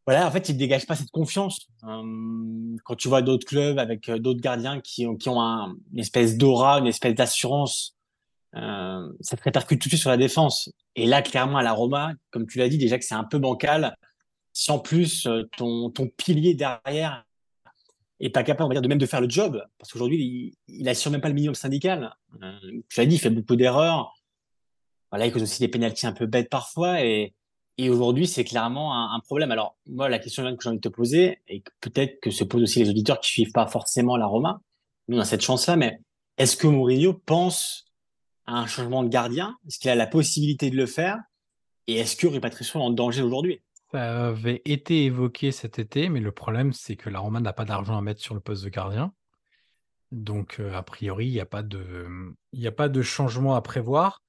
voilà, 0.07 0.27
en 0.27 0.31
fait, 0.31 0.49
il 0.49 0.57
dégage 0.57 0.87
pas 0.87 0.95
cette 0.95 1.11
confiance. 1.11 1.67
Euh, 1.83 2.75
quand 2.83 2.95
tu 2.95 3.07
vois 3.07 3.21
d'autres 3.21 3.45
clubs 3.45 3.77
avec 3.77 4.09
euh, 4.09 4.17
d'autres 4.17 4.41
gardiens 4.41 4.81
qui 4.81 5.05
ont, 5.05 5.15
qui 5.15 5.29
ont 5.29 5.41
un, 5.41 5.75
une 5.93 5.99
espèce 5.99 6.37
d'aura, 6.37 6.79
une 6.79 6.87
espèce 6.87 7.13
d'assurance, 7.13 7.95
euh, 8.55 9.07
ça 9.21 9.37
se 9.37 9.43
répercute 9.43 9.79
tout 9.79 9.87
de 9.87 9.91
suite 9.91 10.01
sur 10.01 10.09
la 10.09 10.17
défense. 10.17 10.71
Et 10.95 11.05
là, 11.05 11.21
clairement, 11.21 11.57
à 11.57 11.63
la 11.63 11.73
Roma, 11.73 12.13
comme 12.31 12.47
tu 12.47 12.57
l'as 12.57 12.67
dit, 12.67 12.77
déjà 12.77 12.97
que 12.97 13.05
c'est 13.05 13.15
un 13.15 13.23
peu 13.23 13.37
bancal. 13.37 13.95
Si 14.53 14.71
en 14.71 14.79
plus 14.79 15.27
ton, 15.55 15.89
ton 15.91 16.07
pilier 16.09 16.55
derrière 16.55 17.23
est 18.19 18.29
pas 18.29 18.43
capable, 18.43 18.65
on 18.65 18.67
va 18.67 18.73
dire, 18.73 18.81
de 18.81 18.87
même 18.89 18.97
de 18.97 19.05
faire 19.05 19.21
le 19.21 19.29
job, 19.29 19.63
parce 19.77 19.93
qu'aujourd'hui, 19.93 20.55
il, 20.67 20.79
il 20.79 20.89
assure 20.89 21.09
même 21.11 21.21
pas 21.21 21.29
le 21.29 21.35
minimum 21.35 21.55
syndical. 21.55 22.13
Tu 22.89 22.99
l'as 22.99 23.05
dit, 23.05 23.15
il 23.15 23.19
fait 23.19 23.29
beaucoup 23.29 23.55
d'erreurs. 23.55 24.13
Voilà, 25.09 25.27
il 25.27 25.31
cause 25.31 25.43
aussi 25.43 25.59
des 25.59 25.69
pénalties 25.69 26.07
un 26.07 26.11
peu 26.11 26.25
bêtes 26.25 26.49
parfois, 26.49 27.05
et, 27.05 27.33
et 27.77 27.89
aujourd'hui, 27.89 28.27
c'est 28.27 28.43
clairement 28.43 29.13
un, 29.13 29.19
problème. 29.21 29.51
Alors, 29.51 29.77
moi, 29.87 30.09
la 30.09 30.19
question 30.19 30.43
que 30.55 30.63
j'ai 30.63 30.69
envie 30.69 30.77
de 30.77 30.81
te 30.81 30.93
poser, 30.93 31.39
et 31.47 31.63
peut-être 31.79 32.19
que 32.19 32.29
se 32.29 32.43
posent 32.43 32.63
aussi 32.63 32.79
les 32.79 32.89
auditeurs 32.89 33.19
qui 33.19 33.31
suivent 33.31 33.51
pas 33.51 33.67
forcément 33.67 34.17
la 34.17 34.25
Roma, 34.25 34.61
nous, 35.07 35.17
on 35.17 35.21
a 35.21 35.25
cette 35.25 35.41
chance-là, 35.41 35.77
mais 35.77 35.99
est-ce 36.37 36.57
que 36.57 36.67
Mourinho 36.67 37.13
pense 37.13 37.85
à 38.45 38.57
un 38.57 38.67
changement 38.67 39.03
de 39.03 39.09
gardien? 39.09 39.57
Est-ce 39.67 39.79
qu'il 39.79 39.89
a 39.89 39.95
la 39.95 40.07
possibilité 40.07 40.69
de 40.69 40.75
le 40.75 40.85
faire? 40.85 41.17
Et 41.87 41.95
est-ce 41.95 42.15
que 42.15 42.27
Rui 42.27 42.39
Patricio 42.39 42.79
est 42.79 42.83
en 42.83 42.91
danger 42.91 43.21
aujourd'hui? 43.21 43.61
Ça 43.91 44.27
avait 44.27 44.61
été 44.65 45.05
évoqué 45.05 45.51
cet 45.51 45.79
été, 45.79 46.07
mais 46.09 46.19
le 46.19 46.31
problème, 46.31 46.71
c'est 46.73 46.95
que 46.95 47.09
la 47.09 47.19
Roma 47.19 47.39
n'a 47.39 47.51
pas 47.51 47.65
d'argent 47.65 47.97
à 47.97 48.01
mettre 48.01 48.21
sur 48.21 48.35
le 48.35 48.39
poste 48.39 48.63
de 48.63 48.69
gardien. 48.69 49.13
Donc, 50.11 50.59
euh, 50.59 50.73
a 50.73 50.83
priori, 50.83 51.27
il 51.27 51.33
n'y 51.33 51.39
a, 51.39 51.45
pas 51.45 51.63
de, 51.63 52.07
a 52.63 52.71
pas 52.71 52.89
de 52.89 53.01
changement 53.01 53.55
à 53.55 53.61
prévoir, 53.61 54.21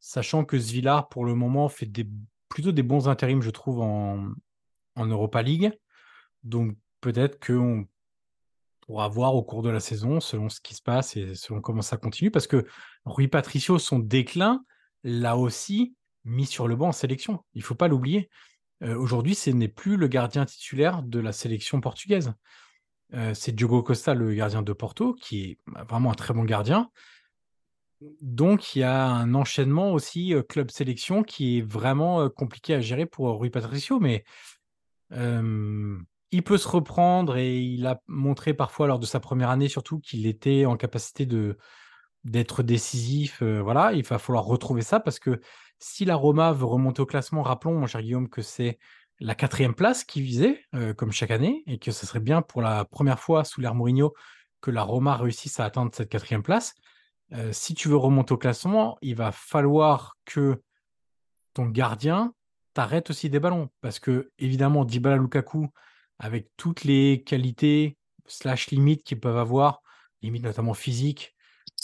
sachant 0.00 0.44
que 0.44 0.58
Zvillar, 0.58 1.08
pour 1.08 1.24
le 1.24 1.34
moment, 1.34 1.68
fait 1.68 1.86
des, 1.86 2.08
plutôt 2.54 2.70
des 2.70 2.84
bons 2.84 3.08
intérims, 3.08 3.42
je 3.42 3.50
trouve, 3.50 3.80
en, 3.80 4.32
Europa 4.96 5.42
League. 5.42 5.72
Donc, 6.44 6.76
peut-être 7.00 7.44
qu'on 7.44 7.88
pourra 8.82 9.08
voir 9.08 9.34
au 9.34 9.42
cours 9.42 9.62
de 9.62 9.70
la 9.70 9.80
saison, 9.80 10.20
selon 10.20 10.48
ce 10.48 10.60
qui 10.60 10.76
se 10.76 10.80
passe 10.80 11.16
et 11.16 11.34
selon 11.34 11.60
comment 11.60 11.82
ça 11.82 11.96
continue, 11.96 12.30
parce 12.30 12.46
que 12.46 12.64
Rui 13.04 13.26
Patricio, 13.26 13.80
son 13.80 13.98
déclin, 13.98 14.64
l'a 15.02 15.36
aussi 15.36 15.96
mis 16.24 16.46
sur 16.46 16.68
le 16.68 16.76
banc 16.76 16.88
en 16.88 16.92
sélection. 16.92 17.44
Il 17.54 17.58
ne 17.58 17.64
faut 17.64 17.74
pas 17.74 17.88
l'oublier. 17.88 18.30
Euh, 18.84 18.96
Aujourd'hui, 18.96 19.34
ce 19.34 19.50
n'est 19.50 19.66
plus 19.66 19.96
le 19.96 20.06
gardien 20.06 20.46
titulaire 20.46 21.02
de 21.02 21.18
la 21.18 21.32
sélection 21.32 21.80
portugaise. 21.80 22.34
Euh, 23.14 23.34
c'est 23.34 23.50
Diogo 23.50 23.82
Costa, 23.82 24.14
le 24.14 24.32
gardien 24.32 24.62
de 24.62 24.72
Porto, 24.72 25.14
qui 25.14 25.42
est 25.42 25.58
vraiment 25.88 26.12
un 26.12 26.14
très 26.14 26.32
bon 26.32 26.44
gardien. 26.44 26.88
Donc, 28.20 28.74
il 28.74 28.80
y 28.80 28.82
a 28.82 29.06
un 29.06 29.34
enchaînement 29.34 29.92
aussi 29.92 30.34
euh, 30.34 30.42
club 30.42 30.70
sélection 30.70 31.22
qui 31.22 31.58
est 31.58 31.62
vraiment 31.62 32.22
euh, 32.22 32.28
compliqué 32.28 32.74
à 32.74 32.80
gérer 32.80 33.06
pour 33.06 33.38
Rui 33.38 33.50
Patricio, 33.50 34.00
mais 34.00 34.24
euh, 35.12 35.98
il 36.30 36.42
peut 36.42 36.58
se 36.58 36.68
reprendre 36.68 37.36
et 37.36 37.58
il 37.58 37.86
a 37.86 38.00
montré 38.06 38.54
parfois 38.54 38.86
lors 38.86 38.98
de 38.98 39.06
sa 39.06 39.20
première 39.20 39.50
année 39.50 39.68
surtout 39.68 40.00
qu'il 40.00 40.26
était 40.26 40.66
en 40.66 40.76
capacité 40.76 41.28
d'être 42.24 42.62
décisif. 42.62 43.42
voilà, 43.42 43.92
il 43.92 44.04
va 44.04 44.18
falloir 44.18 44.44
retrouver 44.44 44.82
ça 44.82 44.98
parce 44.98 45.20
que 45.20 45.40
si 45.78 46.04
la 46.04 46.16
Roma 46.16 46.52
veut 46.52 46.64
remonter 46.64 47.02
au 47.02 47.06
classement, 47.06 47.42
rappelons, 47.42 47.78
mon 47.78 47.86
cher 47.86 48.02
Guillaume, 48.02 48.28
que 48.28 48.42
c'est 48.42 48.78
la 49.20 49.36
quatrième 49.36 49.74
place 49.74 50.02
qui 50.02 50.22
visait, 50.22 50.64
comme 50.96 51.12
chaque 51.12 51.30
année, 51.30 51.62
et 51.66 51.78
que 51.78 51.92
ce 51.92 52.04
serait 52.06 52.20
bien 52.20 52.42
pour 52.42 52.62
la 52.62 52.84
première 52.84 53.20
fois 53.20 53.44
sous 53.44 53.60
l'ère 53.60 53.74
Mourinho 53.74 54.12
que 54.60 54.72
la 54.72 54.82
Roma 54.82 55.16
réussisse 55.16 55.60
à 55.60 55.66
atteindre 55.66 55.92
cette 55.94 56.08
quatrième 56.08 56.42
place. 56.42 56.74
Si 57.52 57.74
tu 57.74 57.88
veux 57.88 57.96
remonter 57.96 58.32
au 58.32 58.38
classement, 58.38 58.96
il 59.02 59.16
va 59.16 59.32
falloir 59.32 60.16
que 60.24 60.62
ton 61.52 61.66
gardien 61.66 62.34
t'arrête 62.74 63.10
aussi 63.10 63.30
des 63.30 63.40
ballons. 63.40 63.70
Parce 63.80 63.98
que, 63.98 64.30
évidemment, 64.38 64.84
Dybala 64.84 65.16
Lukaku, 65.16 65.68
avec 66.18 66.48
toutes 66.56 66.84
les 66.84 67.22
qualités, 67.24 67.96
slash 68.26 68.70
limites 68.70 69.04
qu'ils 69.04 69.20
peuvent 69.20 69.38
avoir, 69.38 69.82
limites 70.22 70.44
notamment 70.44 70.74
physiques, 70.74 71.34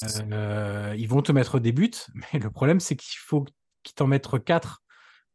ils 0.02 1.08
vont 1.08 1.22
te 1.22 1.32
mettre 1.32 1.58
des 1.58 1.72
buts. 1.72 1.90
Mais 2.14 2.38
le 2.38 2.50
problème, 2.50 2.80
c'est 2.80 2.96
qu'il 2.96 3.18
faut 3.18 3.44
qu'ils 3.82 3.94
t'en 3.94 4.06
mettent 4.06 4.28
quatre 4.44 4.82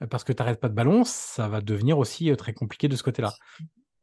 parce 0.10 0.24
que 0.24 0.34
tu 0.34 0.42
n'arrêtes 0.42 0.60
pas 0.60 0.70
de 0.70 0.74
ballon, 0.74 1.04
ça 1.06 1.48
va 1.48 1.62
devenir 1.62 1.98
aussi 1.98 2.36
très 2.36 2.54
compliqué 2.54 2.88
de 2.88 2.96
ce 2.96 3.04
côté-là. 3.04 3.34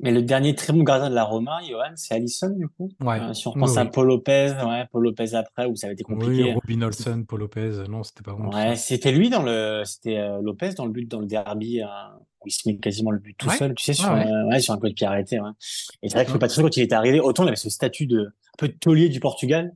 Mais 0.03 0.11
le 0.11 0.21
dernier 0.23 0.55
très 0.57 0.73
bon 0.73 0.83
gardien 0.83 1.09
de 1.09 1.15
la 1.15 1.23
Roma, 1.23 1.61
Johan, 1.69 1.93
c'est 1.95 2.15
Allison, 2.15 2.51
du 2.51 2.67
coup. 2.69 2.91
Ouais. 3.01 3.21
Euh, 3.21 3.35
si 3.35 3.47
on 3.47 3.53
pense 3.53 3.77
à 3.77 3.85
Paul 3.85 4.09
Lopez, 4.09 4.53
ouais, 4.67 4.85
Paul 4.91 5.05
Lopez 5.05 5.35
après, 5.35 5.67
où 5.67 5.77
ça 5.77 5.87
avait 5.87 5.95
été 5.95 6.03
compliqué. 6.03 6.43
Oui, 6.43 6.53
Robin 6.53 6.83
Olsen, 6.83 7.25
Paul 7.25 7.41
Lopez, 7.41 7.85
non, 7.89 8.03
c'était 8.03 8.23
pas 8.23 8.33
bon. 8.33 8.53
Ouais, 8.53 8.75
c'était 8.75 9.13
lui 9.13 9.31
dans 9.31 9.43
le, 9.43 9.83
c'était 9.85 10.19
euh, 10.19 10.41
Lopez 10.43 10.71
dans 10.71 10.87
le 10.87 10.93
but, 10.93 11.09
dans 11.09 11.21
le 11.21 11.27
derby, 11.27 11.81
euh, 11.81 11.87
où 12.41 12.49
il 12.49 12.51
se 12.51 12.69
met 12.69 12.77
quasiment 12.79 13.13
le 13.13 13.21
but 13.21 13.37
tout 13.39 13.49
seul, 13.51 13.75
tu 13.75 13.85
sais, 13.85 13.93
sur, 13.93 14.13
ouais. 14.13 14.27
ouais 14.49 14.61
sur 14.61 14.75
un 14.75 14.79
coup 14.79 14.89
de 14.89 14.95
pied 14.95 15.07
arrêté, 15.07 15.39
ouais. 15.39 15.51
Et 16.03 16.09
c'est 16.09 16.15
vrai 16.15 16.25
que 16.25 16.49
sûr 16.49 16.63
quand 16.63 16.77
il 16.77 16.83
était 16.83 16.95
arrivé, 16.95 17.21
autant 17.21 17.45
il 17.45 17.49
avait 17.49 17.57
ce 17.57 17.71
statut 17.71 18.07
de, 18.07 18.23
un 18.23 18.57
peu 18.59 18.69
de 18.69 18.75
taulier 18.75 19.09
du 19.09 19.21
Portugal. 19.21 19.73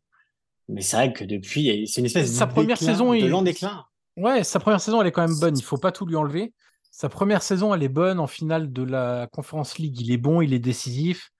Mais 0.68 0.80
c'est 0.80 0.96
vrai 0.96 1.12
que 1.12 1.24
depuis, 1.24 1.86
c'est 1.86 2.00
une 2.00 2.06
espèce 2.06 2.32
Sa 2.32 2.48
première 2.48 2.78
saison, 2.78 3.12
de 3.12 3.18
il... 3.18 3.28
lent 3.28 3.42
déclin. 3.42 3.84
Ouais, 4.16 4.42
sa 4.42 4.58
première 4.58 4.80
saison, 4.80 5.00
elle 5.00 5.06
est 5.06 5.12
quand 5.12 5.26
même 5.26 5.38
bonne. 5.38 5.56
Il 5.56 5.62
faut 5.62 5.76
pas 5.76 5.92
tout 5.92 6.06
lui 6.06 6.16
enlever. 6.16 6.52
Sa 6.96 7.11
première 7.11 7.42
saison, 7.42 7.74
elle 7.74 7.82
est 7.82 7.90
bonne. 7.90 8.18
En 8.18 8.26
finale 8.26 8.72
de 8.72 8.82
la 8.82 9.28
Conference 9.30 9.76
League, 9.76 10.00
il 10.00 10.11
est 10.11 10.16
bon, 10.16 10.40
il 10.40 10.54
est 10.54 10.59
décisif. 10.59 11.30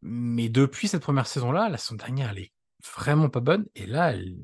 Mais 0.00 0.48
depuis 0.48 0.88
cette 0.88 1.02
première 1.02 1.28
saison-là, 1.28 1.68
la 1.68 1.78
saison 1.78 1.94
dernière, 1.94 2.30
elle 2.30 2.40
est 2.40 2.52
vraiment 2.96 3.28
pas 3.28 3.38
bonne. 3.38 3.64
Et 3.76 3.86
là, 3.86 4.10
elle. 4.10 4.34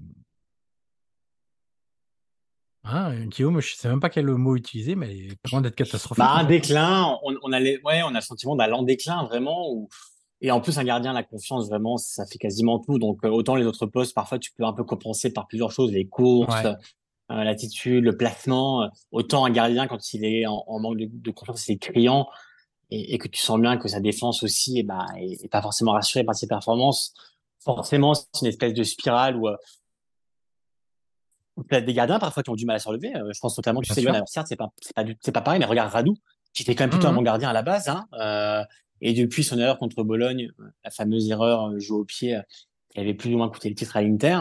Hein, 2.85 3.27
Guillaume, 3.27 3.61
je 3.61 3.75
sais 3.75 3.89
même 3.89 3.99
pas 3.99 4.11
quel 4.11 4.27
mot 4.27 4.55
utiliser, 4.55 4.95
mais 4.95 5.11
elle 5.11 5.33
est 5.33 5.43
pas 5.43 5.49
loin 5.51 5.61
d'être 5.61 5.75
catastrophique. 5.75 6.23
Bah, 6.23 6.35
un 6.35 6.45
déclin, 6.45 7.19
on, 7.25 7.35
on, 7.43 7.51
a 7.51 7.59
les... 7.59 7.81
ouais, 7.83 8.03
on 8.05 8.11
a 8.11 8.13
le 8.13 8.21
sentiment 8.21 8.55
d'un 8.55 8.69
lent 8.69 8.85
déclin, 8.85 9.25
vraiment. 9.25 9.73
Où... 9.73 9.89
Et 10.41 10.53
en 10.53 10.61
plus, 10.61 10.79
un 10.79 10.85
gardien, 10.85 11.15
la 11.15 11.25
confiance, 11.25 11.69
vraiment, 11.69 11.97
ça 11.97 12.25
fait 12.27 12.39
quasiment 12.39 12.79
tout. 12.79 13.01
Donc, 13.01 13.25
autant 13.25 13.57
les 13.57 13.65
autres 13.65 13.87
postes, 13.87 14.15
parfois, 14.15 14.39
tu 14.39 14.53
peux 14.53 14.63
un 14.63 14.73
peu 14.73 14.85
compenser 14.85 15.33
par 15.33 15.49
plusieurs 15.49 15.73
choses, 15.73 15.91
les 15.91 16.07
courses, 16.07 16.55
ouais 16.55 16.67
euh, 16.67 16.75
l'attitude, 17.29 18.05
le 18.05 18.17
placement. 18.17 18.83
Euh, 18.83 18.89
autant 19.13 19.45
un 19.45 19.51
gardien, 19.51 19.87
quand 19.87 20.13
il 20.15 20.25
est 20.25 20.47
en, 20.47 20.65
en 20.67 20.81
manque 20.81 20.99
de, 20.99 21.09
de 21.11 21.31
confiance, 21.31 21.63
c'est 21.63 21.77
criant 21.77 22.29
et, 22.91 23.15
et, 23.15 23.19
que 23.19 23.29
tu 23.29 23.41
sens 23.41 23.61
bien 23.61 23.77
que 23.77 23.89
sa 23.89 24.01
défense 24.01 24.43
aussi 24.43 24.79
eh 24.79 24.83
ben, 24.83 25.07
est, 25.17 25.45
est 25.45 25.49
pas 25.49 25.63
forcément 25.63 25.93
rassurée 25.93 26.25
par 26.25 26.35
ses 26.35 26.47
performances. 26.47 27.13
Forcément, 27.61 28.15
c'est 28.15 28.27
une 28.43 28.47
espèce 28.47 28.73
de 28.73 28.83
spirale 28.83 29.37
où, 29.37 29.49
euh, 29.49 29.57
où 31.57 31.65
tu 31.65 31.75
as 31.75 31.81
des 31.81 31.93
gardiens 31.93 32.19
parfois 32.19 32.43
qui 32.43 32.51
ont 32.51 32.55
du 32.55 32.65
mal 32.65 32.77
à 32.77 32.79
se 32.79 32.89
relever. 32.89 33.15
Euh, 33.15 33.31
je 33.33 33.41
pense 33.41 33.57
notamment, 33.59 33.81
tu 33.83 33.93
sais, 33.93 34.03
Yoann, 34.03 34.25
certes, 34.27 34.47
c'est 34.49 34.57
pas, 34.57 34.71
c'est 34.81 34.95
pas, 34.95 35.05
pas 35.05 35.41
pareil, 35.43 35.61
mais 35.61 35.67
regarde 35.67 35.93
Radou, 35.93 36.17
qui 36.55 36.63
était 36.63 36.75
quand 36.75 36.85
même 36.85 36.91
plutôt 36.91 37.09
mmh. 37.09 37.11
un 37.11 37.15
bon 37.15 37.23
gardien 37.23 37.49
à 37.51 37.53
la 37.53 37.63
base. 37.63 37.89
Hein, 37.89 38.07
euh, 38.15 38.65
et 39.01 39.13
depuis 39.13 39.45
son 39.45 39.59
erreur 39.59 39.79
contre 39.79 40.03
Bologne, 40.03 40.51
la 40.83 40.91
fameuse 40.91 41.29
erreur 41.31 41.79
jouée 41.79 41.99
au 41.99 42.05
pied, 42.05 42.41
qui 42.91 43.01
avait 43.01 43.15
plus 43.15 43.33
ou 43.35 43.39
moins 43.39 43.49
coûté 43.49 43.69
le 43.69 43.75
titre 43.75 43.97
à 43.97 44.03
l'Inter, 44.03 44.41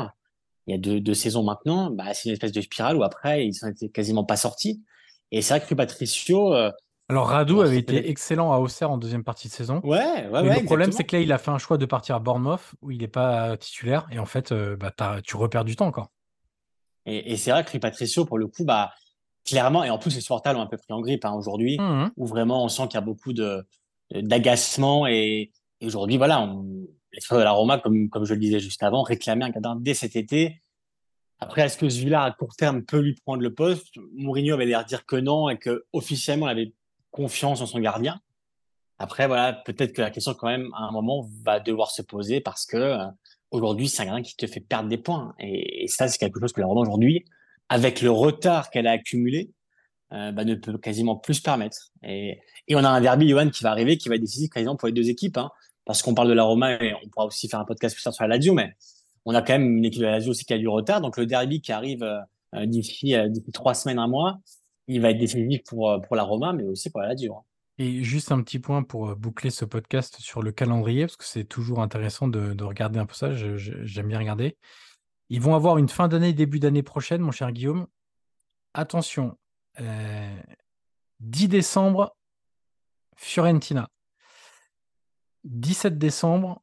il 0.67 0.71
y 0.71 0.73
a 0.75 0.77
deux, 0.77 0.99
deux 0.99 1.13
saisons 1.13 1.43
maintenant, 1.43 1.89
bah, 1.89 2.13
c'est 2.13 2.29
une 2.29 2.33
espèce 2.33 2.51
de 2.51 2.61
spirale 2.61 2.97
où 2.97 3.03
après, 3.03 3.45
ils 3.45 3.53
sont 3.53 3.71
quasiment 3.93 4.25
pas 4.25 4.35
sortis. 4.35 4.83
Et 5.31 5.41
c'est 5.41 5.57
vrai 5.57 5.65
que 5.65 5.73
Patricio. 5.73 6.53
Euh, 6.53 6.71
Alors, 7.09 7.27
Radou 7.27 7.61
avait 7.61 7.77
été 7.77 8.09
excellent 8.09 8.51
à 8.51 8.57
Auxerre 8.57 8.91
en 8.91 8.97
deuxième 8.97 9.23
partie 9.23 9.47
de 9.47 9.53
saison. 9.53 9.79
Ouais, 9.83 10.27
ouais, 10.27 10.41
ouais 10.41 10.59
Le 10.59 10.65
problème, 10.65 10.91
c'est 10.91 11.05
que 11.05 11.15
là, 11.15 11.21
il 11.21 11.31
a 11.31 11.37
fait 11.37 11.51
un 11.51 11.57
choix 11.57 11.77
de 11.77 11.85
partir 11.85 12.15
à 12.15 12.19
Bournemouth 12.19 12.75
où 12.81 12.91
il 12.91 12.99
n'est 12.99 13.07
pas 13.07 13.55
titulaire. 13.57 14.07
Et 14.11 14.19
en 14.19 14.25
fait, 14.25 14.51
euh, 14.51 14.75
bah, 14.75 14.93
tu 15.23 15.37
repères 15.37 15.65
du 15.65 15.75
temps 15.75 15.87
encore. 15.87 16.09
Et, 17.05 17.31
et 17.31 17.37
c'est 17.37 17.51
vrai 17.51 17.63
que 17.63 17.77
Patricio, 17.77 18.25
pour 18.25 18.37
le 18.37 18.47
coup, 18.47 18.65
bah, 18.65 18.91
clairement, 19.47 19.83
et 19.83 19.89
en 19.89 19.97
plus, 19.97 20.13
les 20.13 20.21
supporters 20.21 20.53
l'ont 20.53 20.61
un 20.61 20.67
peu 20.67 20.77
pris 20.77 20.91
en 20.93 20.99
grippe 20.99 21.25
hein, 21.25 21.33
aujourd'hui, 21.33 21.77
mmh 21.79 22.11
où 22.17 22.25
vraiment 22.27 22.63
on 22.63 22.67
sent 22.67 22.83
qu'il 22.83 22.95
y 22.95 22.97
a 22.97 23.01
beaucoup 23.01 23.33
de 23.33 23.65
d'agacement. 24.11 25.07
Et, 25.07 25.51
aujourd'hui, 25.81 26.17
voilà, 26.17 26.41
on, 26.41 26.87
les 27.13 27.19
de 27.37 27.43
la 27.43 27.51
Roma, 27.51 27.79
comme, 27.79 28.09
je 28.23 28.33
le 28.33 28.39
disais 28.39 28.59
juste 28.59 28.83
avant, 28.83 29.01
réclamaient 29.03 29.45
un 29.45 29.49
gardien 29.49 29.75
dès 29.75 29.93
cet 29.93 30.15
été. 30.15 30.61
Après, 31.39 31.61
est-ce 31.61 31.77
que 31.77 31.85
Villa 31.85 32.23
à 32.23 32.31
court 32.31 32.55
terme 32.55 32.83
peut 32.83 32.99
lui 32.99 33.15
prendre 33.15 33.41
le 33.41 33.53
poste? 33.53 33.95
Mourinho 34.13 34.55
avait 34.55 34.65
l'air 34.65 34.83
de 34.83 34.87
dire 34.87 35.05
que 35.05 35.15
non 35.15 35.49
et 35.49 35.57
que 35.57 35.85
officiellement 35.93 36.47
il 36.47 36.51
avait 36.51 36.73
confiance 37.11 37.61
en 37.61 37.65
son 37.65 37.79
gardien. 37.79 38.19
Après, 38.97 39.27
voilà, 39.27 39.53
peut-être 39.53 39.93
que 39.93 40.01
la 40.01 40.09
question 40.09 40.33
quand 40.33 40.47
même 40.47 40.69
à 40.75 40.83
un 40.83 40.91
moment 40.91 41.29
va 41.43 41.59
devoir 41.59 41.91
se 41.91 42.01
poser 42.01 42.41
parce 42.41 42.65
que 42.65 42.77
euh, 42.77 43.05
aujourd'hui 43.51 43.87
c'est 43.87 44.01
un 44.01 44.05
gardien 44.05 44.23
qui 44.23 44.35
te 44.35 44.47
fait 44.47 44.59
perdre 44.59 44.89
des 44.89 44.97
points 44.97 45.35
et, 45.39 45.87
ça 45.87 46.07
c'est 46.07 46.17
quelque 46.17 46.39
chose 46.39 46.51
que 46.51 46.61
la 46.61 46.67
Roma 46.67 46.81
aujourd'hui, 46.81 47.23
avec 47.69 48.01
le 48.01 48.09
retard 48.09 48.71
qu'elle 48.71 48.87
a 48.87 48.91
accumulé, 48.91 49.51
euh, 50.13 50.31
bah, 50.31 50.45
ne 50.45 50.55
peut 50.55 50.77
quasiment 50.79 51.15
plus 51.15 51.35
se 51.35 51.41
permettre. 51.41 51.91
Et, 52.01 52.39
on 52.71 52.83
a 52.83 52.89
un 52.89 53.01
derby, 53.01 53.29
Johan, 53.29 53.49
qui 53.49 53.63
va 53.63 53.71
arriver, 53.71 53.97
qui 53.97 54.09
va 54.09 54.15
être 54.15 54.21
décisif, 54.21 54.49
exemple, 54.55 54.79
pour 54.79 54.87
les 54.87 54.93
deux 54.93 55.09
équipes. 55.09 55.37
Hein 55.37 55.51
parce 55.87 56.01
qu'on 56.01 56.13
parle 56.13 56.27
de 56.27 56.33
la 56.33 56.43
Roma 56.43 56.73
et 56.83 56.93
on 56.93 57.07
pourra 57.07 57.25
aussi 57.25 57.47
faire 57.47 57.61
un 57.61 57.65
podcast 57.65 57.97
sur 57.97 58.11
la 58.19 58.27
Lazio, 58.27 58.53
mais 58.53 58.75
on 59.23 59.33
a 59.33 59.41
quand 59.41 59.53
même 59.53 59.77
une 59.77 59.85
équipe 59.85 60.01
de 60.01 60.05
la 60.05 60.11
Lazio 60.11 60.31
aussi 60.31 60.43
qui 60.43 60.53
a 60.53 60.57
du 60.57 60.67
retard. 60.67 60.99
Donc 60.99 61.15
le 61.15 61.25
derby 61.25 61.61
qui 61.61 61.71
arrive 61.71 62.03
euh, 62.03 62.19
euh, 62.55 62.65
d'ici 62.65 63.15
trois 63.53 63.73
semaines, 63.73 63.97
un 63.97 64.09
mois, 64.09 64.37
il 64.87 64.99
va 64.99 65.11
être 65.11 65.17
décisif 65.17 65.61
pour, 65.63 65.89
euh, 65.89 65.99
pour 65.99 66.17
la 66.17 66.23
Roma, 66.23 66.51
mais 66.51 66.63
aussi 66.65 66.89
pour 66.89 66.99
la 66.99 67.07
Lazio. 67.07 67.37
Hein. 67.37 67.43
Et 67.77 68.03
juste 68.03 68.33
un 68.33 68.41
petit 68.41 68.59
point 68.59 68.83
pour 68.83 69.15
boucler 69.15 69.49
ce 69.49 69.63
podcast 69.63 70.17
sur 70.19 70.43
le 70.43 70.51
calendrier, 70.51 71.05
parce 71.05 71.15
que 71.15 71.23
c'est 71.23 71.45
toujours 71.45 71.81
intéressant 71.81 72.27
de, 72.27 72.61
regarder 72.63 72.99
un 72.99 73.05
peu 73.05 73.13
ça, 73.13 73.31
j'aime 73.33 74.07
bien 74.09 74.19
regarder. 74.19 74.57
Ils 75.29 75.39
vont 75.39 75.55
avoir 75.55 75.77
une 75.77 75.87
fin 75.87 76.09
d'année, 76.09 76.33
début 76.33 76.59
d'année 76.59 76.83
prochaine, 76.83 77.21
mon 77.21 77.31
cher 77.31 77.51
Guillaume. 77.53 77.87
Attention, 78.73 79.37
10 81.19 81.47
décembre, 81.47 82.15
Fiorentina. 83.15 83.89
17 85.47 85.97
décembre, 85.97 86.61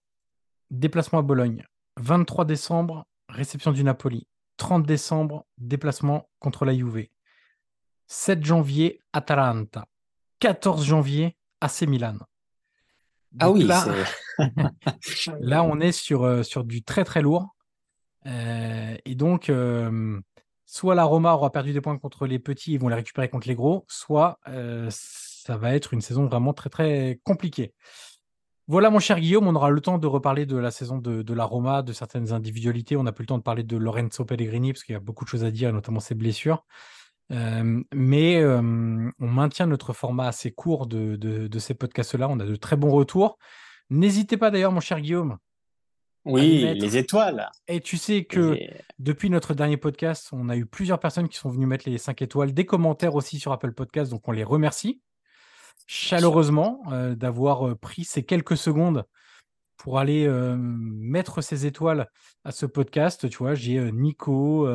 déplacement 0.70 1.20
à 1.20 1.22
Bologne. 1.22 1.64
23 1.96 2.44
décembre, 2.44 3.06
réception 3.28 3.72
du 3.72 3.84
Napoli. 3.84 4.26
30 4.56 4.86
décembre, 4.86 5.46
déplacement 5.58 6.28
contre 6.38 6.64
la 6.64 6.74
Juve. 6.74 7.06
7 8.06 8.44
janvier, 8.44 9.00
Atalanta. 9.12 9.86
14 10.40 10.84
janvier, 10.84 11.36
AC 11.60 11.82
Milan. 11.82 12.18
ah 13.40 13.50
oui, 13.50 13.64
là, 13.64 13.84
là, 15.40 15.64
on 15.64 15.80
est 15.80 15.92
sur, 15.92 16.24
euh, 16.24 16.42
sur 16.42 16.64
du 16.64 16.82
très 16.82 17.04
très 17.04 17.22
lourd. 17.22 17.56
Euh, 18.26 18.96
et 19.04 19.14
donc, 19.14 19.48
euh, 19.48 20.20
soit 20.66 20.94
la 20.94 21.04
Roma 21.04 21.32
aura 21.34 21.50
perdu 21.50 21.72
des 21.72 21.80
points 21.80 21.98
contre 21.98 22.26
les 22.26 22.38
petits, 22.38 22.74
ils 22.74 22.78
vont 22.78 22.88
les 22.88 22.94
récupérer 22.94 23.28
contre 23.28 23.48
les 23.48 23.54
gros, 23.54 23.84
soit 23.88 24.38
ça 24.90 25.56
va 25.58 25.74
être 25.74 25.92
une 25.92 26.00
saison 26.00 26.26
vraiment 26.26 26.54
très 26.54 26.70
très 26.70 27.20
compliquée. 27.24 27.74
Voilà, 28.66 28.88
mon 28.88 28.98
cher 28.98 29.20
Guillaume, 29.20 29.46
on 29.46 29.54
aura 29.54 29.68
le 29.68 29.80
temps 29.80 29.98
de 29.98 30.06
reparler 30.06 30.46
de 30.46 30.56
la 30.56 30.70
saison 30.70 30.96
de, 30.98 31.34
la 31.34 31.44
Roma, 31.44 31.82
de 31.82 31.92
certaines 31.92 32.32
individualités. 32.32 32.96
On 32.96 33.02
n'a 33.02 33.12
plus 33.12 33.24
le 33.24 33.26
temps 33.26 33.38
de 33.38 33.42
parler 33.42 33.62
de 33.62 33.76
Lorenzo 33.76 34.24
Pellegrini, 34.24 34.72
parce 34.72 34.84
qu'il 34.84 34.94
y 34.94 34.96
a 34.96 35.00
beaucoup 35.00 35.24
de 35.24 35.28
choses 35.28 35.44
à 35.44 35.50
dire, 35.50 35.72
notamment 35.72 36.00
ses 36.00 36.14
blessures. 36.14 36.64
Euh, 37.30 37.82
mais 37.94 38.36
euh, 38.36 38.60
on 39.18 39.26
maintient 39.26 39.66
notre 39.66 39.92
format 39.92 40.28
assez 40.28 40.50
court 40.50 40.86
de, 40.86 41.48
ces 41.58 41.74
podcasts-là. 41.74 42.26
On 42.28 42.40
a 42.40 42.46
de 42.46 42.56
très 42.56 42.76
bons 42.76 42.90
retours. 42.90 43.38
N'hésitez 43.90 44.38
pas 44.38 44.50
d'ailleurs, 44.50 44.72
mon 44.72 44.80
cher 44.80 45.00
Guillaume. 45.00 45.36
Oui, 46.24 46.74
les 46.78 46.96
étoiles. 46.96 47.50
Et 47.68 47.80
tu 47.80 47.98
sais 47.98 48.24
que 48.24 48.56
depuis 48.98 49.28
notre 49.28 49.52
dernier 49.52 49.76
podcast, 49.76 50.30
on 50.32 50.48
a 50.48 50.56
eu 50.56 50.64
plusieurs 50.64 50.98
personnes 50.98 51.28
qui 51.28 51.36
sont 51.36 51.50
venues 51.50 51.66
mettre 51.66 51.86
les 51.86 51.98
5 51.98 52.22
étoiles, 52.22 52.54
des 52.54 52.64
commentaires 52.64 53.14
aussi 53.14 53.38
sur 53.38 53.52
Apple 53.52 53.72
Podcast, 53.72 54.10
donc 54.10 54.26
on 54.26 54.32
les 54.32 54.42
remercie 54.42 55.02
chaleureusement 55.86 56.82
euh, 56.90 57.14
d'avoir 57.14 57.68
euh, 57.68 57.74
pris 57.74 58.04
ces 58.04 58.22
quelques 58.22 58.56
secondes 58.56 59.04
pour 59.76 59.98
aller 59.98 60.26
euh, 60.26 60.56
mettre 60.56 61.42
ces 61.42 61.66
étoiles 61.66 62.08
à 62.44 62.52
ce 62.52 62.66
podcast. 62.66 63.28
Tu 63.28 63.38
vois, 63.38 63.54
j'ai 63.54 63.92
Nico, 63.92 64.68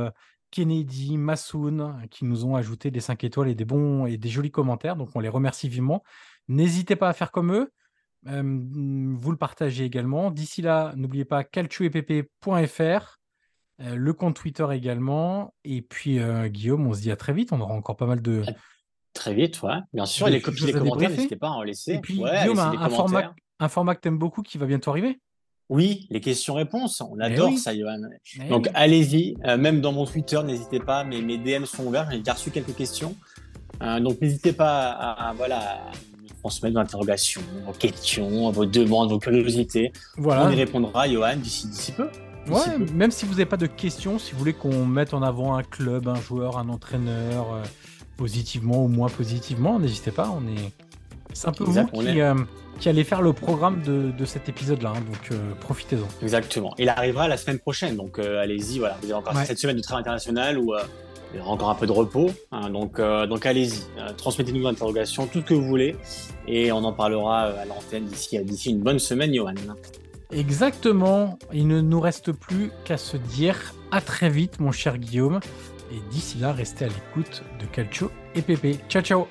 Kennedy, 0.51 1.18
Massoun 1.18 2.07
qui 2.12 2.26
nous 2.26 2.45
ont 2.45 2.55
ajouté 2.55 2.91
des 2.91 2.99
5 2.99 3.24
étoiles 3.24 3.49
et 3.49 3.55
des 3.55 3.66
bons 3.66 4.05
et 4.05 4.18
des 4.18 4.30
jolis 4.30 4.51
commentaires. 4.51 4.95
Donc 4.95 5.10
on 5.16 5.20
les 5.20 5.30
remercie 5.30 5.70
vivement. 5.70 6.03
N'hésitez 6.47 6.95
pas 6.95 7.10
à 7.10 7.14
faire 7.14 7.32
comme 7.32 7.53
eux. 7.53 7.72
vous 8.26 9.32
le 9.32 9.38
partagez 9.38 9.86
également. 9.86 10.32
D'ici 10.32 10.62
là, 10.62 10.93
n'oubliez 10.95 11.26
pas 11.26 11.43
calcioepp.fr, 11.43 13.20
le 13.80 14.14
compte 14.14 14.36
Twitter 14.36 14.68
également. 14.72 15.55
Et 15.64 15.82
puis, 15.82 16.20
Guillaume, 16.49 16.86
on 16.86 16.93
se 16.93 17.01
dit 17.01 17.12
à 17.12 17.16
très 17.16 17.34
vite. 17.34 17.51
On 17.51 17.62
aura 17.62 17.74
encore 17.74 17.95
pas 17.95 18.07
mal 18.07 18.22
de, 18.22 18.43
Très 19.14 19.34
vite, 19.34 19.62
ouais. 19.64 19.78
Bien 19.93 20.05
sûr, 20.05 20.28
et 20.28 20.32
les 20.32 20.41
copies 20.41 20.66
des 20.66 20.74
commentaires, 20.74 21.10
n'hésitez 21.10 21.36
pas 21.36 21.49
à 21.49 21.51
en 21.51 21.64
laisser. 21.64 21.93
Et 21.93 21.99
puis, 21.99 22.16
Guillaume, 22.16 22.60
un, 22.60 22.89
format, 22.89 23.34
un 23.60 23.70
format 23.70 23.95
que 23.95 24.01
tu 24.01 24.07
aimes 24.07 24.18
beaucoup 24.18 24.41
qui 24.41 24.57
va 24.57 24.66
bientôt 24.66 24.91
arriver? 24.91 25.20
Oui, 25.70 26.07
les 26.10 26.20
questions-réponses. 26.20 27.01
On 27.01 27.20
eh 27.20 27.24
adore 27.24 27.57
ça, 27.57 27.78
Johan. 27.78 28.01
Eh 28.41 28.49
Donc, 28.49 28.70
allez-y. 28.74 29.36
Euh, 29.45 29.57
même 29.57 29.82
dans 29.82 29.91
mon 29.91 30.05
Twitter, 30.05 30.41
n'hésitez 30.43 30.80
pas. 30.80 31.03
Mes, 31.03 31.22
mes 31.22 31.38
DM 31.38 31.66
sont 31.66 31.86
ouverts. 31.86 32.10
J'ai 32.12 32.18
déjà 32.18 32.34
reçu 32.34 32.49
quelques 32.49 32.76
questions. 32.76 33.16
Euh, 33.82 33.99
donc, 33.99 34.20
n'hésitez 34.20 34.51
pas 34.51 34.89
à, 34.89 35.34
voilà, 35.34 35.80
transmettre 36.39 36.74
vos 36.74 36.80
interrogations, 36.80 37.41
vos 37.66 37.74
questions, 37.74 38.49
vos 38.49 38.66
demandes, 38.66 39.12
vos 39.12 39.20
curiosités. 39.20 39.91
Voilà. 40.18 40.47
On 40.47 40.49
y 40.49 40.55
répondra, 40.55 41.07
Johan, 41.07 41.36
d'ici 41.36 41.91
peu. 41.91 42.10
Ouais, 42.47 42.80
même 42.95 43.12
si 43.12 43.26
vous 43.26 43.34
n'avez 43.34 43.45
pas 43.45 43.57
de 43.57 43.68
questions, 43.68 44.18
si 44.18 44.32
vous 44.32 44.39
voulez 44.39 44.53
qu'on 44.53 44.86
mette 44.86 45.14
en 45.14 45.22
avant 45.22 45.55
un 45.55 45.64
club, 45.64 46.07
un 46.07 46.20
joueur, 46.20 46.57
un 46.57 46.70
entraîneur, 46.70 47.53
euh, 47.53 47.64
positivement 48.20 48.84
ou 48.84 48.89
moins 48.89 49.07
positivement, 49.07 49.80
n'hésitez 49.80 50.11
pas. 50.11 50.30
On 50.30 50.45
est, 50.45 50.74
c'est 51.32 51.47
un 51.47 51.53
peu 51.53 51.63
vous 51.63 51.86
qui, 51.86 52.20
euh, 52.20 52.36
qui, 52.80 52.89
allez 52.89 53.05
faire 53.05 53.22
le 53.22 53.32
programme 53.32 53.82
de, 53.82 54.11
de 54.11 54.26
cet 54.26 54.49
épisode-là, 54.49 54.91
hein, 54.93 55.01
donc 55.09 55.32
euh, 55.32 55.53
profitez-en. 55.61 56.05
Exactement. 56.22 56.76
Il 56.78 56.89
arrivera 56.89 57.30
la 57.30 57.38
semaine 57.38 57.59
prochaine, 57.59 57.95
donc 57.95 58.20
euh, 58.20 58.41
allez-y. 58.41 58.80
Voilà, 58.80 58.97
vous 58.99 59.05
avez 59.05 59.13
encore 59.13 59.38
cette 59.45 59.57
semaine 59.57 59.78
de 59.78 59.82
travail 59.82 60.01
international 60.01 60.57
où 60.57 60.74
il 61.34 61.38
y 61.38 61.41
aura 61.41 61.51
encore 61.51 61.70
un 61.70 61.76
peu 61.76 61.88
de 61.88 61.93
repos. 61.93 62.30
Hein, 62.51 62.70
donc, 62.72 62.99
donc 62.99 63.45
allez-y, 63.45 63.84
transmettez-nous 64.17 64.63
vos 64.63 64.67
interrogations, 64.67 65.26
tout 65.26 65.39
ce 65.39 65.45
que 65.45 65.53
vous 65.53 65.65
voulez, 65.65 65.95
et 66.45 66.74
on 66.74 66.84
en 66.84 66.91
parlera 66.91 67.43
à 67.43 67.65
l'antenne 67.65 68.03
d'ici, 68.03 68.38
d'ici 68.43 68.72
une 68.72 68.82
bonne 68.82 68.99
semaine, 68.99 69.34
Johan. 69.34 69.53
Exactement. 70.32 71.39
Il 71.53 71.67
ne 71.67 71.80
nous 71.80 72.01
reste 72.01 72.34
plus 72.34 72.72
qu'à 72.84 72.97
se 72.97 73.15
dire 73.15 73.74
à 73.91 74.01
très 74.01 74.30
vite, 74.30 74.59
mon 74.59 74.74
cher 74.74 74.97
Guillaume. 74.97 75.39
Et 75.92 76.00
d'ici 76.12 76.38
là, 76.38 76.54
restez 76.54 76.86
à 76.86 76.88
l'écoute 76.88 77.44
de 77.60 77.66
Calcio 77.66 78.12
et 78.36 78.42
Pépé. 78.42 78.78
Ciao, 78.90 79.02
ciao 79.02 79.28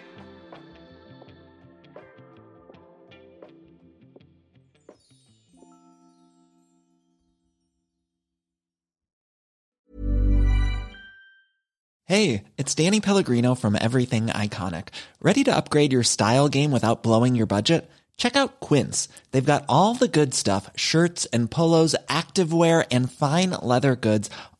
Hey, 12.06 12.44
it's 12.56 12.74
Danny 12.74 13.00
Pellegrino 13.00 13.54
from 13.54 13.76
Everything 13.76 14.28
Iconic. 14.28 14.88
Ready 15.20 15.44
to 15.44 15.54
upgrade 15.54 15.92
your 15.92 16.02
style 16.02 16.48
game 16.48 16.72
without 16.72 17.02
blowing 17.02 17.36
your 17.36 17.46
budget? 17.46 17.86
Check 18.16 18.34
out 18.34 18.60
Quince. 18.60 19.08
They've 19.30 19.44
got 19.44 19.66
all 19.68 19.94
the 19.94 20.08
good 20.08 20.32
stuff, 20.32 20.70
shirts 20.74 21.26
and 21.34 21.50
polos, 21.50 21.94
activewear 22.08 22.86
and 22.90 23.12
fine 23.12 23.50
leather 23.62 23.94
goods 23.94 24.30